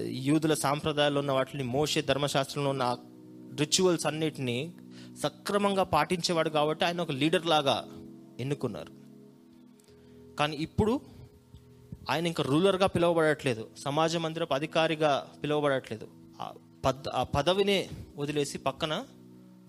యూదుల 0.00 0.54
సాంప్రదాయాలు 0.54 1.18
ఉన్న 1.18 1.32
వాటిని 1.32 1.62
మోసే 1.62 2.02
ధర్మశాస్త్రంలో 2.02 2.70
ఉన్న 2.70 2.96
రిచువల్స్ 3.60 4.06
అన్నిటినీ 4.06 4.72
సక్రమంగా 5.22 5.82
పాటించేవాడు 5.82 6.48
కాబట్టి 6.48 6.84
ఆయన 6.84 7.00
ఒక 7.00 7.10
లీడర్ 7.10 7.46
లాగా 7.46 7.84
ఎన్నుకున్నారు. 8.40 8.92
కానీ 10.36 10.56
ఇప్పుడు 10.56 11.00
ఆయన 12.10 12.26
ఇంకా 12.26 12.44
రూలర్గా 12.44 12.86
పిలువబడట్లేదు. 12.86 13.70
సమాజ 13.78 14.16
మందిరపు 14.16 14.54
అధికారిగా 14.54 15.28
పిలువబడట్లేదు. 15.42 16.08
ఆ 16.40 16.52
పద్ 16.84 17.08
ఆ 17.14 17.22
పదవినే 17.22 17.88
వదిలేసి 18.16 18.58
పక్కన 18.58 19.04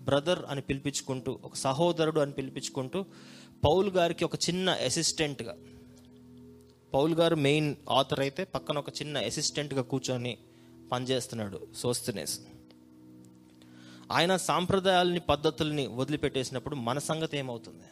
బ్రదర్ 0.00 0.38
అని 0.48 0.60
పిలిపించుకుంటూ 0.60 1.38
ఒక 1.44 1.54
సహోదరుడు 1.54 2.20
అని 2.20 2.32
పిలిపించుకుంటూ 2.32 3.04
పౌల్ 3.64 3.90
గారికి 3.90 4.24
ఒక 4.24 4.34
చిన్న 4.34 4.70
అసిస్టెంట్గా 4.70 5.56
పౌల్ 6.94 7.14
గారు 7.14 7.36
మెయిన్ 7.36 7.76
ఆథర్ 7.90 8.20
అయితే 8.20 8.44
పక్కన 8.44 8.78
ఒక 8.78 8.88
చిన్న 8.88 9.18
అసిస్టెంట్గా 9.18 9.82
కూర్చొని 9.82 10.38
పనిచేస్తున్నాడు 10.92 11.66
సోస్తనేస్. 11.76 12.40
ఆయన 14.12 14.36
సాంప్రదాయాలని 14.36 15.20
పద్ధతుల్ని 15.20 15.86
వదిలిపెట్టేసినప్పుడు 15.86 16.76
మన 16.76 16.98
సంగతి 16.98 17.38
ఏమవుతుంది? 17.38 17.84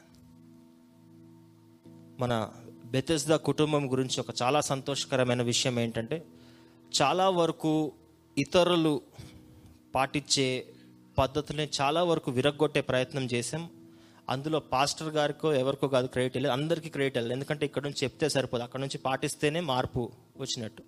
మన 2.21 2.51
బెతెస్దా 2.85 3.37
కుటుంబం 3.37 3.93
గురించి 3.93 4.21
ఒక 4.21 4.27
చాలా 4.43 4.61
సంతోషకరమైన 4.61 5.43
విషయం 5.43 5.81
ఏంటంటే 5.81 6.25
చాలా 7.03 7.29
వరకు 7.29 7.93
ఇతరులు 8.39 9.01
పాటించే 9.95 10.67
పద్ధతుల్ని 11.19 11.69
చాలా 11.81 12.05
వరకు 12.05 12.31
విరగ్గొట్టే 12.31 12.81
ప్రయత్నం 12.81 13.25
చేసాం 13.25 13.71
అందులో 14.29 14.61
పాస్టర్ 14.61 15.09
గారికో 15.09 15.53
ఎవరికో 15.53 15.89
కాదు 15.89 16.07
క్రెడిట్ 16.07 16.37
వెళ్ళదు 16.37 16.53
అందరికీ 16.53 16.89
క్రెడిట్ 16.89 17.17
వెళ్ళదు 17.17 17.33
ఎందుకంటే 17.33 17.67
ఇక్కడ 17.67 17.83
నుంచి 17.83 18.05
చెప్తే 18.05 18.29
సరిపోదు. 18.29 18.63
అక్కడ 18.63 18.81
నుంచి 18.81 18.99
పాటిస్తేనే 18.99 19.61
మార్పు 19.61 20.13
వచ్చినట్టు. 20.37 20.83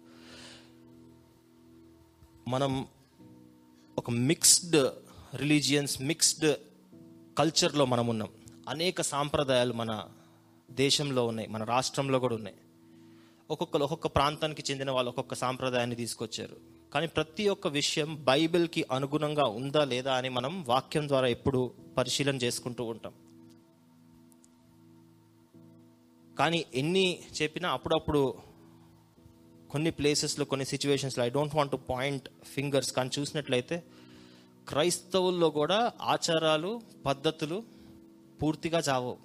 మనం 2.48 2.86
ఒక 3.98 4.10
మిక్స్డ్ 4.10 4.90
రిలీజియన్స్ 5.36 6.02
మిక్స్డ్ 6.02 6.56
కల్చర్లో 7.38 7.84
మనం 7.84 8.06
ఉన్నాం. 8.06 8.28
అనేక 8.68 9.02
సాంప్రదాయాలు 9.02 9.72
మన 9.72 10.08
దేశంలో 10.70 11.26
ఉన్నాయి. 11.26 11.48
మన 11.48 11.64
రాష్ట్రంలో 11.64 12.18
కూడా 12.18 12.34
ఉన్నాయి. 12.34 12.56
ఒక్కొక్కరు 13.50 13.82
ఒక్కొక్క 13.82 14.06
ప్రాంతానికి 14.06 14.64
చెందిన 14.70 14.90
వాళ్ళు 14.90 15.08
ఒక్కొక్క 15.08 15.34
సాంప్రదాయాన్ని 15.34 15.96
తీసుకొచ్చారు. 15.96 16.79
కానీ 16.94 17.06
ప్రతి 17.06 17.48
ఒక్క 17.48 17.66
విషయం 17.66 18.24
బైబిల్కి 18.24 18.86
అనుగుణంగా 18.92 19.44
ఉందా 19.44 19.84
లేదా 19.84 20.14
అని 20.14 20.28
మనం 20.28 20.64
వాక్యం 20.64 21.08
ద్వారా 21.08 21.26
ఎప్పుడు 21.26 21.72
పరిశీలన 21.96 22.36
చేసుకుంటూ 22.36 22.84
ఉంటాం. 22.84 23.12
కానీ 26.38 26.64
ఎన్ని 26.74 27.18
చెప్పినా 27.42 27.70
అప్పుడప్పుడు 27.70 28.34
కొన్ని 29.70 29.90
ప్లేసెస్లో 29.90 30.44
కొన్ని 30.44 30.64
సిచ్యువేషన్స్లో 30.64 31.24
I 31.24 31.28
don't 31.28 31.56
want 31.56 31.72
to 31.72 31.76
point 31.76 32.28
fingers 32.44 32.92
కానీ 32.92 33.10
చూసినట్లయితే 33.18 33.82
క్రైస్తవుల్లో 34.68 35.50
కూడా 35.50 35.92
ఆచారాలు 36.02 36.80
పద్ధతులు 37.06 37.62
పూర్తిగా 38.42 38.78
చావవు. 38.78 39.16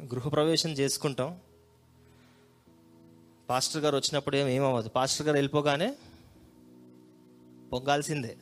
గృహప్రవేశం 0.00 0.70
చేసుకుంటాం. 0.70 1.38
పాస్టర్ 3.50 3.82
గారు 3.82 3.96
వచ్చినప్పుడు 3.96 4.36
ఏం 4.36 4.48
ఏమవ్వదు 4.48 4.88
పాస్టర్ 4.88 5.26
గారు 5.26 5.36
వెళ్ళిపోగానే 5.36 5.96
పొంగాల్సిందే. 7.72 8.36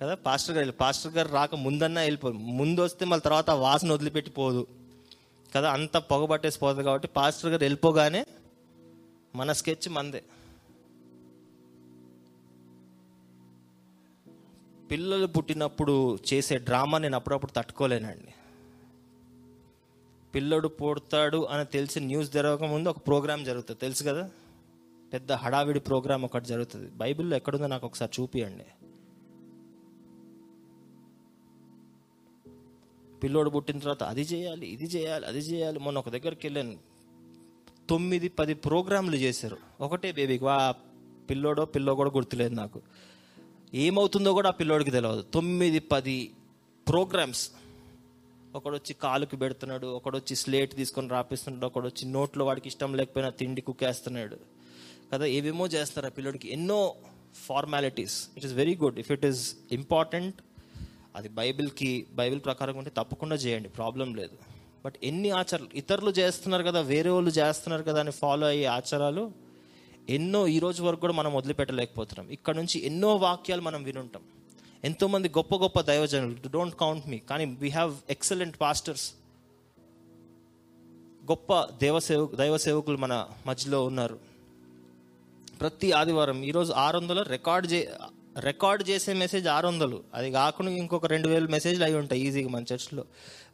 కదా? 0.00 0.14
పాస్టర్ 0.14 0.50
గారు 0.50 0.60
వెళ్ళి- 0.60 0.78
పాస్టర్ 0.78 1.12
గారు 1.12 1.28
రాక 1.28 1.54
ముందన్నా 1.54 2.00
వెళ్ళిపో 2.00 2.32
ముందు 2.32 2.80
వస్తే 2.80 3.04
మళ్ళీ 3.04 3.22
తర్వాత 3.22 3.50
వాసన 3.50 3.92
వదిలిపెట్టి 3.92 4.30
పోదు. 4.30 4.66
కదా? 5.56 5.72
అంత 5.72 5.96
పొగబట్టేసి 5.96 6.58
పోతుంది 6.58 6.84
కాబట్టి 6.84 7.08
పాస్టర్ 7.08 7.50
గారు 7.50 7.64
వెళ్ళిపోగానే 7.64 8.26
మన 9.34 9.52
స్కెచ్ 9.52 9.88
మందే. 9.88 10.24
పిల్లలు 14.90 15.26
పుట్టినప్పుడు 15.26 16.18
చేసే 16.34 16.58
డ్రామా 16.58 16.98
నేను 16.98 17.14
అప్పుడప్పుడు 17.14 17.52
తట్టుకోలేనండి. 17.52 18.34
పిల్లడు 20.34 20.68
పుడతాడు 20.68 21.44
అని 21.44 21.64
తెలిసి 21.64 22.00
న్యూస్ 22.00 22.32
జరగక 22.32 22.64
ముందు 22.64 22.88
ఒక 22.88 23.06
ప్రోగ్రామ్ 23.06 23.44
జరుగుతుంది. 23.44 23.80
తెలుసు 23.80 24.04
కదా? 24.04 24.30
పెద్ద 25.12 25.32
హడావిడి 25.32 25.80
ప్రోగ్రామ్ 25.80 26.24
ఒకటి 26.24 26.44
జరుగుతుంది. 26.44 26.90
బైబిల్లో 26.90 27.36
ఎక్కడుందో 27.36 27.66
నాకు 27.66 27.86
ఒకసారి 27.86 28.22
చూపియండి. 28.22 28.64
పిల్లోడు 33.22 33.50
పుట్టిన 33.50 33.78
తర్వాత 33.78 34.02
అది 34.02 34.22
చేయాలి 34.22 34.66
ఇది 34.66 34.84
చేయాలి 34.84 35.26
అది 35.26 35.38
చేయాలి. 35.38 35.78
మొన్న 35.78 35.98
ఒక 35.98 36.08
దగ్గరికి 36.08 36.46
వెళ్ళాను. 36.46 36.78
తొమ్మిది 37.88 38.28
పది 38.28 38.54
ప్రోగ్రాంలు 38.54 39.16
చేశారు. 39.16 39.56
ఒకటే 39.80 40.12
బేబీకి 40.12 40.44
వా 40.44 40.74
పిల్లోడో 41.30 41.64
పిల్లో 41.64 41.94
కూడా 41.94 42.10
గుర్తులేదు 42.10 42.54
నాకు. 42.54 42.80
ఏమవుతుందో 43.74 44.32
కూడా 44.32 44.48
ఆ 44.48 44.52
పిల్లోడికి 44.52 44.90
తెలియదు 44.90 45.22
తొమ్మిది 45.22 45.78
పది 45.78 46.32
ప్రోగ్రామ్స్. 46.88 47.50
ఒకడొచ్చి 48.54 48.94
కాలుకి 48.94 49.36
పెడుతున్నాడు 49.36 49.86
ఒకడొచ్చి 49.86 50.36
స్లేట్ 50.36 50.76
తీసుకొని 50.76 51.08
రాపిస్తున్నాడు 51.08 51.66
ఒకడొచ్చి 51.66 52.12
నోట్లో 52.12 52.44
వాడికి 52.44 52.68
ఇష్టం 52.68 52.94
లేకపోయినా 52.94 53.30
తిండి 53.30 53.60
కుక్కేస్తున్నాడు. 53.60 54.36
కదా 55.12 55.24
ఏవేమో 55.24 55.66
చేస్తారు 55.66 56.06
ఆ 56.06 56.32
ఎన్నో 56.44 56.94
formalities 57.34 58.28
it 58.36 58.46
is 58.46 58.54
very 58.54 58.76
good 58.76 58.98
if 58.98 59.12
it 59.12 59.26
is 59.26 59.56
important 59.72 60.34
అది 61.16 61.28
బైబిల్కి 61.28 62.06
బైబిల్ 62.12 62.40
ప్రకారం 62.40 62.76
ఉంటే 62.76 62.90
తప్పకుండా 62.96 63.36
చేయండి. 63.36 63.68
ప్రాబ్లం 63.68 64.14
లేదు. 64.14 64.38
బట్ 64.84 64.94
ఎన్ని 65.02 65.30
ఆచారాలు 65.30 65.68
ఇతరులు 65.74 66.10
చేస్తున్నారు 66.10 66.62
కదా 66.62 66.80
వేరే 66.80 67.10
వాళ్ళు 67.10 67.30
చేస్తున్నారు 67.30 67.82
కదా 67.82 68.00
అని 68.00 68.10
ఫాలో 68.10 68.46
అయ్యే 68.46 68.64
ఆచారాలు 68.64 69.32
ఎన్నో 70.08 70.46
ఈ 70.46 70.58
రోజు 70.58 70.82
వరకు 70.82 71.00
కూడా 71.00 71.12
మనం 71.12 71.34
వదిలిపెట్టలేకపోతున్నాం. 71.34 72.32
ఇక్కడ 72.32 72.56
నుంచి 72.56 72.86
ఎన్నో 72.86 73.16
వాక్యాలు 73.16 73.62
మనం 73.62 73.82
వినుంటాం. 73.82 74.22
ఎంతోమంది 74.84 75.28
గొప్ప 75.28 75.54
గొప్ప 75.56 75.80
దైవజనులు. 75.80 76.48
డోంట్ 76.48 76.76
కౌంట్ 76.76 77.08
మీ 77.08 77.18
కానీ 77.18 77.44
వీ 77.62 77.68
హ్యావ్ 77.68 77.92
ఎక్సలెంట్ 78.10 78.56
పాస్టర్స్ 78.60 79.06
గొప్ప 81.30 81.60
దేవసేవ 81.82 82.22
దైవ 82.34 82.56
సేవకులు 82.56 82.96
మన 82.96 83.14
మధ్యలో 83.46 83.84
ఉన్నారు. 83.84 84.18
ప్రతి 85.60 85.92
ఆదివారం 85.92 86.42
ఈరోజు 86.42 86.72
ఆరు 86.72 86.98
వందలు 86.98 87.22
రికార్డ్ 87.22 87.72
చే 87.72 87.80
రికార్డ్ 88.40 88.88
చేసే 88.88 89.12
మెసేజ్ 89.12 89.48
ఆరు 89.48 89.66
వందలు 89.68 90.02
అది 90.14 90.32
కాకుండా 90.32 90.72
ఇంకొక 90.72 91.06
రెండు 91.06 91.28
వేల 91.28 91.46
మెసేజ్లు 91.46 91.84
అయి 91.84 91.94
ఉంటాయి 91.94 92.20
ఈజీగా 92.26 92.48
మన 92.48 92.64
చర్చ్లో 92.72 93.04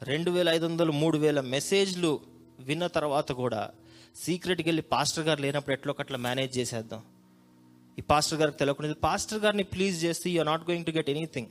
రెండు 0.02 0.30
వేల 0.30 0.48
ఐదు 0.48 0.66
వందలు 0.66 0.92
మూడు 0.92 1.18
వేల 1.18 1.40
మెసేజ్లు 1.40 2.20
విన్న 2.60 2.86
తర్వాత 2.86 3.32
కూడా 3.32 3.70
సీక్రెట్కి 4.16 4.68
వెళ్ళి 4.68 4.82
పాస్టర్ 4.82 5.24
గారు 5.24 5.40
లేనప్పుడు 5.40 5.72
ఎట్లో 5.72 5.90
ఒకట్లా 5.90 6.18
మేనేజ్ 6.18 6.58
చేసేద్దాం? 6.58 7.02
ఈ 7.98 8.02
పాస్టర్ 8.10 8.38
గారికి 8.40 8.58
తెలియకుండా 8.58 8.98
పాస్టర్ 9.08 9.40
గారిని 9.44 9.64
ప్లీజ్ 9.74 9.96
చేస్తే 10.04 10.26
you're 10.30 10.48
not 10.52 10.64
going 10.70 10.86
to 10.86 10.90
get 10.90 11.10
anything 11.10 11.50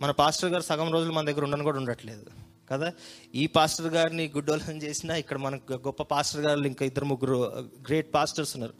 మన 0.00 0.10
పాస్టర్ 0.20 0.50
గారు 0.52 0.64
సగం 0.70 0.88
రోజులు 0.94 1.12
మన 1.12 1.24
దగ్గర 1.24 1.44
ఉండని 1.44 1.64
కూడా 1.64 1.78
ఉండట్లేదు. 1.78 2.24
కదా? 2.70 2.88
ఈ 3.34 3.46
పాస్టర్ 3.46 3.86
గారిని 3.86 4.24
గుడ్డోలం 4.36 4.76
చేసినా 4.84 5.14
ఇక్కడ 5.16 5.38
మనకు 5.38 5.74
గొప్ప 5.86 6.02
పాస్టర్ 6.02 6.42
గారు 6.46 6.66
ఇంకా 6.72 6.84
ఇద్దరు 6.84 7.06
ముగ్గురు 7.12 7.36
uh, 7.58 7.64
గ్రేట్ 7.88 8.10
పాస్టర్స్ 8.14 8.52
ఉన్నారు. 8.56 8.74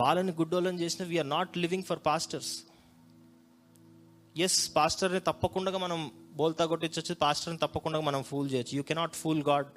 వాళ్ళని 0.00 0.32
గుడ్డోలం 0.32 0.76
చేసిన 0.80 1.02
we are 1.12 1.28
not 1.28 1.58
living 1.58 1.86
for 1.90 2.02
pastors 2.06 2.52
yes 4.36 4.60
పాస్టర్ని 4.76 5.20
తప్పకుండా 5.20 5.78
మనం 5.78 5.98
బోల్తా 6.36 6.64
కొట్టించవచ్చు 6.66 7.14
పాస్టర్ని 7.14 7.60
తప్పకుండా 7.64 7.98
మనం 8.00 8.22
ఫూల్ 8.22 8.48
చేయొచ్చు. 8.52 8.74
You 8.76 8.82
cannot 8.82 9.14
fool 9.14 9.42
God 9.42 9.68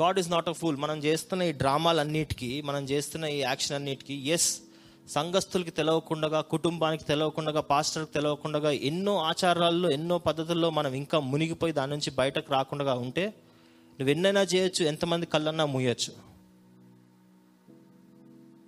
God 0.00 0.18
is 0.18 0.30
not 0.30 0.48
a 0.48 0.52
fool 0.52 0.76
మనం 0.76 0.98
చేస్తున్న 0.98 1.42
ఈ 1.42 1.52
డ్రామాలన్నిటికీ 1.52 2.62
మనం 2.62 2.84
చేస్తున్న 2.84 3.24
ఈ 3.24 3.38
యాక్షన్ 3.38 3.74
అన్నిటికీ 3.76 4.14
ఎస్ 4.14 4.60
సంఘస్థులకి 5.08 5.70
తెలవకుండా 5.70 6.40
కుటుంబానికి 6.40 7.04
తెలవకుండా 7.04 7.60
పాస్టర్కి 7.60 8.12
తెలవకుండా 8.12 8.70
ఎన్నో 8.70 9.16
ఆచారాల్లో 9.18 9.90
ఎన్నో 9.90 10.18
పద్ధతుల్లో 10.18 10.70
మనం 10.70 10.94
ఇంకా 10.94 11.20
మునిగిపోయి 11.20 11.72
దాని 11.72 11.92
నుంచి 11.92 12.10
బయటకు 12.10 12.52
రాకుండా 12.52 12.94
ఉంటే 12.94 13.26
నువ్వు 13.92 14.10
ఎన్నైనా 14.10 14.42
చేయొచ్చు 14.42 14.84
ఎంతమంది 14.84 15.26
కళ్ళన్నా 15.26 15.64
మూయొచ్చు. 15.64 16.12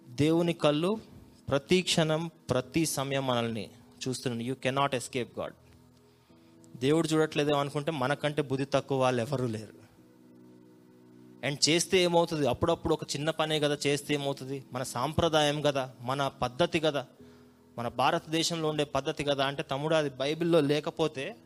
దేవుని 0.08 0.52
కళ్ళు 0.52 1.00
ప్రతి 1.48 1.82
క్షణం 1.82 2.30
ప్రతి 2.50 2.86
సమయం 2.86 3.26
మనల్ని 3.26 3.70
చూస్తున్నాను 4.08 4.44
యూ 4.44 4.54
కెనాట్ 4.54 4.94
ఎస్కేప్ 4.94 5.38
గాడ్ 5.38 5.54
దేవుడు 6.76 7.08
చూడట్లేదేమో 7.08 7.60
అనుకుంటే 7.60 7.90
మనకంటే 7.90 8.42
బుద్ధి 8.42 8.64
తక్కువ 8.64 8.98
వాళ్ళు 8.98 9.22
ఎవరూ 9.22 9.46
లేరు. 9.46 9.83
అండ్ 11.44 11.68
చేస్తే 11.68 11.96
ఏమవుతుంది? 11.98 12.46
అప్పుడప్పుడు 12.46 12.92
ఒక 12.94 13.04
చిన్న 13.04 13.30
పనే 13.30 13.60
కదా 13.60 13.76
చేస్తే 13.86 14.14
ఏమవుతుంది? 14.14 14.64
మన 14.72 14.82
సాంప్రదాయం 14.82 15.62
కదా 15.62 15.90
మన 16.00 16.28
పద్ధతి 16.42 16.80
కదా 16.80 17.06
మన 17.78 17.88
భారతదేశంలో 17.88 18.68
ఉండే 18.68 18.84
పద్ధతి 18.84 19.24
కదా. 19.24 19.46
అంటే 19.46 19.62
తమ్ముడు 19.62 19.94
అది 19.94 20.10
బైబిల్లో 20.10 20.60
లేకపోతే 20.60 21.36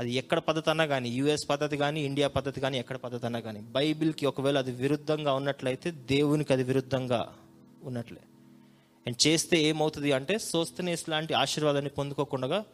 అది 0.00 0.12
ఎక్కడ 0.14 0.38
పద్ధతి 0.38 0.70
అన్నా 0.70 0.86
కానీ 0.86 1.08
యుఎస్ 1.08 1.48
పద్ధతి 1.50 1.76
కానీ 1.76 2.00
ఇండియా 2.00 2.28
పద్ధతి 2.28 2.60
కానీ 2.60 2.78
ఎక్కడ 2.78 2.96
పద్ధతి 2.96 3.26
అన్నా 3.26 3.40
కానీ 3.40 3.60
బైబిల్కి 3.60 4.26
ఒకవేళ 4.26 4.58
అది 4.58 4.72
విరుద్ధంగా 4.72 5.34
ఉన్నట్లయితే 5.34 5.90
దేవునికి 5.90 6.52
అది 6.52 6.62
విరుద్ధంగా 6.62 7.34
ఉన్నట్లే. 7.84 8.22
అండ్ 9.06 9.26
చేస్తే 9.26 9.56
ఏమవుతుంది 9.62 10.12
అంటే 10.12 10.38
సోస్తనేస్ 10.38 11.08
లాంటి 11.08 11.34
ఆశీర్వాదాన్ని 11.34 11.90
పొందుకోకుండా 11.90 12.64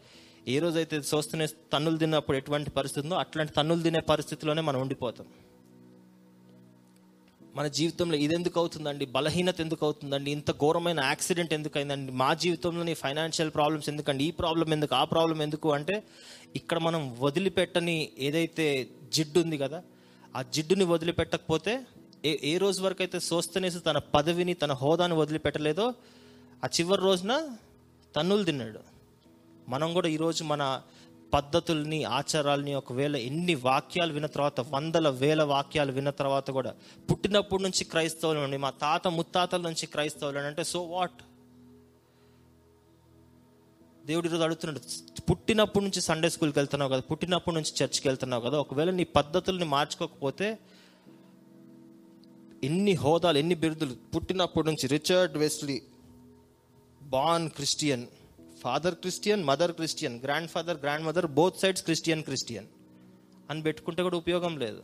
ఏ 0.49 0.59
రోజైతే 0.59 1.03
సోస్తనేస్ 1.03 1.55
తన్నులు 1.73 1.97
తిన్నప్పుడు 1.97 2.37
ఎటువంటి 2.37 2.71
పరిస్థితి 2.71 3.07
ఉందో 3.07 3.16
అట్లాంటి 3.16 3.53
తన్నులు 3.53 3.83
తినే 3.83 4.01
పరిస్థితిలోనే 4.01 4.62
మనం 4.62 4.81
ఉండిపోతాం. 4.81 5.27
మన 7.57 7.66
జీవితంలో 7.66 8.16
ఇది 8.16 8.34
ఎందుకు 8.34 8.61
అవుతుందండి? 8.61 9.05
బలహీనత 9.07 9.61
ఎందుకు 9.61 9.84
అవుతుందండి? 9.86 10.30
ఇంత 10.30 10.51
ఘోరమైన 10.51 11.01
యాక్సిడెంట్ 11.01 11.53
ఎందుకు 11.53 11.78
అయిందండి? 11.78 12.12
మా 12.12 12.34
జీవితంలోని 12.34 12.94
ఫైనాన్షియల్ 12.94 13.51
ప్రాబ్లమ్స్ 13.51 13.88
ఎందుకండి? 13.88 14.24
ఈ 14.24 14.30
ప్రాబ్లం 14.30 14.72
ఎందుకు? 14.72 14.94
ఆ 14.94 15.05
ప్రాబ్లం 15.05 15.42
ఎందుకు? 15.42 15.68
అంటే 15.72 16.03
ఇక్కడ 16.57 16.78
మనం 16.78 17.16
వదిలిపెట్టని 17.20 17.96
ఏదైతే 18.18 18.88
జిడ్డు 19.12 19.40
ఉంది 19.40 19.59
కదా 19.59 19.82
ఆ 20.36 20.42
జిడ్డుని 20.42 20.84
వదిలిపెట్టకపోతే 20.84 21.86
ఏ 22.24 22.38
ఏ 22.44 22.59
రోజు 22.59 22.82
వరకు 22.82 23.03
అయితే 23.03 23.20
సోస్తనేసి 23.20 23.78
తన 23.78 23.99
పదవిని 23.99 24.55
తన 24.55 24.72
హోదాని 24.72 25.14
వదిలిపెట్టలేదో 25.14 25.94
ఆ 26.64 26.68
చివరి 26.80 27.03
రోజున 27.03 27.32
తన్నులు 28.16 28.44
తిన్నాడు. 28.44 28.80
మనం 29.68 29.94
కూడా 29.94 30.09
ఈరోజు 30.09 30.44
మన 30.44 30.82
పద్ధతుల్ని 31.33 32.01
ఆచారాలని 32.18 32.72
ఒకవేళ 32.74 33.16
ఎన్ని 33.29 33.55
వాక్యాలు 33.64 34.12
విన్న 34.12 34.29
తర్వాత 34.29 34.61
వందల 34.70 35.09
వేల 35.18 35.43
వాక్యాలు 35.51 35.93
విన్న 35.93 36.11
తర్వాత 36.20 36.51
కూడా 36.51 36.72
పుట్టినప్పటి 37.09 37.62
నుంచి 37.62 37.83
క్రైస్తవులు 37.85 38.41
అండి 38.41 38.59
మా 38.59 38.70
తాత 38.81 39.09
ముత్తాతల 39.14 39.62
నుంచి 39.62 39.87
క్రైస్తవులు 39.87 40.41
అంటే 40.43 40.64
సో 40.64 40.81
వాట్ 40.89 41.20
దేవుడు 44.05 44.26
ఈరోజు 44.29 44.45
అడుగుతున్నాడు 44.45 44.81
పుట్టినప్పటి 45.29 45.85
నుంచి 45.85 46.01
సండే 46.01 46.29
స్కూల్కి 46.29 46.59
వెళ్తున్నావు 46.59 46.91
కదా 46.91 47.03
పుట్టినప్పటి 47.11 47.57
నుంచి 47.57 47.72
చర్చ్కి 47.79 48.07
వెళ్తున్నావు 48.09 48.43
కదా 48.45 48.57
ఒకవేళ 48.59 48.91
నీ 48.91 49.05
పద్ధతుల్ని 49.16 49.66
మార్చుకోకపోతే 49.68 50.49
ఎన్ని 52.62 52.95
హోదాలు 52.97 53.39
ఎన్ని 53.39 53.57
బిరుదులు 53.57 53.95
పుట్టినప్పటి 54.14 54.66
నుంచి 54.66 54.87
Richard 54.89 55.35
Wesley 55.39 55.76
born 57.01 57.47
Christian 57.51 58.07
father 58.69 58.95
Christian 58.95 59.45
mother 59.45 59.73
Christian 59.73 60.21
grandfather 60.51 60.81
grandmother 61.07 61.27
both 61.27 61.59
sides 61.59 61.83
Christian 61.83 62.23
Christian 62.23 62.66
అని 63.51 63.62
పెట్టుకుంటే 63.62 64.03
కూడా 64.03 64.16
ఉపయోగం 64.16 64.59
లేదు. 64.59 64.83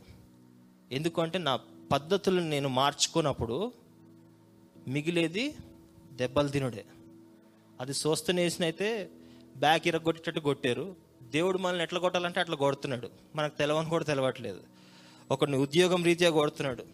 ఎందుకంటే 0.93 1.39
నా 1.39 1.61
పద్ధతులను 1.93 2.49
నేను 2.49 2.69
మార్చుకున్నప్పుడు 2.69 3.73
మిగిలేది 4.89 5.55
దెబ్బలు 6.13 6.49
తినుడే. 6.49 6.85
అది 7.81 7.95
సోస్తనేసినైతే 7.95 9.11
బ్యాక్ 9.57 9.89
ఇరగొట్టేటట్టు 9.89 10.41
కొట్టారు. 10.41 10.97
దేవుడు 11.23 11.59
మనల్ని 11.59 11.83
ఎట్లా 11.83 12.01
కొట్టాలంటే 12.01 12.41
అట్లా 12.41 12.57
కొడుతున్నాడు. 12.57 13.11
మనకు 13.35 13.59
తెలవని 13.59 13.91
కూడా 13.91 14.05
తెలవట్లేదు. 14.05 14.61
ఒకరిని 15.31 15.57
ఉద్యోగం 15.57 16.05
రీత్యా 16.05 16.31
కొడుతున్నాడు. 16.31 16.85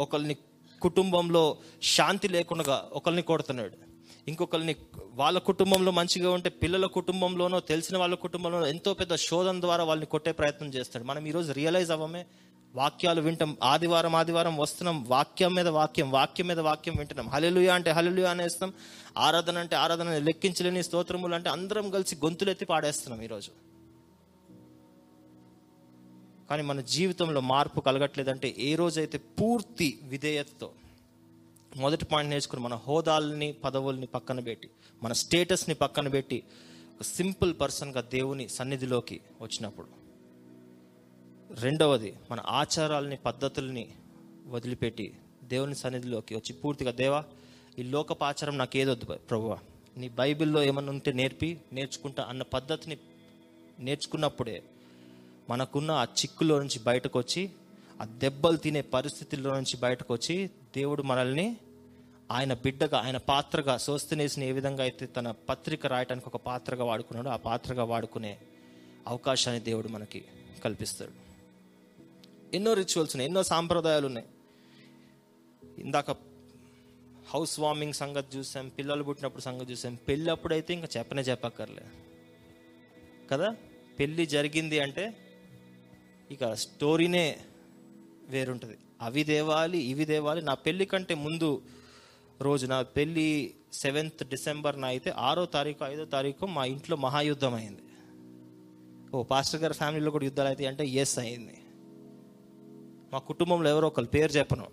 ఒకరిని 0.00 0.36
కుటుంబంలో 0.82 1.56
శాంతి 1.82 2.28
లేకుండా 2.28 2.88
ఒకరిని 2.92 3.22
కొడుతున్నాడు. 3.22 3.89
ఇంకొకరిని 4.28 4.76
వాళ్ళ 5.14 5.38
కుటుంబంలో 5.38 5.92
మంచిగా 5.92 6.30
ఉంటే 6.30 6.50
పిల్లల 6.50 6.86
కుటుంబంలోనో 6.86 7.60
తెలిసిన 7.60 7.98
వాళ్ళ 7.98 8.14
కుటుంబంలోనో 8.14 8.66
ఎంతో 8.66 8.94
పెద్ద 8.94 9.14
శోధన 9.14 9.60
ద్వారా 9.60 9.84
వాళ్ళని 9.84 10.06
కొట్టే 10.06 10.32
ప్రయత్నం 10.32 10.68
చేస్తాడు. 10.68 11.04
మనం 11.04 11.26
ఈరోజు 11.26 11.52
రియలైజ్ 11.52 11.90
అవ్వమే. 11.90 12.26
వాక్యాలు 12.74 13.20
వింటాం. 13.20 13.56
ఆదివారం 13.62 14.16
ఆదివారం 14.16 14.56
వస్తున్నాం. 14.56 15.04
వాక్యం 15.08 15.54
మీద 15.54 15.68
వాక్యం 15.68 16.10
వాక్యం 16.10 16.46
మీద 16.46 16.60
వాక్యం 16.60 16.94
వింటున్నాం. 16.98 17.28
హలెలుయా 17.28 17.74
అంటే 17.74 17.90
హలెలుయా 17.90 18.30
అనేస్తాం 18.30 18.72
ఆరాధన 19.18 19.58
అంటే 19.58 19.76
ఆరాధన 19.76 20.18
లెక్కించలేని 20.18 20.82
స్తోత్రములు 20.82 21.34
అంటే 21.34 21.50
అందరం 21.50 21.90
కలిసి 21.90 22.16
గొంతులెత్తి 22.16 22.64
పాడేస్తున్నాం 22.64 23.22
ఈరోజు. 23.22 23.50
కానీ 26.50 26.62
మన 26.62 26.80
జీవితంలో 26.80 27.40
మార్పు 27.40 27.80
కలగట్లేదంటే 27.80 28.54
ఏ 28.58 28.74
రోజైతే 28.74 29.18
పూర్తి 29.18 29.98
విధేయతతో 30.02 30.70
మొదటి 31.76 32.04
పాయింట్ 32.04 32.30
నేర్చుకుని 32.30 32.62
మన 32.62 32.74
హోదాల్ని 32.74 33.52
పదవుల్ని 33.52 34.06
పక్కన 34.06 34.40
పెట్టి 34.40 34.70
మన 35.02 35.12
స్టేటస్ని 35.12 35.74
పక్కన 35.74 36.08
పెట్టి 36.08 36.42
ఒక 36.96 37.02
సింపుల్ 37.02 37.54
పర్సన్గా 37.60 38.00
దేవుని 38.00 38.48
సన్నిధిలోకి 38.48 39.20
వచ్చినప్పుడు. 39.40 39.88
రెండవది 41.60 42.14
మన 42.30 42.40
ఆచారాలని 42.46 43.16
పద్ధతుల్ని 43.16 43.94
వదిలిపెట్టి 44.46 45.14
దేవుని 45.44 45.74
సన్నిధిలోకి 45.74 46.34
వచ్చి 46.34 46.52
పూర్తిగా 46.54 46.90
దేవా 46.90 47.24
ఈ 47.78 47.82
లోకపాచారం 47.82 48.58
నాకు 48.58 48.78
ఏదొద్దు 48.78 49.06
ప్రభువా 49.06 49.58
నీ 49.98 50.08
బైబిల్లో 50.08 50.62
ఏమన్నా 50.62 50.92
ఉంటే 50.92 51.12
నేర్పి 51.12 51.60
నేర్చుకుంటా 51.72 52.22
అన్న 52.22 52.42
పద్ధతిని 52.42 52.98
నేర్చుకున్నప్పుడే 53.80 54.62
మనకున్న 55.50 55.90
ఆ 55.90 56.04
చిక్కులో 56.04 56.58
నుంచి 56.58 56.78
బయటకు 56.78 57.18
వచ్చి 57.18 57.50
ఆ 58.00 58.04
దెబ్బలు 58.04 58.56
తినే 58.56 58.80
పరిస్థితుల్లో 58.80 59.54
నుంచి 59.54 59.76
బయటకు 59.76 60.14
వచ్చి 60.14 60.50
దేవుడు 60.76 61.02
మనల్ని 61.02 61.56
ఆయన 62.30 62.54
బిడ్డగా 62.54 62.98
ఆయన 62.98 63.16
పాత్రగా 63.16 63.76
సోస్తనేసిన 63.76 64.42
ఏ 64.42 64.52
విధంగా 64.52 64.82
అయితే 64.82 65.06
తన 65.06 65.30
పత్రిక 65.30 65.86
రాయటానికి 65.86 66.28
ఒక 66.28 66.36
పాత్రగా 66.36 66.84
వాడుకున్నాడో 66.84 67.30
ఆ 67.30 67.36
పాత్రగా 67.36 67.84
వాడుకునే 67.84 68.38
అవకాశాన్ని 69.06 69.62
దేవుడు 69.62 69.88
మనకి 69.88 70.24
కల్పిస్తాడు. 70.64 71.10
ఎన్నో 72.56 72.74
రిచువల్స్ 72.74 73.16
ఉన్నాయి 73.16 73.26
ఎన్నో 73.26 73.42
సాంప్రదాయాలు 73.42 74.06
ఉన్నాయి. 74.06 74.26
ఇందాక 75.78 76.10
హౌస్ 77.30 77.60
వార్మింగ్ 77.60 77.92
సంగతి 77.92 78.38
చూసాం 78.38 78.68
పిల్లలు 78.68 79.02
పుట్టినప్పుడు 79.02 79.42
సంగతి 79.42 79.72
చూసాం. 79.72 79.94
పెళ్ళి 79.94 80.30
అప్పుడైతే 80.30 80.74
ఇంకా 80.74 80.88
చెప్పనే 80.96 81.22
చెప్పక్కర్లే. 81.22 81.82
కదా? 83.30 83.56
పెళ్ళి 83.98 84.26
జరిగింది 84.26 84.80
అంటే 84.80 85.16
ఇక 86.30 86.52
స్టోరీనే 86.52 87.38
వేరుంటుంది. 88.30 88.78
అవి 89.02 89.22
దేవాలి 89.24 89.78
ఇవి 89.78 90.04
దేవాలి. 90.04 90.42
నా 90.42 90.54
పెళ్ళి 90.54 90.84
కంటే 90.84 91.14
ముందు 91.14 91.62
రోజు 92.40 92.66
నా 92.66 92.82
పెళ్ళి 92.82 93.54
సెవెంత్ 93.72 94.28
డిసెంబర్న 94.28 94.84
అయితే 94.84 95.10
ఆరో 95.10 95.44
తారీఖు 95.46 95.84
ఐదో 95.84 96.04
తారీఖు 96.04 96.46
మా 96.46 96.64
ఇంట్లో 96.64 96.96
మహాయుద్ధం 96.96 97.54
అయింది. 97.54 97.82
ఓ 99.14 99.22
పాస్టర్ 99.22 99.62
గారి 99.62 99.74
ఫ్యామిలీలో 99.74 100.10
కూడా 100.10 100.24
యుద్ధాలు 100.24 100.48
అయితే 100.48 100.66
అంటే 100.66 100.86
ఎస్ 100.86 101.18
అయింది. 101.18 101.56
మా 103.12 103.18
కుటుంబంలో 103.18 103.70
ఎవరో 103.70 103.86
ఒకరు 103.88 104.04
పేరు 104.04 104.32
చెప్పను. 104.32 104.66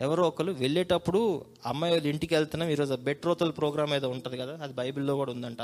ఎవరో 0.00 0.22
ఒకరు 0.28 0.52
వెళ్ళేటప్పుడు 0.52 1.44
అమ్మాయి 1.66 1.92
వాళ్ళ 1.94 2.06
ఇంటికి 2.06 2.34
వెళ్తున్నాం. 2.34 2.68
ఈరోజు 2.68 2.94
బెట్రోతల్ 2.94 3.52
ప్రోగ్రామ్ 3.52 3.92
ఏదో 3.92 4.08
ఉంటుంది 4.08 4.36
కదా 4.36 4.58
అది 4.62 4.72
బైబిల్లో 4.72 5.14
కూడా 5.14 5.32
ఉందంట. 5.32 5.62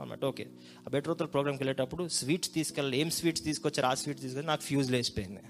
అన్నమాట 0.00 0.24
ఓకే 0.24 0.46
ఆ 0.86 0.90
బెట్రోతల్ 0.90 1.28
ప్రోగ్రామ్కి 1.28 1.62
వెళ్ళేటప్పుడు 1.62 2.08
స్వీట్స్ 2.08 2.54
తీసుకెళ్ళాలి 2.54 3.00
ఏం 3.00 3.10
స్వీట్స్ 3.10 3.44
తీసుకొచ్చారు 3.44 3.86
ఆ 3.86 3.94
స్వీట్స్ 3.94 4.22
తీసుకెళ్ళి 4.22 4.46
నాకు 4.46 4.62
ఫ్యూజ్ 4.62 4.90
లేచిపోయింది 4.90 5.42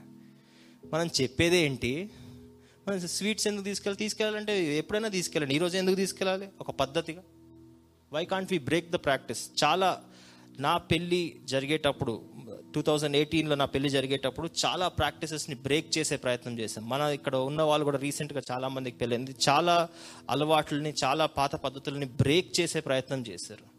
మనం 0.92 1.06
చెప్పేదే 1.06 1.64
ఏంటి? 1.64 2.10
మనం 2.88 3.08
స్వీట్స్ 3.08 3.46
ఎందుకు 3.46 3.64
తీసుకెళ్ళి 3.64 3.98
తీసుకెళ్ళాలంటే 3.98 4.76
ఎప్పుడైనా 4.76 5.08
తీసుకెళ్ళండి. 5.08 5.54
ఈరోజు 5.54 5.76
ఎందుకు 5.76 5.96
తీసుకెళ్ళాలి? 5.96 6.48
ఒక 6.60 6.70
పద్ధతిగా. 6.70 7.22
Why 8.12 8.24
can't 8.24 8.52
we 8.52 8.58
break 8.58 8.90
the 8.90 8.94
practice 8.94 9.64
చాలా 9.64 10.02
నా 10.60 10.76
పెళ్ళి 10.76 11.40
జరిగేటప్పుడు 11.44 12.22
టూ 12.74 12.82
థౌజండ్ 12.82 13.16
ఎయిటీన్లో 13.16 13.54
నా 13.54 13.64
పెళ్ళి 13.64 13.90
జరిగేటప్పుడు 13.90 14.50
చాలా 14.64 14.88
ప్రాక్టీసెస్ని 14.88 15.54
బ్రేక్ 15.54 15.98
చేసే 15.98 16.16
ప్రయత్నం 16.16 16.58
చేశాం 16.58 16.88
మన 16.88 17.00
ఇక్కడ 17.00 17.36
ఉన్న 17.36 17.62
వాళ్ళు 17.62 17.84
కూడా 17.84 17.98
రీసెంట్గా 17.98 18.42
చాలా 18.52 18.68
మందికి 18.68 18.98
పెళ్ళింది 18.98 19.34
చాలా 19.48 19.88
అలవాట్లని 20.30 20.94
చాలా 21.04 21.26
పాత 21.26 21.54
పద్ధతులని 21.56 22.06
బ్రేక్ 22.06 22.60
చేసే 22.60 22.80
ప్రయత్నం 22.80 23.22
చేశారు. 23.28 23.73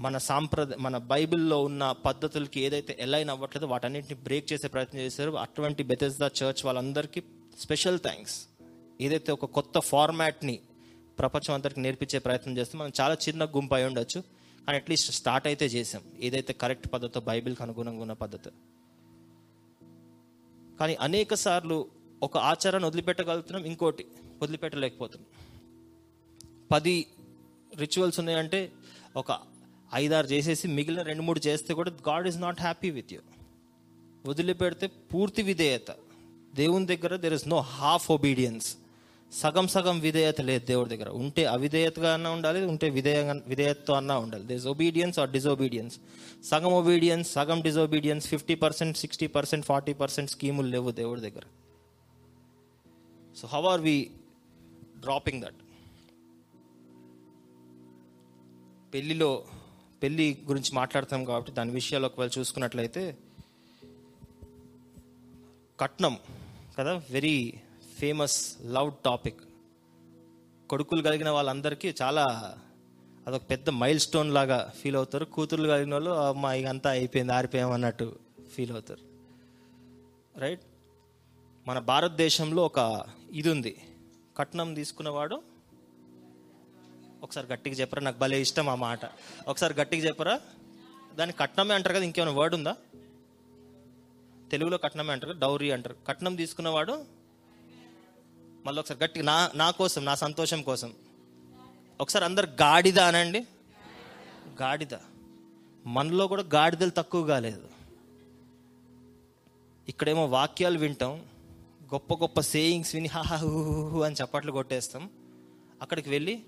మన 0.00 0.18
సాంప్రదాయ 0.18 0.76
మన 0.76 0.98
బైబిల్లో 0.98 1.64
ఉన్న 1.64 1.92
పద్ధతులకి 1.92 2.60
ఏదైతే 2.60 2.96
ఎలైన్ 3.00 3.30
అవ్వట్లేదో 3.30 3.66
వాటన్నింటిని 3.66 4.20
బ్రేక్ 4.20 4.52
చేసే 4.52 4.68
ప్రయత్నం 4.68 5.00
చేశారు. 5.00 5.30
అటువంటి 5.30 5.82
బెతెస్దా 5.82 6.26
చర్చ్ 6.26 6.66
వాళ్ళందరికీ 6.66 7.22
స్పెషల్ 7.58 7.98
థ్యాంక్స్ 7.98 8.46
ఏదైతే 9.00 9.32
ఒక 9.32 9.44
కొత్త 9.44 9.78
ఫార్మాట్ని 9.78 10.60
ప్రపంచం 11.18 11.54
అందరికి 11.54 11.80
నేర్పించే 11.80 12.18
ప్రయత్నం 12.18 12.58
చేస్తే 12.58 12.78
మనం 12.78 12.92
చాలా 13.00 13.16
చిన్న 13.28 13.44
గుంపు 13.44 13.74
అయి 13.74 13.84
ఉండొచ్చు. 13.84 14.20
కానీ 14.66 14.78
అట్లీస్ట్ 14.78 15.12
స్టార్ట్ 15.12 15.46
అయితే 15.46 15.66
చేసాం 15.66 16.02
ఏదైతే 16.20 16.52
కరెక్ట్ 16.52 16.92
పద్ధతి 16.92 17.20
బైబిల్కి 17.20 17.62
అనుగుణంగా 17.62 18.00
ఉన్న 18.00 18.12
పద్ధతి. 18.12 18.50
కానీ 20.80 20.94
అనేక 20.94 21.34
సార్లు 21.34 21.86
ఒక 22.22 22.36
ఆచారాన్ని 22.38 22.86
వదిలిపెట్టగలుగుతున్నాం 22.88 23.64
ఇంకోటి 23.64 24.06
వదిలిపెట్టలేకపోతున్నాం. 24.42 25.30
పది 26.72 27.06
రిచువల్స్ 27.76 28.18
ఉన్నాయంటే 28.18 28.72
ఒక 29.16 29.49
ఐదారు 29.94 30.26
చేసేసి 30.26 30.68
మిగిలిన 30.68 31.02
రెండు 31.02 31.22
మూడు 31.22 31.40
చేస్తే 31.46 31.74
కూడా 31.74 31.90
God 32.08 32.28
is 32.28 32.40
not 32.40 32.60
happy 32.60 32.90
with 32.90 33.12
you 33.12 33.20
వదిలిపెడితే 34.26 34.86
పూర్తి 34.86 35.42
విధేయత. 35.42 35.90
దేవుని 36.54 36.86
దగ్గర 36.86 37.16
there 37.16 37.34
is 37.34 37.48
no 37.48 37.60
half 37.60 38.10
obedience 38.10 38.76
సగం 39.32 39.68
సగం 39.68 40.00
విధేయత 40.00 40.40
లేదు 40.40 40.64
దేవుడి 40.66 40.96
దగ్గర. 40.96 41.08
ఉంటే 41.08 41.44
అవిధేయతగా 41.46 42.14
అన్నా 42.14 42.30
ఉండాలి 42.30 42.64
ఉంటే 42.64 42.90
విధేయ 42.90 43.40
విధేయతతో 43.46 43.92
అన్నా 43.94 44.18
ఉండాలి. 44.18 44.44
దిస్ 44.44 44.66
ఒబీడియన్స్ 44.66 45.18
ఆర్ 45.18 45.30
డిజొబీడియన్స్ 45.30 45.98
సగం 46.44 46.72
ఒబీడియన్స్ 46.72 47.32
సగం 47.32 47.60
disobedience 47.60 48.26
fifty 48.26 48.54
percent 48.54 48.96
sixty 48.96 49.26
percent 49.26 49.66
forty 49.66 49.92
percent 49.92 50.30
స్కీములు 50.30 50.66
లేవు 50.66 50.90
దేవుడి 50.90 51.20
దగ్గర. 51.20 51.42
So 53.36 53.48
how 53.48 53.62
are 53.62 53.80
we 53.80 54.10
dropping 54.98 55.42
that 55.42 55.60
పెళ్ళిలో 58.94 59.44
పెళ్ళి 60.02 60.38
గురించి 60.46 60.70
మాట్లాడతాం 60.74 61.24
కాబట్టి 61.24 61.52
దాని 61.52 61.70
విషయాలు 61.70 62.06
ఒకవేళ 62.06 62.30
చూసుకున్నట్లయితే 62.38 63.18
కట్నం 65.80 66.18
కదా 66.78 67.02
వెరీ 67.10 67.54
ఫేమస్ 67.98 68.56
లవ్ 68.64 68.92
టాపిక్ 69.04 69.40
కొడుకులు 70.70 71.02
కలిగిన 71.02 71.30
వాళ్ళందరికీ 71.30 71.94
చాలా 72.02 72.56
అదొక 73.26 73.42
పెద్ద 73.50 73.70
మైల్ 73.70 74.00
స్టోన్ 74.00 74.34
లాగా 74.34 74.72
ఫీల్ 74.76 74.96
అవుతారు. 74.96 75.24
కూతుర్లు 75.24 75.68
కలిగిన 75.68 75.92
వాళ్ళు 75.92 76.10
అమ్మా 76.10 76.52
ఇక 76.52 76.66
అంతా 76.66 76.90
అయిపోయింది 76.90 77.32
ఆరిపోయాం 77.32 77.70
అన్నట్టు 77.70 78.18
ఫీల్ 78.54 78.70
అవుతారు. 78.70 79.00
రైట్ 80.38 80.60
మన 81.66 81.78
భారతదేశంలో 81.78 82.64
ఒక 82.64 83.04
ఇది 83.32 83.50
ఉంది. 83.50 83.76
కట్నం 84.36 84.74
తీసుకున్నవాడు 84.74 85.42
ఒకసారి 87.22 87.46
గట్టిగా 87.46 87.74
చెప్పరా? 87.74 88.02
నాకు 88.02 88.18
భలే 88.18 88.40
ఇష్టం 88.40 88.68
ఆ 88.68 88.74
మాట. 88.74 89.00
ఒకసారి 89.48 89.74
గట్టిగా 89.74 90.06
చెప్పరా? 90.06 90.40
దాన్ని 91.14 91.36
కట్నమే 91.40 91.74
అంటారు 91.74 91.94
కదా 91.94 92.04
ఇంకేమైనా 92.04 92.32
వర్డ్ 92.32 92.54
ఉందా? 92.54 92.76
తెలుగులో 94.50 94.78
కట్నమే 94.78 95.12
అంటారు 95.12 95.32
కదా, 95.32 95.40
డౌరీ 95.40 95.70
అంటారు. 95.70 95.96
కట్నం 96.08 96.36
తీసుకున్నవాడు 96.36 97.04
మళ్ళీ 98.66 98.80
ఒకసారి 98.80 99.04
గట్టిగా 99.04 99.24
నా 99.24 99.50
నా 99.54 99.70
కోసం 99.70 100.04
నా 100.04 100.14
సంతోషం 100.14 100.62
కోసం. 100.62 100.94
ఒకసారి 102.00 102.24
అందరు 102.24 102.46
గాడిద 102.46 102.98
అనండి. 102.98 103.46
గాడిద. 104.62 104.94
మనలో 105.86 106.26
కూడా 106.26 106.42
గాడిదలు 106.42 106.90
తక్కువ 106.90 107.26
కాలేదు. 107.26 107.68
ఇక్కడేమో 109.88 110.26
వాక్యాలు 110.26 110.78
వింటాం 110.78 111.24
గొప్ప 111.84 112.14
గొప్ప 112.14 112.40
సేయింగ్స్ 112.40 112.94
విని 112.94 113.08
హాహా 113.08 113.36
అని 114.06 114.16
చప్పట్లు 114.24 114.52
కొట్టేస్తాం. 114.52 115.10
అక్కడికి 115.82 116.10
వెళ్ళి 116.10 116.42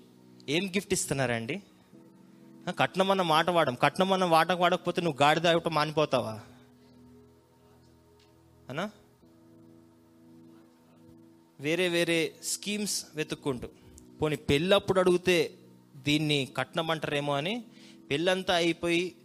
ఏం 0.49 0.67
గిఫ్ట్ 0.67 0.93
ఇస్తున్నారండి? 0.93 1.63
కట్నం 2.79 3.11
అన్న 3.11 3.21
మాట 3.21 3.49
వాడం. 3.49 3.75
కట్నం 3.75 4.13
అన్న 4.13 4.25
మాట 4.25 4.51
వాడకపోతే 4.51 5.01
నువ్వు 5.01 5.23
గాడిద 5.23 5.45
ఇవ్వటం 5.45 5.73
మానిపోతావా? 5.73 6.39
అనా? 8.69 8.91
వేరే 11.59 11.87
వేరే 11.87 12.35
స్కీమ్స్ 12.43 13.05
వెతుక్కుంటూ. 13.15 13.67
పోనీ 14.21 14.35
పెళ్ళప్పుడు 14.35 14.99
అడిగితే 14.99 15.53
దీన్ని 15.95 16.47
కట్నం 16.57 16.91
అంటారేమో 16.91 17.33
అని 17.33 17.63
పెళ్ళంతా 18.09 18.55
అయిపోయి 18.55 19.15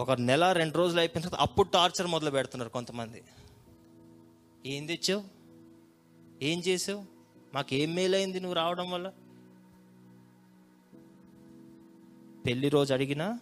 ఒక 0.00 0.10
నెల 0.10 0.52
రెండు 0.52 0.78
రోజులు 0.78 1.00
అయిపోయిన 1.00 1.28
తర్వాత 1.28 1.48
అప్పుడు 1.48 1.68
టార్చర్ 1.68 2.06
మొదలు 2.06 2.30
పెడుతున్నారు 2.30 2.70
కొంతమంది. 2.70 3.22
ఏం 4.66 4.86
తెచ్చావు? 4.86 5.24
ఏం 6.42 6.60
చేసావు? 6.60 7.04
మాకు 7.54 7.74
ఏం 7.74 7.94
మేలైంది 7.94 8.40
నువ్వు 8.40 8.56
రావడం 8.56 8.90
వల్ల? 8.90 9.12
పెళ్ళి 12.46 12.68
రోజు 12.68 12.94
అడిగినా 12.94 13.40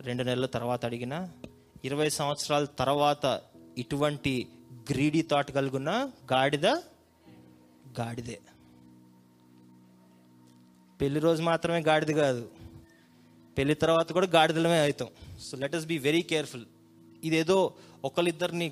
రెండు 0.00 0.22
నెలల 0.22 0.46
తర్వాత 0.46 0.84
అడిగినా 0.84 1.32
ఇరవై 1.84 2.08
సంవత్సరాల 2.08 2.64
తర్వాత 2.64 3.40
ఇటువంటి 3.78 4.48
గ్రీడీ 4.90 5.22
థాట్ 5.22 5.52
కలుగున్న 5.52 6.10
గాడిద 6.32 6.66
గాడిదే. 8.00 8.40
పెళ్ళి 11.00 11.20
రోజు 11.20 11.42
మాత్రమే 11.42 11.80
గాడిద 11.80 12.16
కాదు 12.16 12.50
పెళ్ళి 13.58 13.74
తర్వాత 13.74 14.12
కూడా 14.12 14.26
గాడిదలమే 14.26 14.78
అవుతాం. 14.82 15.08
So 15.40 15.56
let 15.56 15.74
us 15.74 15.86
be 15.86 15.98
very 15.98 16.22
careful 16.22 16.64
ఇదేదో 17.24 17.74
ఒకరిద్దరిని 18.04 18.68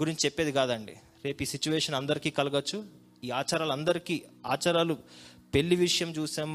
గురించి 0.00 0.18
చెప్పేది 0.24 0.52
కాదండి. 0.52 0.96
రేపు 1.24 1.42
ఈ 1.42 1.46
సిచ్యువేషన్ 1.46 1.94
అందరికీ 1.94 2.30
కలగచ్చు. 2.30 2.84
ఈ 3.24 3.30
ఆచారాలు 3.30 3.72
అందరికీ 3.72 4.22
ఆచారాలు 4.46 4.98
పెళ్ళి 5.54 5.76
విషయం 5.76 6.10
చూసాం 6.10 6.50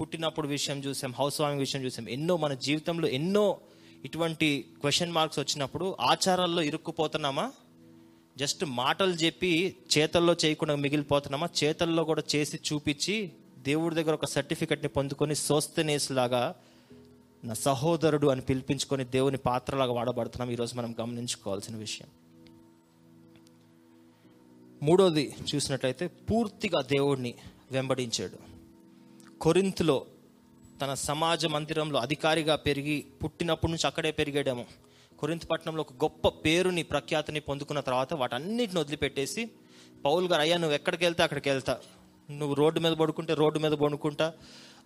పుట్టినప్పుడు 0.00 0.48
విషయం 0.48 0.78
చూసాం 0.78 1.12
హౌస్ 1.12 1.40
వామింగ్ 1.40 1.60
విషయం 1.60 1.84
చూసాం. 1.84 2.08
ఎన్నో 2.08 2.36
మన 2.36 2.54
జీవితంలో 2.54 3.08
ఎన్నో 3.08 3.60
ఇటువంటి 4.04 4.64
క్వశ్చన్ 4.80 5.12
మార్క్స్ 5.12 5.38
వచ్చినప్పుడు 5.38 5.96
ఆచారాల్లో 6.00 6.62
ఇరుక్కుపోతున్నామా? 6.62 7.52
జస్ట్ 8.38 8.64
మాటలు 8.64 9.12
చెప్పి 9.12 9.76
చేతల్లో 9.98 10.36
చేయకుండా 10.44 10.74
మిగిలిపోతున్నామా? 10.74 11.48
చేతల్లో 11.64 12.04
కూడా 12.04 12.22
చేసి 12.36 12.60
చూపించి 12.72 13.32
దేవుడి 13.58 13.94
దగ్గర 13.94 14.14
ఒక 14.14 14.24
సర్టిఫికెట్ని 14.24 14.88
పొందుకొని 14.88 15.34
సోస్తనేస్ 15.34 16.12
లాగా 16.12 16.54
నా 17.44 17.54
సహోదరుడు 17.54 18.26
అని 18.26 18.40
పిలిపించుకొని 18.40 19.04
దేవుని 19.04 19.36
పాత్రలాగా 19.36 19.92
వాడబడుతున్నాం. 19.92 20.50
ఈరోజు 20.50 20.74
మనం 20.74 20.94
గమనించుకోవాల్సిన 21.00 21.76
విషయం. 21.76 22.08
మూడోది 24.82 25.34
చూసినట్లయితే 25.54 26.06
పూర్తిగా 26.06 26.80
దేవుడిని 26.82 27.34
వెంబడించాడు. 27.70 28.47
కొరింత్లో 29.40 30.06
తన 30.80 30.94
సమాజ 30.94 31.46
మందిరంలో 31.46 31.98
అధికారిగా 31.98 32.56
పెరిగి 32.56 33.04
పుట్టినప్పటి 33.24 33.72
నుంచి 33.72 33.86
అక్కడే 33.86 34.10
పెరిగాడేమో. 34.10 34.64
కొరింత 35.18 35.46
పట్టణంలో 35.46 35.80
ఒక 35.80 35.92
గొప్ప 35.92 36.28
పేరుని 36.28 36.82
ప్రఖ్యాతిని 36.82 37.40
పొందుకున్న 37.40 37.80
తర్వాత 37.80 38.14
వాటన్నిటిని 38.14 38.80
వదిలిపెట్టేసి 38.80 39.50
పౌల్ 40.04 40.28
గారు 40.28 40.40
అయ్యా 40.40 40.56
నువ్వు 40.56 40.74
ఎక్కడికి 40.74 41.04
వెళ్తే 41.04 41.22
అక్కడికి 41.22 41.48
వెళ్తా. 41.48 41.78
నువ్వు 42.30 42.54
రోడ్డు 42.54 42.80
మీద 42.80 42.92
పడుకుంటే 42.92 43.34
రోడ్డు 43.34 43.58
మీద 43.58 43.72
పడుకుంటా. 43.72 44.32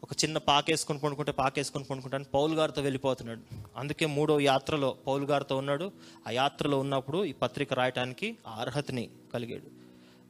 ఒక 0.03 0.11
చిన్న 0.25 0.39
పాకేసుకొని 0.39 0.99
పండుకుంటే 0.99 1.33
పాకేసుకొని 1.33 1.85
పడుకుంటా 1.85 2.17
అని 2.17 2.25
పౌల్ 2.25 2.55
గారితో 2.55 2.83
వెళ్ళిపోతున్నాడు. 2.83 3.41
అందుకే 3.77 4.07
మూడో 4.07 4.41
యాత్రలో 4.41 4.97
పౌల్ 5.07 5.25
గారితో 5.25 5.57
ఉన్నాడు. 5.57 5.93
ఆ 6.29 6.31
యాత్రలో 6.31 6.79
ఉన్నప్పుడు 6.79 7.25
ఈ 7.25 7.33
పత్రిక 7.33 7.75
రాయటానికి 7.75 8.37
అర్హతని 8.47 9.11
కలిగాడు. 9.35 9.71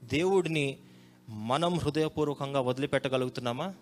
దేవుడిని 0.07 0.77
మనం 1.29 1.75
హృదయపూర్వకంగా 1.75 2.61
వదిలిపెట్టగలుగుతున్నామా? 2.61 3.75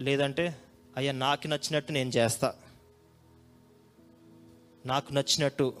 లేదంటే 0.00 0.56
అయ్యా 0.96 1.12
నాకు 1.12 1.48
నచ్చినట్టు 1.48 1.92
నేను 1.92 2.10
చేస్తా. 2.10 2.54
నాకు 4.86 5.12
నచ్చినట్టు 5.12 5.74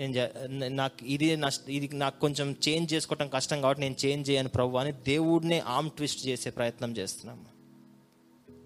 నేను 0.00 0.12
చే- 0.12 0.68
నాకు 0.68 1.04
ఇది 1.04 1.38
ఇది 1.68 1.96
నాకు 1.96 2.20
కొంచెం 2.20 2.56
చేంజ్ 2.68 2.94
చేసుకోవటం 2.94 3.28
కష్టం 3.28 3.60
కాబట్టి 3.60 3.80
నేను 3.80 3.96
చేంజ్ 4.06 4.30
చేయను 4.30 4.48
ప్రభు 4.48 4.76
అని 4.76 4.92
దేవుడినే 4.92 5.60
ఆమ్ 5.60 5.90
ట్విస్ట్ 5.90 6.26
చేసే 6.26 6.50
ప్రయత్నం 6.50 6.96
చేస్తున్నాము 6.96 7.54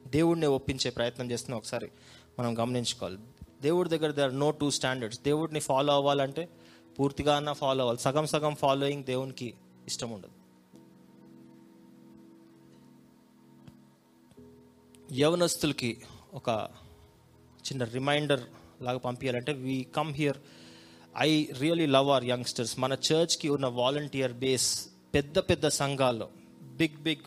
దేవుడిని 0.08 0.46
ఒప్పించే 0.46 0.90
ప్రయత్నం 0.90 1.30
చేస్తున్నాం 1.30 1.58
ఒకసారి 1.58 1.90
మనం 2.38 2.58
గమనించుకోవాలి. 2.58 3.18
దేవుడి 3.62 3.88
దగ్గర 3.88 4.10
దర్ 4.10 4.38
నో 4.38 4.50
టూ 4.50 4.70
స్టాండర్డ్స్ 4.70 5.20
దేవుడిని 5.20 5.60
ఫాలో 5.60 5.92
అవ్వాలంటే 5.92 6.48
పూర్తిగా 6.98 7.36
అన్న 7.36 7.52
ఫాలో 7.52 7.80
అవ్వాలి. 7.80 8.00
సగం 8.00 8.26
సగం 8.26 8.54
ఫాలోయింగ్ 8.54 9.04
దేవునికి 9.04 9.54
ఇష్టం 9.86 10.10
ఉండదు. 10.10 10.37
యవనస్తులకి 15.12 16.00
ఒక 16.34 16.68
చిన్న 17.68 17.84
రిమైండర్ 17.84 18.40
లాగా 18.82 18.98
పంపించాలంటే 18.98 19.52
we 19.52 19.82
come 19.82 20.12
here 20.12 20.36
I 21.18 21.46
really 21.58 21.86
love 21.86 22.08
our 22.08 22.24
youngsters 22.24 22.78
మన 22.78 22.96
చర్చ్కి 23.12 23.48
ఉన్న 23.48 23.66
వాలంటీర్ 23.66 24.32
బేస్ 24.32 24.88
పెద్ద 25.14 25.38
పెద్ద 25.38 25.68
సంఘాల్లో 25.68 26.28
big 26.62 27.02
big 27.02 27.24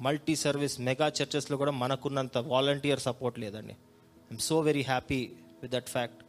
multi 0.00 0.36
service 0.36 0.80
mega 0.80 1.12
చర్చెస్లో 1.22 1.56
కూడా 1.56 1.70
మనకున్నంత 1.70 2.38
వాలంటీర్ 2.38 3.00
సపోర్ట్ 3.00 3.38
లేదండి. 3.38 3.72
I'm 3.72 4.38
so 4.38 4.60
very 4.60 4.82
happy 4.82 5.30
with 5.62 5.72
that 5.72 5.88
fact 5.88 6.24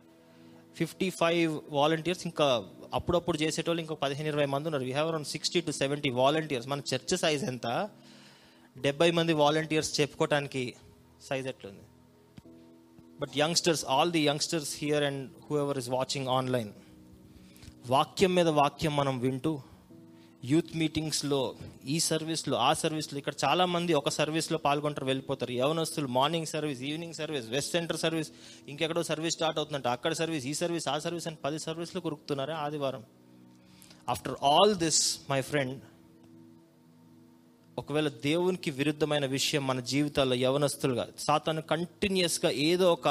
fifty 0.78 1.10
five 1.10 1.62
volunteers 1.70 2.22
ఇంకా 2.26 2.66
అప్పుడప్పుడు 2.94 3.38
చేసేటోళ్ళు 3.38 3.82
ఇంకో 3.82 3.96
పదిహేను 3.96 4.28
ఇరవై 4.28 4.46
మంది 4.46 4.68
ఉన్నారు. 4.68 4.84
We 4.84 4.92
have 4.92 5.08
around 5.08 5.28
sixty 5.28 5.62
to 5.62 5.72
seventy 5.72 6.10
volunteers 6.10 6.68
మన 6.68 6.82
చర్చ్ 6.94 7.18
సైజ్ 7.18 7.44
ఎంత? 7.44 7.90
డెబ్బై 8.82 9.12
మంది 9.12 9.34
వాలంటీర్స్ 9.34 10.02
చెప్పుకోవటానికి 10.02 10.74
సైజ్ 11.22 11.48
ఎట్లుంది? 11.48 11.82
But 13.20 13.30
youngsters 13.38 13.86
all 13.86 14.12
the 14.12 14.20
youngsters 14.20 14.76
here 14.78 15.04
and 15.04 15.32
whoever 15.58 15.78
is 15.78 15.90
watching 15.90 16.28
online 16.28 16.74
వాక్యం 17.88 18.36
మీద 18.36 18.48
వాక్యం 18.48 18.96
మనం 18.96 19.20
వింటూ 19.20 19.62
యూత్ 20.46 20.78
మీటింగ్స్లో 20.78 21.56
ఈ 21.86 22.00
సర్వీస్లో 22.00 22.58
ఆ 22.58 22.74
సర్వీస్లో 22.74 23.18
ఇక్కడ 23.18 23.34
చాలామంది 23.46 23.94
ఒక 23.94 24.10
సర్వీస్లో 24.10 24.58
పాల్గొంటారు 24.58 25.06
వెళ్ళిపోతారు. 25.06 25.52
యవనస్తులు 25.52 26.08
morning 26.08 26.46
service 26.46 26.82
evening 26.82 27.14
service 27.14 27.48
west 27.50 27.72
centre 27.72 27.98
service 27.98 28.32
ఇంకెక్కడో 28.68 29.04
service 29.04 29.36
start 29.36 29.60
అవుతుందంట. 29.60 29.88
అక్కడ 29.88 30.14
సర్వీస్ 30.14 30.46
ఈ 30.46 30.54
సర్వీస్ 30.54 30.88
ఆ 30.88 31.00
సర్వీస్ 31.00 31.28
అని 31.28 31.36
పది 31.36 31.60
సర్వీస్లో 31.60 32.02
కురుకుతున్నారే 32.02 32.54
ఆదివారం. 32.54 33.04
After 34.10 34.36
all 34.44 34.76
this 34.76 35.22
my 35.30 35.42
friend 35.42 35.80
ఒకవేళ 37.78 38.08
దేవునికి 38.08 38.72
విరుద్ధమైన 38.72 39.26
విషయం 39.26 39.68
మన 39.68 39.80
జీవితాల్లో 39.80 40.36
యవనస్తులుగా 40.36 41.08
సాతాను 41.20 41.62
కంటిన్యూస్గా 41.62 42.52
ఏదో 42.52 42.94
ఒక 42.94 43.08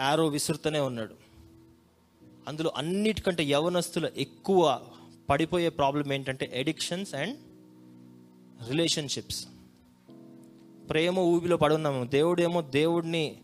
యారో 0.00 0.26
విసురుతూనే 0.26 0.78
ఉన్నాడు. 0.80 1.14
అందులో 2.48 2.72
అన్నిటికంటే 2.76 3.44
యవనస్తులు 3.44 4.10
ఎక్కువ 4.16 4.80
పడిపోయే 5.30 5.68
ప్రాబ్లం 5.68 6.12
ఏంటంటే 6.12 6.50
ఎడిక్షన్స్ 6.54 7.14
అండ్ 7.14 7.38
రిలేషన్షిప్స్ 8.70 9.46
ప్రేమ 10.90 11.18
ఊబిలో 11.18 11.56
పడున్నాము 11.56 12.04
దేవుడేమో 12.04 12.62
దేవుడిని 12.62 13.36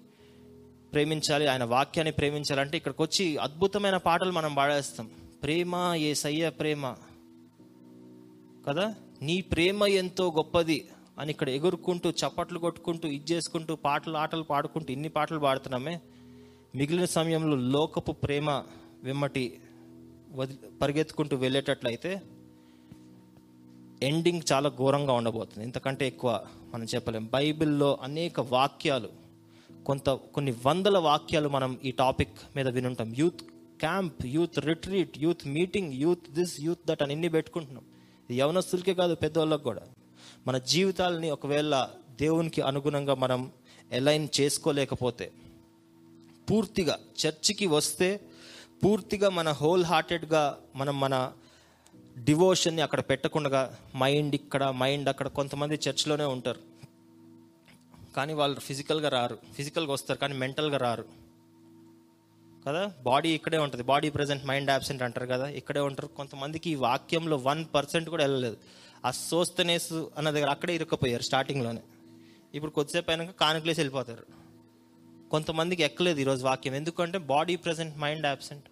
ప్రేమించాలి 0.92 1.46
ఆయన 1.46 1.64
వాక్యాన్ని 1.64 2.12
ప్రేమించాలంటే 2.12 2.76
ఇక్కడికి 2.76 3.02
వచ్చి 3.02 3.36
అద్భుతమైన 3.36 3.96
పాటలు 3.96 4.32
మనం 4.32 4.54
పాడేస్తాం. 4.54 5.10
ప్రేమ 5.42 5.92
ఏ 5.96 6.14
సయ్య 6.14 6.50
ప్రేమ. 6.50 6.96
కదా? 8.68 8.94
నీ 9.22 9.40
ప్రేమ 9.40 9.84
ఎంతో 9.84 10.30
గొప్పది 10.30 10.88
అని 11.18 11.30
ఇక్కడ 11.30 11.48
ఎగురుకుంటూ 11.48 12.10
చప్పట్లు 12.10 12.58
కొట్టుకుంటూ 12.58 13.08
ఇది 13.08 13.32
చేసుకుంటూ 13.32 13.76
పాటలు 13.76 14.16
ఆటలు 14.16 14.42
పాడుకుంటూ 14.42 14.92
ఇన్ని 14.92 15.08
పాటలు 15.08 15.38
పాడుతున్నామే. 15.38 16.00
మిగిలిన 16.74 17.04
సమయంలో 17.04 17.56
లోకపు 17.56 18.12
ప్రేమ 18.12 18.62
వెమ్మటి 19.02 19.60
వది 20.32 20.56
పరిగెత్తుకుంటూ 20.82 21.36
వెళ్ళేటట్లయితే 21.36 22.22
ఎండింగ్ 24.02 24.42
చాలా 24.52 24.68
ఘోరంగా 24.68 25.12
ఉండబోతుంది. 25.12 25.64
ఇంతకంటే 25.64 26.06
ఎక్కువ 26.06 26.46
మనం 26.74 26.84
చెప్పలేం. 26.84 27.30
బైబిల్లో 27.32 27.98
అనేక 28.02 28.40
వాక్యాలు 28.40 29.08
కొంత 29.86 30.10
కొన్ని 30.10 30.54
వందల 30.66 30.98
వాక్యాలు 30.98 31.48
మనం 31.48 31.78
ఈ 31.84 31.90
టాపిక్ 31.90 32.56
మీద 32.56 32.68
వినుంటాం. 32.68 33.14
Youth 33.18 33.42
camp 33.80 34.26
youth 34.26 34.58
retreat 34.58 35.18
youth 35.18 35.46
meeting 35.46 35.92
youth 35.92 36.30
this 36.30 36.60
youth 36.60 36.78
that 36.86 37.02
అని 37.02 37.12
ఎన్ని 37.12 37.28
పెట్టుకుంటున్నాం. 37.28 37.84
యవనస్తులకే 38.30 38.94
కాదు 38.94 39.14
పెద్దవాళ్ళకి 39.14 39.62
కూడా. 39.62 39.82
మన 40.46 40.58
జీవితాలని 40.58 41.30
ఒకవేళ 41.30 41.88
దేవునికి 42.20 42.62
అనుగుణంగా 42.62 43.14
మనం 43.14 43.52
అలైన్ 43.92 44.28
చేసుకోలేకపోతే 44.40 45.32
పూర్తిగా 46.50 46.98
చర్చికి 47.26 47.66
వస్తే 47.66 48.20
పూర్తిగా 48.84 49.28
మన 49.28 49.52
హోల్ 49.52 49.84
హార్టెడ్గా 49.84 50.58
మనం 50.76 51.00
మన 51.00 51.32
డివోషన్ని 52.18 52.82
అక్కడ 52.82 53.00
పెట్టకుండా 53.00 53.76
మైండ్ 53.96 54.34
ఇక్కడ 54.34 54.64
మైండ్ 54.64 55.08
అక్కడ 55.08 55.28
కొంతమంది 55.28 55.74
చర్చ్లోనే 55.88 56.24
ఉంటారు. 56.24 56.60
కానీ 58.16 58.32
వాళ్ళు 58.32 58.60
ఫిజికల్గా 58.60 59.08
రారు 59.08 59.38
ఫిజికల్గా 59.54 59.92
వస్తారు 59.92 60.18
కానీ 60.18 60.34
మెంటల్గా 60.34 60.76
రారు. 60.76 61.25
కదా? 62.68 62.92
బాడీ 63.02 63.28
ఇక్కడే 63.28 63.58
ఉంటుంది. 63.58 63.84
బాడీ 63.84 64.10
ప్రజెంట్ 64.10 64.46
మైండ్ 64.46 64.70
యాబ్సెంట్ 64.70 65.02
అంటారు 65.02 65.26
కదా? 65.26 65.48
ఇక్కడే 65.48 65.80
ఉంటారు. 65.80 66.06
కొంతమందికి 66.06 66.70
ఈ 66.70 66.74
వాక్యంలో 66.74 67.36
వన్ 67.36 67.64
పర్సెంట్ 67.74 68.10
కూడా 68.10 68.24
వెళ్ళలేదు. 68.24 68.56
ఆ 69.04 69.10
సోస్తనేస్ 69.10 69.92
అన్న 69.92 70.30
దగ్గర 70.30 70.50
అక్కడే 70.50 70.74
ఇరుక్కపోయారు 70.74 71.22
స్టార్టింగ్లోనే 71.22 71.82
ఇప్పుడు 72.54 72.70
కొద్దిసేపు 72.70 73.10
అయినాక 73.10 73.30
కానుకలేసి 73.30 73.80
వెళ్ళిపోతారు. 73.80 74.26
కొంతమందికి 75.30 75.82
ఎక్కలేదు 75.82 76.20
ఈరోజు 76.20 76.44
వాక్యం. 76.44 76.74
ఎందుకంటే 76.74 77.18
బాడీ 77.18 77.56
ప్రజెంట్ 77.56 77.98
మైండ్ 77.98 78.26
యాబ్సెంట్ 78.26 78.64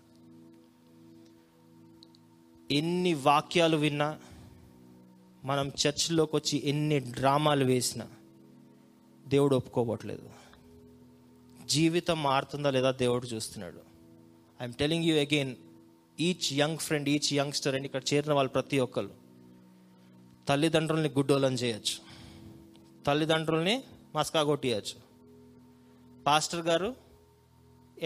ఎన్ని 2.70 3.14
వాక్యాలు 3.14 3.76
విన్నా 3.76 4.18
మనం 5.44 5.72
చర్చిలోకి 5.86 6.36
వచ్చి 6.36 6.62
ఎన్ని 6.64 6.98
డ్రామాలు 6.98 7.64
వేసినా 7.64 8.08
దేవుడు 9.28 9.56
ఒప్పుకోవట్లేదు 9.56 10.30
జీవితం 11.66 12.22
మారుతుందా 12.22 12.70
లేదా 12.70 12.90
దేవుడు 12.90 13.26
చూస్తున్నాడు. 13.26 13.83
I'm 14.60 14.74
telling 14.82 15.04
you 15.04 15.14
again 15.26 15.52
each 16.18 16.48
young 16.60 16.82
friend 16.86 17.08
each 17.14 17.30
youngster 17.38 17.74
అని 17.76 17.86
ఇక్కడ 17.88 18.02
చేరిన 18.10 18.32
వాళ్ళు 18.38 18.52
ప్రతి 18.56 18.78
ఒక్కరు 18.78 19.10
తల్లిదండ్రుల్ని 20.48 21.10
గుడ్డోలం 21.16 21.54
చేయొచ్చు. 21.62 21.96
తల్లిదండ్రుల్ని 23.06 23.74
మస్కా 24.16 24.42
కొట్టియచ్చు. 24.42 24.96
పాస్టర్ 26.26 26.62
గారు 26.68 26.90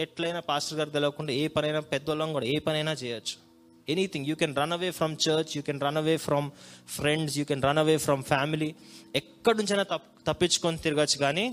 ఎట్లయినా 0.03 0.39
పాస్టర్ 0.49 0.77
గారు 0.79 0.89
తెలియకుండా 0.89 1.33
ఏ 1.41 1.47
పనైనా 1.47 1.79
పెద్దోళ్ళం 1.93 2.33
కూడా 2.33 2.45
ఏ 2.45 2.59
పనైనా 2.59 2.93
చేయొచ్చు. 3.03 3.35
Anything 3.87 4.27
you 4.29 4.35
can 4.35 4.55
run 4.55 4.71
away 4.71 4.89
from 4.91 5.15
church 5.25 5.51
you 5.57 5.61
can 5.67 5.81
run 5.81 5.97
away 5.97 6.15
from 6.17 6.47
friends 6.95 7.37
you 7.37 7.45
can 7.45 7.63
run 7.67 7.81
away 7.83 7.95
from 7.97 8.23
family 8.23 8.69
ఎక్కడి 9.15 9.57
నుంచైనా 9.57 9.83
తప్ 9.83 10.07
తప్పించుకొని 10.27 10.77
తిరగచ్చు 10.77 11.17
కానీ 11.17 11.45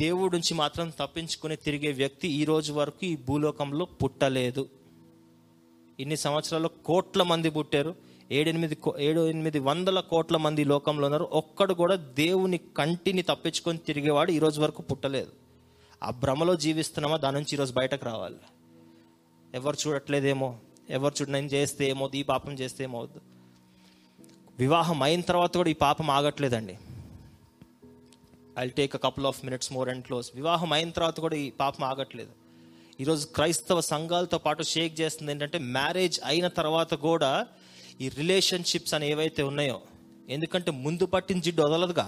దేవుడి 0.00 0.34
నుంచి 0.34 0.54
మాత్రం 0.54 0.92
తప్పించుకుని 1.00 1.56
తిరిగే 1.56 1.92
వ్యక్తి 1.92 2.28
ఈ 2.28 2.44
రోజు 2.44 2.72
వరకు 2.72 3.04
ఈ 3.04 3.16
భూలోకంలో 3.16 3.84
పుట్టలేదు. 3.84 4.68
ఇన్ని 6.00 6.16
సంవత్సరాల్లో 6.16 6.70
కోట్ల 6.84 7.22
మంది 7.22 7.50
పుట్టారు. 7.50 7.94
ఏడెనిమిది 8.32 8.74
కో- 8.74 9.00
ఏడు 9.00 9.28
ఎనిమిది 9.28 9.58
వందల 9.58 10.00
కోట్ల 10.00 10.36
మంది 10.36 10.64
లోకంలో 10.64 11.06
ఉన్నారు. 11.06 11.28
ఒక్కడు 11.32 11.74
కూడా 11.74 11.94
దేవుని 11.94 12.58
కంటిని 12.58 13.22
తప్పించుకొని 13.22 13.78
తిరిగేవాడు 13.78 14.30
ఈ 14.30 14.38
రోజు 14.38 14.60
వరకు 14.60 14.82
పుట్టలేదు. 14.82 15.32
ఆ 16.02 16.10
భ్రమలో 16.10 16.56
జీవిస్తున్నామా? 16.56 17.16
దాని 17.16 17.34
నుంచి 17.34 17.54
ఈరోజు 17.54 17.72
బయటకు 17.72 18.06
రావాలి. 18.06 18.36
ఎవరు 19.54 19.76
చూడట్లేదేమో? 19.86 20.58
ఎవరు 20.90 21.14
చూడ 21.20 21.28
నేను 21.28 21.46
చేస్తే 21.46 21.88
ఏమవుద్దు? 21.88 22.16
ఈ 22.16 22.22
పాపం 22.22 22.52
చేస్తే 22.52 22.84
ఏమవుద్దు? 22.84 23.20
వివాహం 24.58 25.02
అయిన 25.02 25.20
తర్వాత 25.20 25.56
కూడా 25.56 25.70
ఈ 25.70 25.72
పాపం 25.72 26.10
ఆగట్లేదండి. 26.10 26.78
I 28.58 28.66
take 28.68 28.96
a 28.96 29.00
couple 29.06 29.26
of 29.26 29.44
minutes 29.44 29.72
more 29.72 29.88
and 29.88 30.04
close 30.04 30.28
వివాహం 30.34 30.72
అయిన 30.72 30.90
తర్వాత 30.90 31.20
కూడా 31.20 31.36
ఈ 31.36 31.50
పాపం 31.62 31.84
ఆగట్లేదు. 31.84 32.32
ఈరోజు 33.00 33.24
క్రైస్తవ 33.34 33.80
సంఘాలతో 33.80 34.38
పాటు 34.38 34.62
షేక్ 34.62 34.94
చేస్తుంది 35.00 35.32
ఏంటంటే 35.32 35.58
మ్యారేజ్ 35.58 36.20
అయిన 36.24 36.46
తర్వాత 36.60 36.94
కూడా 37.08 37.32
ఈ 38.00 38.08
రిలేషన్షిప్స్ 38.20 38.94
అని 38.94 39.06
ఏవైతే 39.10 39.42
ఉన్నాయో 39.42 39.80
ఎందుకంటే 40.28 40.70
ముందు 40.84 41.04
పట్టిన 41.06 41.40
జిడ్డు 41.40 41.62
వదలదుగా. 41.62 42.06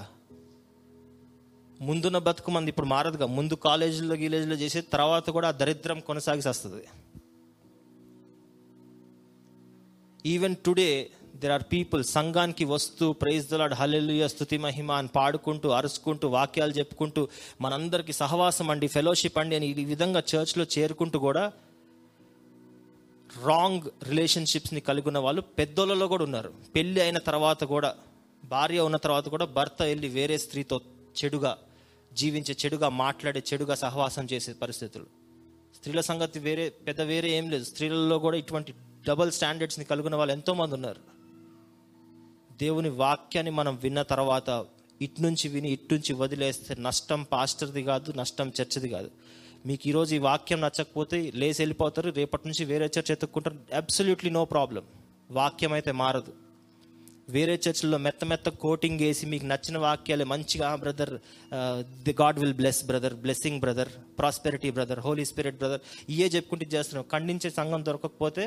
ముందున్న 1.80 2.18
బతుకు 2.18 2.50
మంది 2.50 2.68
ఇప్పుడు 2.72 2.86
మారదుగా. 2.86 3.26
ముందు 3.38 3.54
కాలేజీలో 3.66 4.14
గిలేజీలో 4.14 4.56
చేసే 4.62 4.80
తర్వాత 4.94 5.30
కూడా 5.36 5.48
ఆ 5.48 5.56
దరిద్రం 5.60 6.00
కొనసాగిస్తుంది 6.00 6.82
even 10.26 10.56
today 10.66 10.90
there 11.38 11.52
are 11.52 11.62
people 11.72 12.04
సంఘానికి 12.04 12.64
వస్తూ 12.64 13.12
ప్రైజ్ 13.12 13.48
దలాడ్ 13.48 13.74
హల్లెలూయ 13.74 14.28
స్థుతి 14.28 14.58
మహిమ 14.58 14.92
అని 14.92 15.08
పాడుకుంటూ 15.08 15.68
అరుచుకుంటూ 15.68 16.28
వాక్యాలు 16.28 16.72
చెప్పుకుంటూ 16.72 17.28
మనందరికి 17.60 18.12
సహవాసం 18.12 18.70
అండి 18.70 18.88
ఫెలోషిప్ 18.88 19.38
అండి 19.38 19.56
అని 19.56 19.66
ఈ 19.66 19.84
విధంగా 19.84 20.22
చర్చ్లో 20.34 20.66
చేరుకుంటూ 20.78 21.18
కూడా 21.18 21.52
రాంగ్ 23.44 23.82
రిలేషన్షిప్స్ని 24.02 24.80
కలిగి 24.80 25.06
ఉన్న 25.06 25.18
వాళ్ళు 25.18 25.40
పెద్దోళ్ళలో 25.40 26.08
కూడా 26.08 26.24
ఉన్నారు. 26.24 26.52
పెళ్ళి 26.76 27.00
అయిన 27.00 27.18
తర్వాత 27.18 27.64
కూడా 27.64 27.94
భార్య 28.44 28.80
ఉన్న 28.80 28.96
తర్వాత 28.96 29.28
కూడా 29.28 29.44
భర్త 29.44 29.82
వెళ్ళి 29.82 30.08
వేరే 30.08 30.38
స్త్రీతో 30.38 30.80
చెడుగా 31.24 31.58
జీవించే 32.12 32.56
చెడుగా 32.64 32.88
మాట్లాడే 32.88 33.42
చెడుగా 33.52 33.74
సహవాసం 33.74 34.26
చేసే 34.32 34.52
పరిస్థితులు. 34.52 35.06
స్త్రీల 35.76 36.00
సంగతి 36.00 36.38
వేరే 36.38 36.68
పెద్ద 36.68 37.00
వేరే 37.00 37.30
ఏం 37.30 37.50
లేదు. 37.50 37.64
స్త్రీలలో 37.64 38.18
కూడా 38.18 38.36
ఇటువంటి 38.36 38.74
డబల్ 39.08 39.32
స్టాండర్డ్స్ని 39.32 39.84
కలిగిన 39.84 40.16
వాళ్ళు 40.16 40.32
ఎంతోమంది 40.32 40.74
ఉన్నారు. 40.74 41.17
దేవుని 42.60 42.90
వాక్యాన్ని 43.02 43.52
మనం 43.60 43.74
విన్న 43.82 44.02
తర్వాత 44.12 44.50
ఇట్నుంచి 45.06 45.46
విని 45.48 45.68
ఇటు 45.72 45.94
నుంచి 45.94 46.12
వదిలేస్తే 46.22 46.74
నష్టం 46.86 47.20
పాస్టర్ది 47.32 47.82
కాదు 47.82 48.12
నష్టం 48.20 48.48
చర్చది 48.58 48.88
కాదు. 48.88 49.10
మీకు 49.66 49.84
ఈరోజు 49.90 50.12
ఈ 50.14 50.20
వాక్యం 50.28 50.60
నచ్చకపోతే 50.60 51.18
లేచి 51.40 51.60
వెళ్ళిపోతారు 51.62 52.10
రేపటి 52.18 52.46
నుంచి 52.48 52.64
వేరే 52.64 52.86
చర్చ 52.96 53.10
ఎత్తుక్కుంటారు 53.12 53.58
అబ్సల్యూట్లీ 53.80 54.30
నో 54.30 54.44
ప్రాబ్లం 54.54 54.84
వాక్యం 55.30 55.72
అయితే 55.78 55.92
మారదు. 56.02 56.32
వేరే 57.36 57.54
చర్చిల్లో 57.64 57.98
మెత్త 57.98 58.24
మెత్త 58.24 58.48
కోటింగ్ 58.62 59.00
వేసి 59.04 59.24
మీకు 59.32 59.46
నచ్చిన 59.46 59.78
వాక్యాలు 59.78 60.24
మంచిగా 60.24 60.68
brother 60.76 61.12
the 62.06 62.14
God 62.20 62.38
will 62.42 62.54
bless 62.60 62.80
brother 62.90 63.16
blessing 63.24 63.60
brother 63.60 63.90
prosperity 64.18 64.70
brother 64.70 65.00
Holy 65.06 65.24
Spirit 65.24 65.58
brother 65.62 65.82
ఇయే 66.14 66.26
చెప్పుకుంటే 66.26 66.66
చేస్తున్నాం 66.74 67.04
ఖండించే 67.12 67.50
సంఘం 67.50 67.82
దొరకకపోతే 67.84 68.44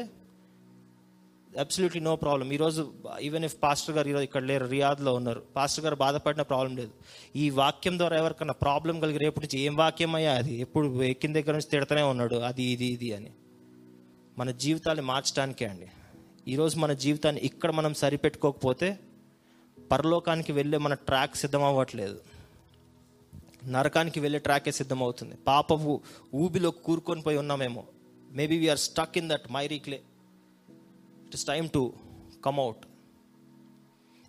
అబ్సల్యూట్లీ 1.60 2.02
నో 2.02 2.16
ప్రాబ్లం 2.16 2.52
ఈరోజు 2.52 2.94
ఈవెన్ 3.22 3.44
ఇఫ్ 3.44 3.56
పాస్టర్ 3.64 3.96
గారు 3.96 4.08
ఈరోజు 4.08 4.24
ఇక్కడ 4.24 4.44
లేరు 4.44 4.66
రియాద్లో 4.66 5.14
ఉన్నారు 5.14 5.44
పాస్టర్ 5.56 5.86
గారు 5.86 5.96
బాధపడిన 5.96 6.42
ప్రాబ్లం 6.42 6.78
లేదు. 6.78 6.92
ఈ 7.36 7.50
వాక్యం 7.50 7.98
ద్వారా 7.98 8.18
ఎవరికన్నా 8.18 8.54
ప్రాబ్లం 8.54 9.00
కలిగి 9.00 9.18
రేపటి 9.18 9.46
నుంచి 9.46 9.66
ఏం 9.66 9.76
వాక్యం 9.76 10.16
అయ్యా 10.16 10.34
అది? 10.34 10.56
ఎప్పుడు 10.56 11.04
ఎక్కిన 11.04 11.34
దగ్గర 11.34 11.52
నుంచి 11.52 11.70
తిడతానే 11.70 12.02
ఉన్నాడు 12.02 12.36
అది 12.36 12.64
ఇది 12.64 12.86
ఇది 12.86 13.14
అని. 13.14 13.32
మన 14.38 14.52
జీవితాన్ని 14.52 15.04
మార్చడానికే 15.04 15.66
అండి. 15.66 15.88
ఈరోజు 16.48 16.78
మన 16.78 16.94
జీవితాన్ని 16.94 17.42
ఇక్కడ 17.42 17.72
మనం 17.72 17.94
సరిపెట్టుకోకపోతే 17.94 19.00
పరలోకానికి 19.92 20.52
వెళ్ళే 20.52 20.78
మన 20.78 20.94
ట్రాక్ 20.94 21.36
సిద్ధం 21.36 21.64
అవ్వట్లేదు 21.64 22.22
నరకానికి 23.66 24.20
వెళ్ళే 24.20 24.40
ట్రాకే 24.40 24.72
సిద్ధమవుతుంది. 24.72 25.36
పాపపు 25.36 26.02
ఊబిలో 26.36 26.72
కూరుకొని 26.72 27.22
పోయి 27.22 27.38
ఉన్నామేమో. 27.38 27.84
Maybe 28.32 28.58
we are 28.58 28.78
stuck 28.78 29.18
in 29.18 29.30
that 29.30 29.52
miry 29.52 29.80
clay 29.80 30.02
it 31.32 31.36
is 31.36 31.46
time 31.46 31.70
to 31.70 31.94
come 32.46 32.60
out 32.60 32.78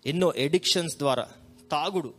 ఎన్నో 0.05 0.33
ఎడిక్షన్స్ 0.35 0.97
ద్వారా 0.97 1.27
తాగుడు. 1.71 2.13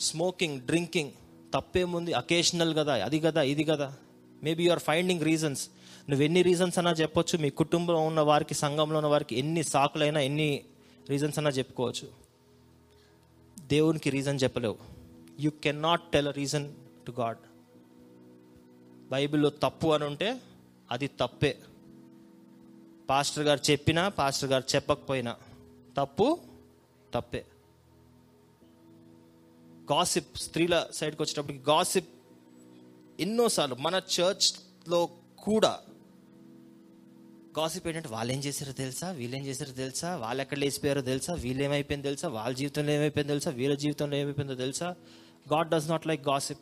స్మోకింగ్ 0.00 0.60
డ్రింకింగ్ 0.60 1.10
తప్పేముంది? 1.54 2.12
అకేషనల్ 2.12 2.76
కదా 2.76 3.04
అది 3.04 3.20
కదా 3.20 3.42
ఇది 3.42 3.64
కదా. 3.64 3.96
Maybe 4.42 4.64
you 4.64 4.70
are 4.70 4.78
finding 4.78 5.22
reasons 5.22 5.68
నువ్వు 6.10 6.24
ఎన్ని 6.24 6.42
రీజన్స్ 6.42 6.78
అన్నా 6.78 6.92
చెప్పొచ్చు. 6.92 7.38
మీ 7.38 7.50
కుటుంబంలో 7.50 8.00
ఉన్న 8.00 8.20
వారికి 8.20 8.54
సంఘంలో 8.54 8.98
ఉన్న 8.98 9.08
వారికి 9.08 9.38
ఎన్ని 9.38 9.62
సాకులైనా 9.62 10.20
ఎన్ని 10.20 10.64
రీజన్స్ 11.10 11.38
అన్నా 11.38 11.50
చెప్పుకోవచ్చు. 11.50 12.08
దేవునికి 13.66 14.10
రీజన్ 14.10 14.38
చెప్పలేవు. 14.42 14.78
You 15.40 15.50
can 15.50 15.82
not 15.82 16.12
tell 16.12 16.34
reason 16.34 16.72
to 17.06 17.12
God 17.12 17.38
బైబిల్లో 19.10 19.50
తప్పు 19.50 19.88
అని 19.88 20.04
ఉంటే 20.04 20.40
అది 20.90 21.06
తప్పే. 21.06 21.58
పాస్టర్ 23.10 23.44
గారు 23.44 23.70
చెప్పినా 23.70 24.08
పాస్టర్ 24.08 24.50
గారు 24.50 24.64
చెప్పకపోయినా 24.74 25.36
తప్పు 25.96 26.38
తప్పే. 27.14 27.46
గాసిప్ 29.92 30.36
స్త్రీల 30.36 30.86
సైడ్కి 30.92 31.22
వచ్చేటప్పటికి 31.22 31.70
గాసిప్ 31.70 32.08
ఎన్నోసార్లు 33.20 33.74
మన 33.74 33.94
చర్చ్లో 33.94 35.08
కూడా 35.38 35.78
గాసిప్ 37.58 37.86
ఏంటంటే 37.86 38.08
వాళ్ళు 38.08 38.32
ఏం 38.32 38.40
చేశారో 38.40 38.72
తెలుసా? 38.72 39.10
వీళ్ళేం 39.10 39.42
ఏం 39.42 39.46
చేశారో 39.46 39.72
తెలుసా? 39.72 40.16
వాళ్ళు 40.16 40.40
ఎక్కడ 40.42 40.58
లేచిపోయారో 40.58 41.00
తెలుసా? 41.00 41.34
వీళ్ళేమైపోయిందో 41.34 42.04
తెలుసా? 42.04 42.28
వాళ్ళ 42.28 42.56
జీవితంలో 42.56 42.92
ఏమైపోయిందో 42.92 43.30
తెలుసా? 43.30 43.50
వీళ్ళ 43.50 43.74
జీవితంలో 43.74 44.16
ఏమైపోయిందో 44.16 44.54
తెలుసా? 44.54 44.94
God 45.52 45.68
does 45.68 45.88
not 45.88 46.06
like 46.06 46.28
gossip. 46.28 46.60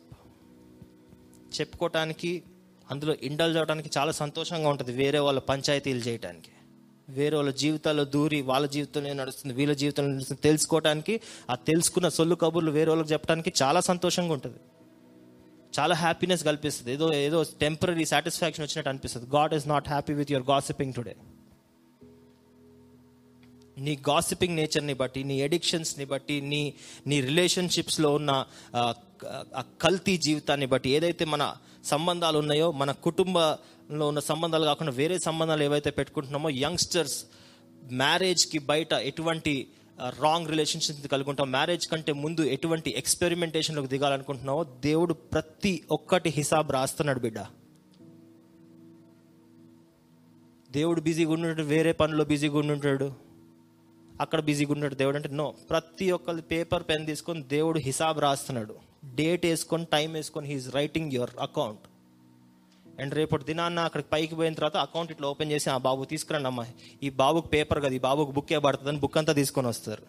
చెప్పుకోవటానికి 1.59 2.43
అందులో 2.91 3.15
ఇండల్జ్ 3.21 3.57
అవడానికి 3.57 3.89
చాలా 3.97 4.11
సంతోషంగా 4.11 4.69
ఉంటుంది 4.69 4.91
వేరే 4.91 5.19
వాళ్ళ 5.19 5.39
పంచాయతీలు 5.39 5.99
చేయడానికి 5.99 6.49
వేరే 7.09 7.35
వాళ్ళ 7.35 7.51
జీవితాల్లో 7.51 8.03
దూరి 8.03 8.41
వాళ్ళ 8.41 8.67
జీవితంలో 8.67 9.13
నడుస్తుంది 9.13 9.55
వీళ్ళ 9.55 9.73
జీవితంలో 9.73 10.15
నడుస్తుంది 10.15 10.41
తెలుసుకోవటానికి 10.41 11.21
ఆ 11.49 11.55
తెలుసుకున్న 11.55 12.09
సొల్లు 12.09 12.35
కబుర్లు 12.35 12.71
వేరే 12.71 12.89
వాళ్ళకి 12.89 13.13
చెప్పడానికి 13.13 13.53
చాలా 13.61 13.79
సంతోషంగా 13.79 14.33
ఉంటుంది. 14.33 14.57
చాలా 15.79 15.95
హ్యాపీనెస్ 15.95 16.43
కల్పిస్తుంది. 16.43 16.91
ఏదో 16.93 17.13
ఏదో 17.13 17.43
టెంపరీ 17.61 18.05
సాటిస్ఫాక్షన్ 18.05 18.65
వచ్చినట్టు 18.65 18.89
అనిపిస్తుంది. 18.89 19.29
God 19.35 19.53
is 19.53 19.67
not 19.67 19.89
happy 19.89 20.13
with 20.13 20.31
your 20.31 20.49
gossiping 20.49 20.93
today 20.93 21.15
నీ 23.77 23.99
గాసిపింగ్ 24.09 24.55
నేచర్ని 24.55 24.93
బట్టి 24.93 25.23
నీ 25.23 25.41
ఎడిక్షన్స్ని 25.41 26.05
బట్టి 26.05 26.41
నీ 26.41 26.73
నీ 27.07 27.21
రిలేషన్షిప్స్లో 27.21 28.13
ఉన్న 28.13 28.45
ఆ, 29.55 29.63
కల్తీ 29.81 30.17
జీవితాన్ని 30.17 30.65
బట్టి 30.65 30.89
ఏదైతే 30.89 31.25
మన 31.25 31.55
సంబంధాలు 31.85 32.39
ఉన్నాయో 32.39 32.71
మన 32.71 32.91
కుటుంబంలో 32.91 34.07
ఉన్న 34.07 34.19
సంబంధాలు 34.19 34.65
కాకుండా 34.65 34.91
వేరే 34.91 35.19
సంబంధాలు 35.19 35.63
ఏవైతే 35.63 35.89
పెట్టుకుంటున్నామో 35.89 36.49
యంగ్స్టర్స్ 36.49 37.25
మ్యారేజ్కి 37.91 38.59
బయట 38.59 38.93
ఎటువంటి 38.93 39.67
రాంగ్ 40.19 40.47
రిలేషన్షిప్ 40.47 41.07
కలిగి 41.07 41.29
ఉంటాం. 41.29 41.51
మ్యారేజ్ 41.51 41.87
కంటే 41.87 42.13
ముందు 42.13 42.41
ఎటువంటి 42.41 42.93
ఎక్స్పెరిమెంటేషన్లోకి 42.97 43.87
దిగాలనుకుంటున్నావో 43.87 44.63
దేవుడు 44.63 45.13
ప్రతి 45.13 45.83
ఒక్కటి 45.91 46.29
హిసాబ్ 46.29 46.71
రాస్తున్నాడు 46.71 47.19
బిడ్డ. 47.19 47.39
దేవుడు 50.71 51.01
బిజీగా 51.01 51.31
ఉండుంటాడు 51.31 51.67
వేరే 51.67 51.91
పనిలో 51.91 52.25
బిజీగా 52.25 52.57
ఉండుంటాడు. 52.57 53.13
అక్కడ 54.21 54.39
బిజీగా 54.39 54.71
ఉన్నాడు 54.71 54.95
దేవుడు 54.95 55.15
అంటే 55.15 55.29
నో 55.29 55.53
ప్రతి 55.69 56.11
ఒక్కరి 56.11 56.41
పేపర్ 56.41 56.83
పెన్ 56.83 57.05
తీసుకొని 57.05 57.43
దేవుడు 57.43 57.79
హిసాబ్ 57.79 58.19
రాస్తున్నాడు. 58.19 58.75
డేట్ 59.05 59.45
వేసుకొని 59.45 59.85
టైం 59.85 60.13
వేసుకొని 60.13 60.47
he is 60.47 60.75
writing 60.75 61.11
your 61.11 61.29
account 61.41 61.79
and 63.01 63.13
రేపటి 63.13 63.43
దినాన్న 63.43 63.79
అక్కడికి 63.79 64.09
పైకి 64.09 64.35
పోయిన 64.35 64.53
తర్వాత 64.53 64.77
అకౌంట్ 64.77 65.11
ఇట్లా 65.11 65.27
ఓపెన్ 65.27 65.51
చేసి 65.51 65.69
ఆ 65.69 65.77
బాబు 65.77 66.03
తీసుకురండి 66.03 66.47
అమ్మా. 66.47 66.65
ఈ 67.03 67.09
బాబుకు 67.09 67.47
పేపర్ 67.47 67.79
కదా 67.79 67.95
ఈ 67.95 67.99
బాబుకి 67.99 68.31
బుక్ 68.31 68.53
ఏ 68.53 68.57
పడుతుందని 68.57 68.97
బుక్ 68.97 69.17
అంతా 69.17 69.33
తీసుకొని 69.33 69.67
వస్తారు. 69.67 70.03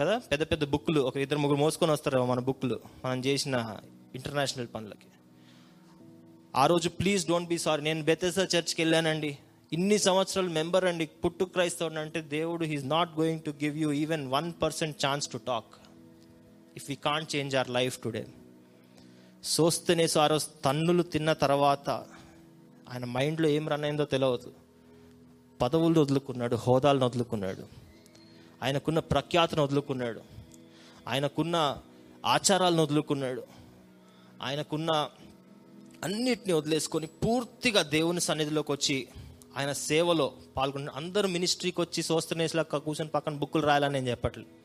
కదా? 0.00 0.18
పెద్ద 0.18 0.42
పెద్ద 0.42 0.64
బుక్లు 0.64 1.00
ఒక 1.00 1.16
ఇద్దరు 1.16 1.38
ముగ్గురు 1.38 1.60
మోసుకొని 1.60 1.92
వస్తారు 1.92 2.24
మన 2.24 2.40
బుక్లు 2.40 2.80
మనం 3.04 3.24
చేసిన 3.24 3.76
ఇంటర్నేషనల్ 4.14 4.66
పనులకి. 4.74 5.06
ఆ 6.56 6.66
రోజు 6.66 6.88
ప్లీజ్ 6.88 7.28
డోంట్ 7.28 7.48
బీ 7.48 7.58
సారీ 7.58 7.82
నేను 7.82 8.02
బెతెసా 8.02 8.42
చర్చ్కి 8.42 8.82
వెళ్ళానండి. 8.82 9.38
ఇన్ని 9.72 9.98
సంవత్సరాలు 9.98 10.50
మెంబర్ 10.50 10.84
అండి. 10.84 11.06
పుట్టు 11.06 11.44
క్రైస్తవుడు 11.44 11.94
అంటే 11.94 12.20
దేవుడు 12.20 12.64
he is 12.64 12.84
not 12.84 13.10
going 13.20 13.40
to 13.40 13.50
give 13.50 13.78
you 13.78 13.92
even 13.92 14.28
one 14.28 14.52
percent 14.62 15.06
chance 15.06 15.28
to 15.28 15.36
talk 15.36 15.81
if 16.76 16.84
we 16.88 16.94
can't 16.94 17.36
change 17.36 17.56
our 17.56 17.70
life 17.70 17.98
today 17.98 18.26
సోస్తనేసు 19.44 20.18
ఆ 20.18 20.26
రోజు 20.26 20.60
తన్నులు 20.64 21.02
తిన్న 21.02 21.32
తర్వాత 21.32 21.90
ఆయన 22.88 23.04
మైండ్లో 23.04 23.48
ఏం 23.48 23.68
రన్ 23.68 23.84
అయిందో 23.84 24.04
తెలియదు 24.04 24.52
పదవులు 25.60 26.00
వదులుకున్నాడు 26.00 26.56
హోదాలను 26.56 27.06
వదులుకున్నాడు. 27.06 27.66
ఆయనకున్న 28.62 28.98
ప్రఖ్యాతను 28.98 29.62
వదులుకున్నాడు. 29.62 30.20
ఆయనకున్న 31.08 31.78
ఆచారాలను 32.26 32.82
వదులుకున్నాడు. 32.82 33.42
ఆయనకున్న 34.42 35.10
అన్నిటిని 36.04 36.52
వదిలేసుకొని 36.52 37.06
పూర్తిగా 37.06 37.82
దేవుని 37.82 38.20
సన్నిధిలోకి 38.20 38.72
వచ్చి 38.72 39.08
ఆయన 39.56 39.72
సేవలో 39.72 40.32
పాల్గొన్న 40.56 40.90
అందరూ 40.90 41.28
మినిస్ట్రీకి 41.28 41.80
వచ్చి 41.80 42.02
సోస్తనేసిలా 42.02 42.62
కూర్చొని 42.62 43.10
పక్కన 43.10 43.36
బుక్కులు 43.36 43.66
రాయాలని 43.66 43.92
నేను 43.92 44.08
చెప్పట్లేదు. 44.08 44.61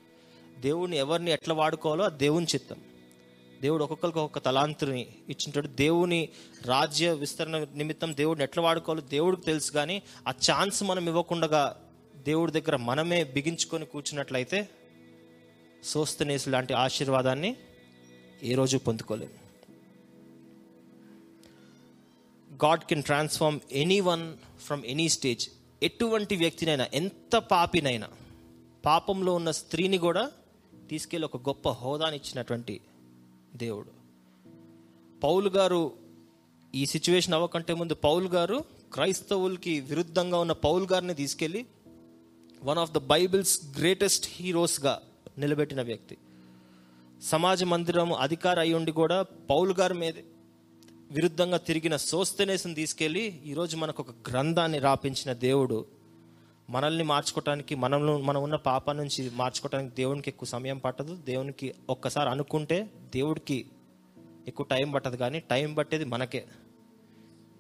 దేవుడిని 0.62 0.98
ఎవరిని 0.98 1.32
ఎట్లా 1.32 1.56
వాడుకోవాలో 1.56 2.06
అది 2.06 2.18
దేవుని 2.18 2.46
చిత్తం. 2.46 2.78
దేవుడు 3.62 3.84
ఒక్కొక్కరికి 3.84 4.20
ఒక్కొక్క 4.20 4.46
తలాంతుని 4.46 5.02
ఇచ్చింటాడు. 5.30 5.68
దేవుని 5.68 6.30
రాజ్య 6.66 7.12
విస్తరణ 7.14 7.66
నిమిత్తం 7.76 8.18
దేవుడిని 8.18 8.44
ఎట్లా 8.44 8.64
వాడుకోవాలో 8.64 9.02
దేవుడికి 9.02 9.42
తెలుసు 9.42 9.72
కానీ 9.72 10.02
ఆ 10.28 10.32
ఛాన్స్ 10.32 10.84
మనం 10.84 11.08
ఇవ్వకుండా 11.08 11.76
దేవుడి 12.18 12.52
దగ్గర 12.52 12.76
మనమే 12.76 13.24
బిగించుకొని 13.24 13.86
కూర్చున్నట్లయితే 13.86 14.70
సోస్తనేసు 15.84 16.50
లాంటి 16.50 16.74
ఆశీర్వాదాన్ని 16.74 17.56
ఏ 18.44 18.54
రోజు 18.56 18.78
పొందుకోలేము 18.78 19.48
God 22.66 22.80
can 22.80 23.04
transform 23.04 23.60
anyone 24.00 24.38
from 24.62 24.86
any 24.86 25.10
stage. 25.10 25.50
ఎటువంటి 25.84 26.36
వ్యక్తినైనా 26.36 26.88
ఎంత 26.94 27.36
పాపినైనా 27.36 28.08
పాపంలో 28.86 29.34
ఉన్న 29.34 29.52
స్త్రీని 29.52 29.98
కూడా 29.98 30.32
తీసుకెళ్ళి 30.90 31.26
ఒక 31.26 31.50
గొప్ప 31.50 31.70
హోదాని 31.70 32.16
ఇచ్చినటువంటి 32.16 32.82
దేవుడు. 33.56 33.98
పౌలు 35.20 35.50
గారు 35.50 35.92
ఈ 36.76 36.86
సిచ్యువేషన్ 36.86 37.34
అవ్వకంటే 37.34 37.74
ముందు 37.74 37.96
పౌలు 37.96 38.28
గారు 38.28 38.64
క్రైస్తవులకి 38.94 39.80
విరుద్ధంగా 39.80 40.40
ఉన్న 40.40 40.52
పౌలు 40.52 40.86
గారిని 40.86 41.14
తీసుకెళ్ళి 41.14 41.66
one 42.64 42.78
of 42.78 42.92
the 42.92 42.98
Bible's 42.98 43.62
greatest 43.78 44.28
హీరోస్గా 44.32 45.02
నిలబెట్టిన 45.38 45.82
వ్యక్తి. 45.82 46.18
సమాజ 47.22 47.64
మందిరం 47.64 48.14
అధికారి 48.14 48.60
అయి 48.60 48.74
ఉండి 48.74 48.92
కూడా 48.92 49.24
పౌలు 49.50 49.74
గారి 49.74 49.94
మీద 49.94 50.14
విరుద్ధంగా 51.12 51.58
తిరిగిన 51.58 51.96
సోస్తనేసుని 51.96 52.76
తీసుకెళ్ళి 52.76 53.42
ఈరోజు 53.46 53.78
మనకు 53.78 54.04
ఒక 54.04 54.30
గ్రంథాన్ని 54.30 54.80
రాపించిన 54.80 55.34
దేవుడు 55.34 55.86
మనల్ని 56.70 57.04
మార్చుకోవటానికి 57.04 57.76
మనల్ని 57.76 58.24
మనం 58.24 58.44
ఉన్న 58.44 58.56
పాప 58.56 58.92
నుంచి 58.92 59.30
మార్చుకోవటానికి 59.30 59.96
దేవునికి 59.96 60.30
ఎక్కువ 60.30 60.48
సమయం 60.48 60.78
పట్టదు. 60.78 61.16
దేవునికి 61.16 61.74
ఒక్కసారి 61.90 62.30
అనుకుంటే 62.30 62.90
దేవుడికి 63.16 63.66
ఎక్కువ 64.48 64.66
టైం 64.66 64.92
పట్టదు 64.92 65.16
కానీ 65.16 65.40
టైం 65.40 65.74
పట్టేది 65.74 66.06
మనకే. 66.06 66.46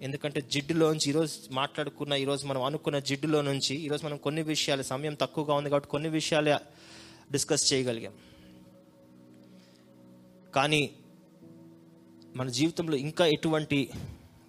ఎందుకంటే 0.01 0.41
జిడ్డులోంచి 0.41 1.10
ఈరోజు 1.10 1.34
మాట్లాడుకున్న 1.51 2.14
ఈరోజు 2.14 2.45
మనం 2.45 2.64
అనుకున్న 2.64 2.99
జిడ్డులో 2.99 3.41
నుంచి 3.41 3.76
ఈరోజు 3.76 4.05
మనం 4.05 4.18
కొన్ని 4.18 4.41
విషయాలు 4.41 4.84
సమయం 4.84 5.14
తక్కువగా 5.14 5.53
ఉంది 5.53 5.70
కాబట్టి 5.70 5.89
కొన్ని 5.89 6.10
విషయాలు 6.10 6.58
డిస్కస్ 7.32 7.74
చేయగలిగాం. 7.74 8.14
కానీ 10.55 10.89
మన 12.36 12.49
జీవితంలో 12.49 12.97
ఇంకా 12.97 13.26
ఎటువంటి 13.26 13.89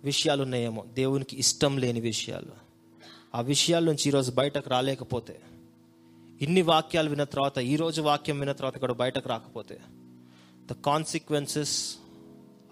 విషయాలు 0.05 0.43
ఉన్నాయేమో? 0.43 0.85
దేవునికి 0.93 1.39
ఇష్టం 1.39 1.79
లేని 1.79 2.01
విషయాలు. 2.01 2.68
ఆ 3.35 3.41
విషయాల 3.41 3.85
నుంచి 3.85 4.05
ఈరోజు 4.07 4.33
బయటకు 4.33 4.71
రాలేకపోతే 4.71 5.41
ఇన్ని 6.41 6.63
వాక్యాలు 6.63 7.09
విన్న 7.09 7.25
తర్వాత 7.25 7.59
ఈరోజు 7.59 8.03
వాక్యం 8.03 8.39
విన్న 8.39 8.53
తర్వాత 8.53 8.79
కూడా 8.79 8.95
బయటకు 8.95 9.29
రాకపోతే 9.29 9.81
the 10.67 10.73
consequences 10.73 11.97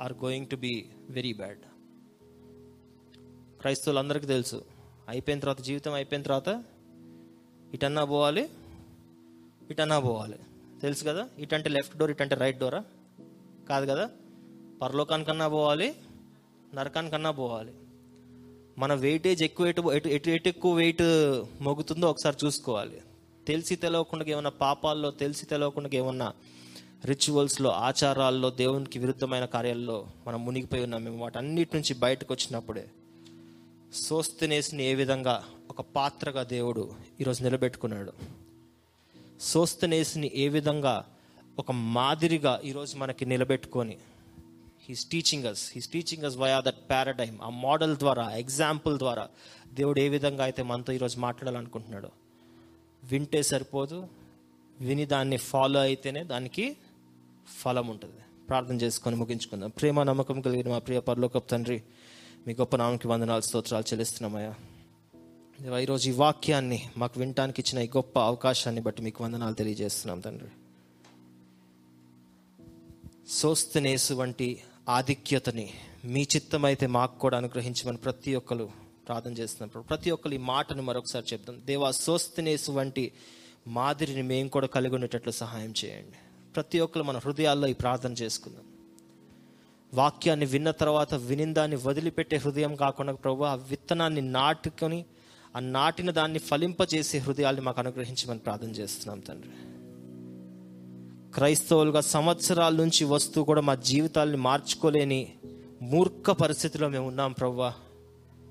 are 0.01 0.13
going 0.13 0.47
to 0.47 0.57
be 0.57 0.89
very 1.11 1.33
bad 1.33 1.59
క్రైస్తవులందరికీ 3.61 4.27
తెలుసు 4.27 4.65
అయిపోయిన 5.09 5.41
తర్వాత 5.41 5.61
జీవితం 5.61 5.93
అయిపోయిన 5.93 6.23
తర్వాత 6.23 6.65
ఇటన్నా 7.75 8.05
పోవాలి 8.05 8.51
ఇటన్నా 9.71 9.99
పోవాలి. 10.01 10.39
తెలుసు 10.81 11.05
కదా 11.05 11.29
ఇటంటే 11.39 11.69
లెఫ్ట్ 11.69 11.97
డోర్ 11.97 12.11
ఇటంటే 12.11 12.35
రైట్ 12.35 12.59
డోరా? 12.59 12.85
కాదు 13.69 13.87
కదా 13.87 14.11
పరలోకానికన్నా 14.83 15.49
పోవాలి 15.49 15.95
నరకానికన్నా 16.75 17.31
పోవాలి. 17.31 17.73
మన 18.79 18.95
వెయిటేజ్ 18.95 19.43
ఎక్కువ 19.43 19.67
ఎటు 19.67 19.83
ఎటు 19.93 20.09
ఎటు 20.09 20.31
ఎటు 20.31 20.49
ఎక్కువ 20.49 20.73
వెయిట్ 20.75 21.03
మొగుతుందో 21.61 22.11
ఒకసారి 22.11 22.37
చూసుకోవాలి. 22.45 22.99
తెలిసి 23.47 23.77
తెలవకుండా 23.77 24.25
ఏమన్నా 24.29 24.51
పాపాల్లో 24.51 25.11
తెలిసి 25.11 25.47
తెలవకుండా 25.47 25.91
ఏమన్నా 25.93 26.33
రిచువల్స్లో 27.05 27.71
ఆచారాల్లో 27.71 28.51
దేవునికి 28.51 28.99
విరుద్ధమైన 28.99 29.45
కార్యాల్లో 29.45 30.07
మనం 30.27 30.45
మునిగిపోయి 30.45 30.83
ఉన్నాం. 30.83 31.05
మేము 31.05 31.19
వాటన్నిటి 31.19 31.77
నుంచి 31.77 31.95
బయటకు 31.95 32.35
వచ్చినప్పుడే 32.35 32.85
సోస్తనేసిని 33.95 34.85
ఏ 34.85 34.95
విధంగా 34.95 35.45
ఒక 35.71 35.81
పాత్రగా 35.97 36.43
దేవుడు 36.43 36.93
ఈరోజు 37.21 37.43
నిలబెట్టుకున్నాడు. 37.43 38.13
సోస్తనేసిని 39.41 40.31
ఏ 40.35 40.49
విధంగా 40.49 41.05
ఒక 41.59 41.71
మాదిరిగా 41.73 42.61
ఈరోజు 42.65 42.97
మనకి 42.97 43.25
నిలబెట్టుకొని 43.27 43.97
his 44.89 45.07
teaching 45.07 45.45
us 45.45 45.71
his 45.75 45.89
teaching 45.89 46.25
us 46.25 46.37
via 46.37 46.61
that 46.61 46.91
paradigm 46.91 47.39
ఆ 47.43 47.49
మోడల్ 47.49 47.97
ద్వారా 47.97 48.31
ఎగ్జాంపుల్ 48.31 48.99
ద్వారా. 48.99 49.29
దేవుడు 49.75 50.01
ఏ 50.01 50.09
విధంగా 50.09 50.45
అయితే 50.45 50.63
మనతో 50.63 50.93
ఈరోజు 50.93 51.19
మాట్లాడాలనుకుంటున్నాడో. 51.19 52.11
వింటే 53.05 53.43
సరిపోదు 53.43 54.09
విని 54.81 55.07
దాన్ని 55.07 55.37
ఫాలో 55.37 55.81
అయితేనే 55.81 56.25
దానికి 56.25 56.77
ఫలం 57.59 57.89
ఉంటుంది. 57.89 58.21
ప్రార్థన 58.49 58.75
చేసుకొని 58.75 59.17
ముగించుకుందాం. 59.17 59.71
ప్రేమ 59.71 60.03
నమ్మకం 60.03 60.41
కలిగిన 60.41 60.69
మా 60.69 60.79
ప్రియ 60.79 61.01
పరలోకపు 61.01 61.49
తండ్రి 61.49 61.83
మీ 62.47 62.55
గొప్ప 62.55 62.77
నామకి 62.77 63.09
వందనాలు 63.09 63.41
స్తోత్రాలు 63.41 63.85
చెల్లిస్తున్నామయ్యా. 63.85 65.79
ఈరోజు 65.79 66.09
ఈ 66.09 66.13
వాక్యాన్ని 66.13 66.89
మాకు 66.97 67.21
వినటానికి 67.21 67.61
ఇచ్చిన 67.61 67.83
ఈ 67.83 67.87
గొప్ప 67.87 68.19
అవకాశాన్ని 68.19 68.83
బట్టి 68.83 69.03
మీకు 69.03 69.25
వందనాలు 69.25 69.55
తెలియజేస్తున్నాం 69.55 70.21
తండ్రి. 70.21 70.49
సోస్తనేసు 73.29 74.15
వంటి 74.15 74.63
ఆధిక్యతని 74.89 75.71
మీ 76.05 76.23
చిత్తమైతే 76.23 76.87
మాకు 76.87 77.19
కూడా 77.19 77.37
అనుగ్రహించమని 77.37 77.97
ప్రతి 77.97 78.35
ఒక్కరు 78.35 78.71
ప్రార్థన 79.09 79.31
చేస్తున్నప్పుడు 79.31 79.83
ప్రభు. 79.83 79.97
ప్రతి 79.97 80.11
ఒక్కరు 80.11 80.35
ఈ 80.35 80.37
మాటను 80.37 80.83
మరొకసారి 80.83 81.25
చెప్తాం 81.33 81.63
దేవా 81.65 81.91
స్వస్తినేసు 81.91 82.73
వంటి 82.73 83.13
మాదిరిని 83.67 84.23
మేము 84.23 84.49
కూడా 84.49 84.67
కలిగి 84.67 84.95
ఉండేటట్లు 84.95 85.33
సహాయం 85.33 85.75
చేయండి. 85.85 86.17
ప్రతి 86.57 86.81
ఒక్కరు 86.81 87.03
మన 87.03 87.19
హృదయాల్లో 87.19 87.69
ఈ 87.69 87.73
ప్రార్థన 87.73 88.13
చేసుకుందాం. 88.13 88.63
వాక్యాన్ని 89.95 90.47
విన్న 90.47 90.71
తర్వాత 90.71 91.15
వినిందాన్ని 91.15 91.77
వదిలిపెట్టే 91.77 92.37
హృదయం 92.37 92.77
కాకుండా 92.77 93.13
ప్రభు 93.13 93.45
ఆ 93.45 93.55
విత్తనాన్ని 93.55 94.21
నాటుకొని 94.21 95.05
ఆ 95.57 95.61
నాటిన 95.61 96.11
దాన్ని 96.11 96.39
ఫలింపజేసే 96.39 97.19
హృదయాల్ని 97.19 97.63
మాకు 97.63 97.81
అనుగ్రహించమని 97.81 98.39
ప్రార్థన 98.39 98.71
చేస్తున్నాం 98.71 99.21
తండ్రి. 99.21 99.86
క్రైస్తవులుగా 101.37 102.01
సంవత్సరాల 102.01 102.77
నుంచి 102.77 103.05
వస్తూ 103.05 103.45
కూడా 103.45 103.61
మా 103.61 103.75
జీవితాల్ని 103.75 104.37
మార్చుకోలేని 104.37 105.33
మూర్ఖ 105.83 106.31
పరిస్థితిలో 106.31 106.89
మేము 106.89 107.07
ఉన్నాం 107.07 107.33
ప్రవ్వా. 107.33 107.75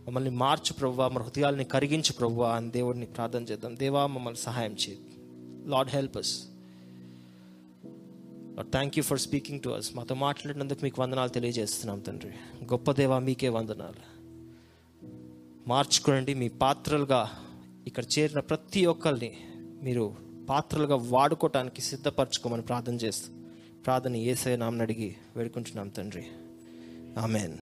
మమ్మల్ని 0.07 0.29
మార్చు 0.29 0.73
ప్రవ్వా 0.73 1.07
మన 1.07 1.21
హృదయాల్ని 1.21 1.63
కరిగించు 1.63 2.13
ప్రవ్వా 2.13 2.55
అని 2.55 2.71
దేవుడిని 2.71 3.05
ప్రార్థన 3.05 3.43
చేద్దాం. 3.43 3.77
దేవా 3.77 4.05
మమ్మల్ని 4.05 4.39
సహాయం 4.39 4.71
చేయి. 4.71 4.99
Lord 5.69 5.91
help 5.91 6.17
us 6.17 6.43
thank 8.61 8.97
you 8.97 9.03
for 9.03 9.19
speaking 9.19 9.59
to 9.59 9.69
us 9.69 9.95
మాతో 9.95 10.15
మాట్లాడినందుకు 10.15 10.79
మీకు 10.83 11.01
వందనాలు 11.01 11.29
తెలియజేస్తున్నాం 11.29 11.99
తండ్రి. 11.99 12.31
గొప్ప 12.63 12.91
దేవా 12.91 13.19
మీకే 13.19 13.49
వందనాలు. 13.49 14.25
మార్చుకోండి 15.67 16.33
మీ 16.33 16.49
పాత్రలుగా 16.49 17.31
ఇక్కడ 17.87 18.03
చేరిన 18.19 18.39
ప్రతి 18.39 18.85
ఒక్కరిని 18.85 19.37
మీరు 19.83 20.24
పాత్రలుగా 20.49 20.95
వాడుకోవటానికి 20.95 21.81
సిద్ధపరచుకోమని 21.81 22.61
ప్రార్థన 22.61 22.93
చేస్తూ 22.93 23.33
ప్రార్థన 23.85 24.15
ఏసే 24.15 24.55
నామని 24.55 24.81
అడిగి 24.81 25.15
వేడుకుంటున్నాం 25.35 25.87
తండ్రి. 25.89 26.25
ఆమెన్. 27.19 27.53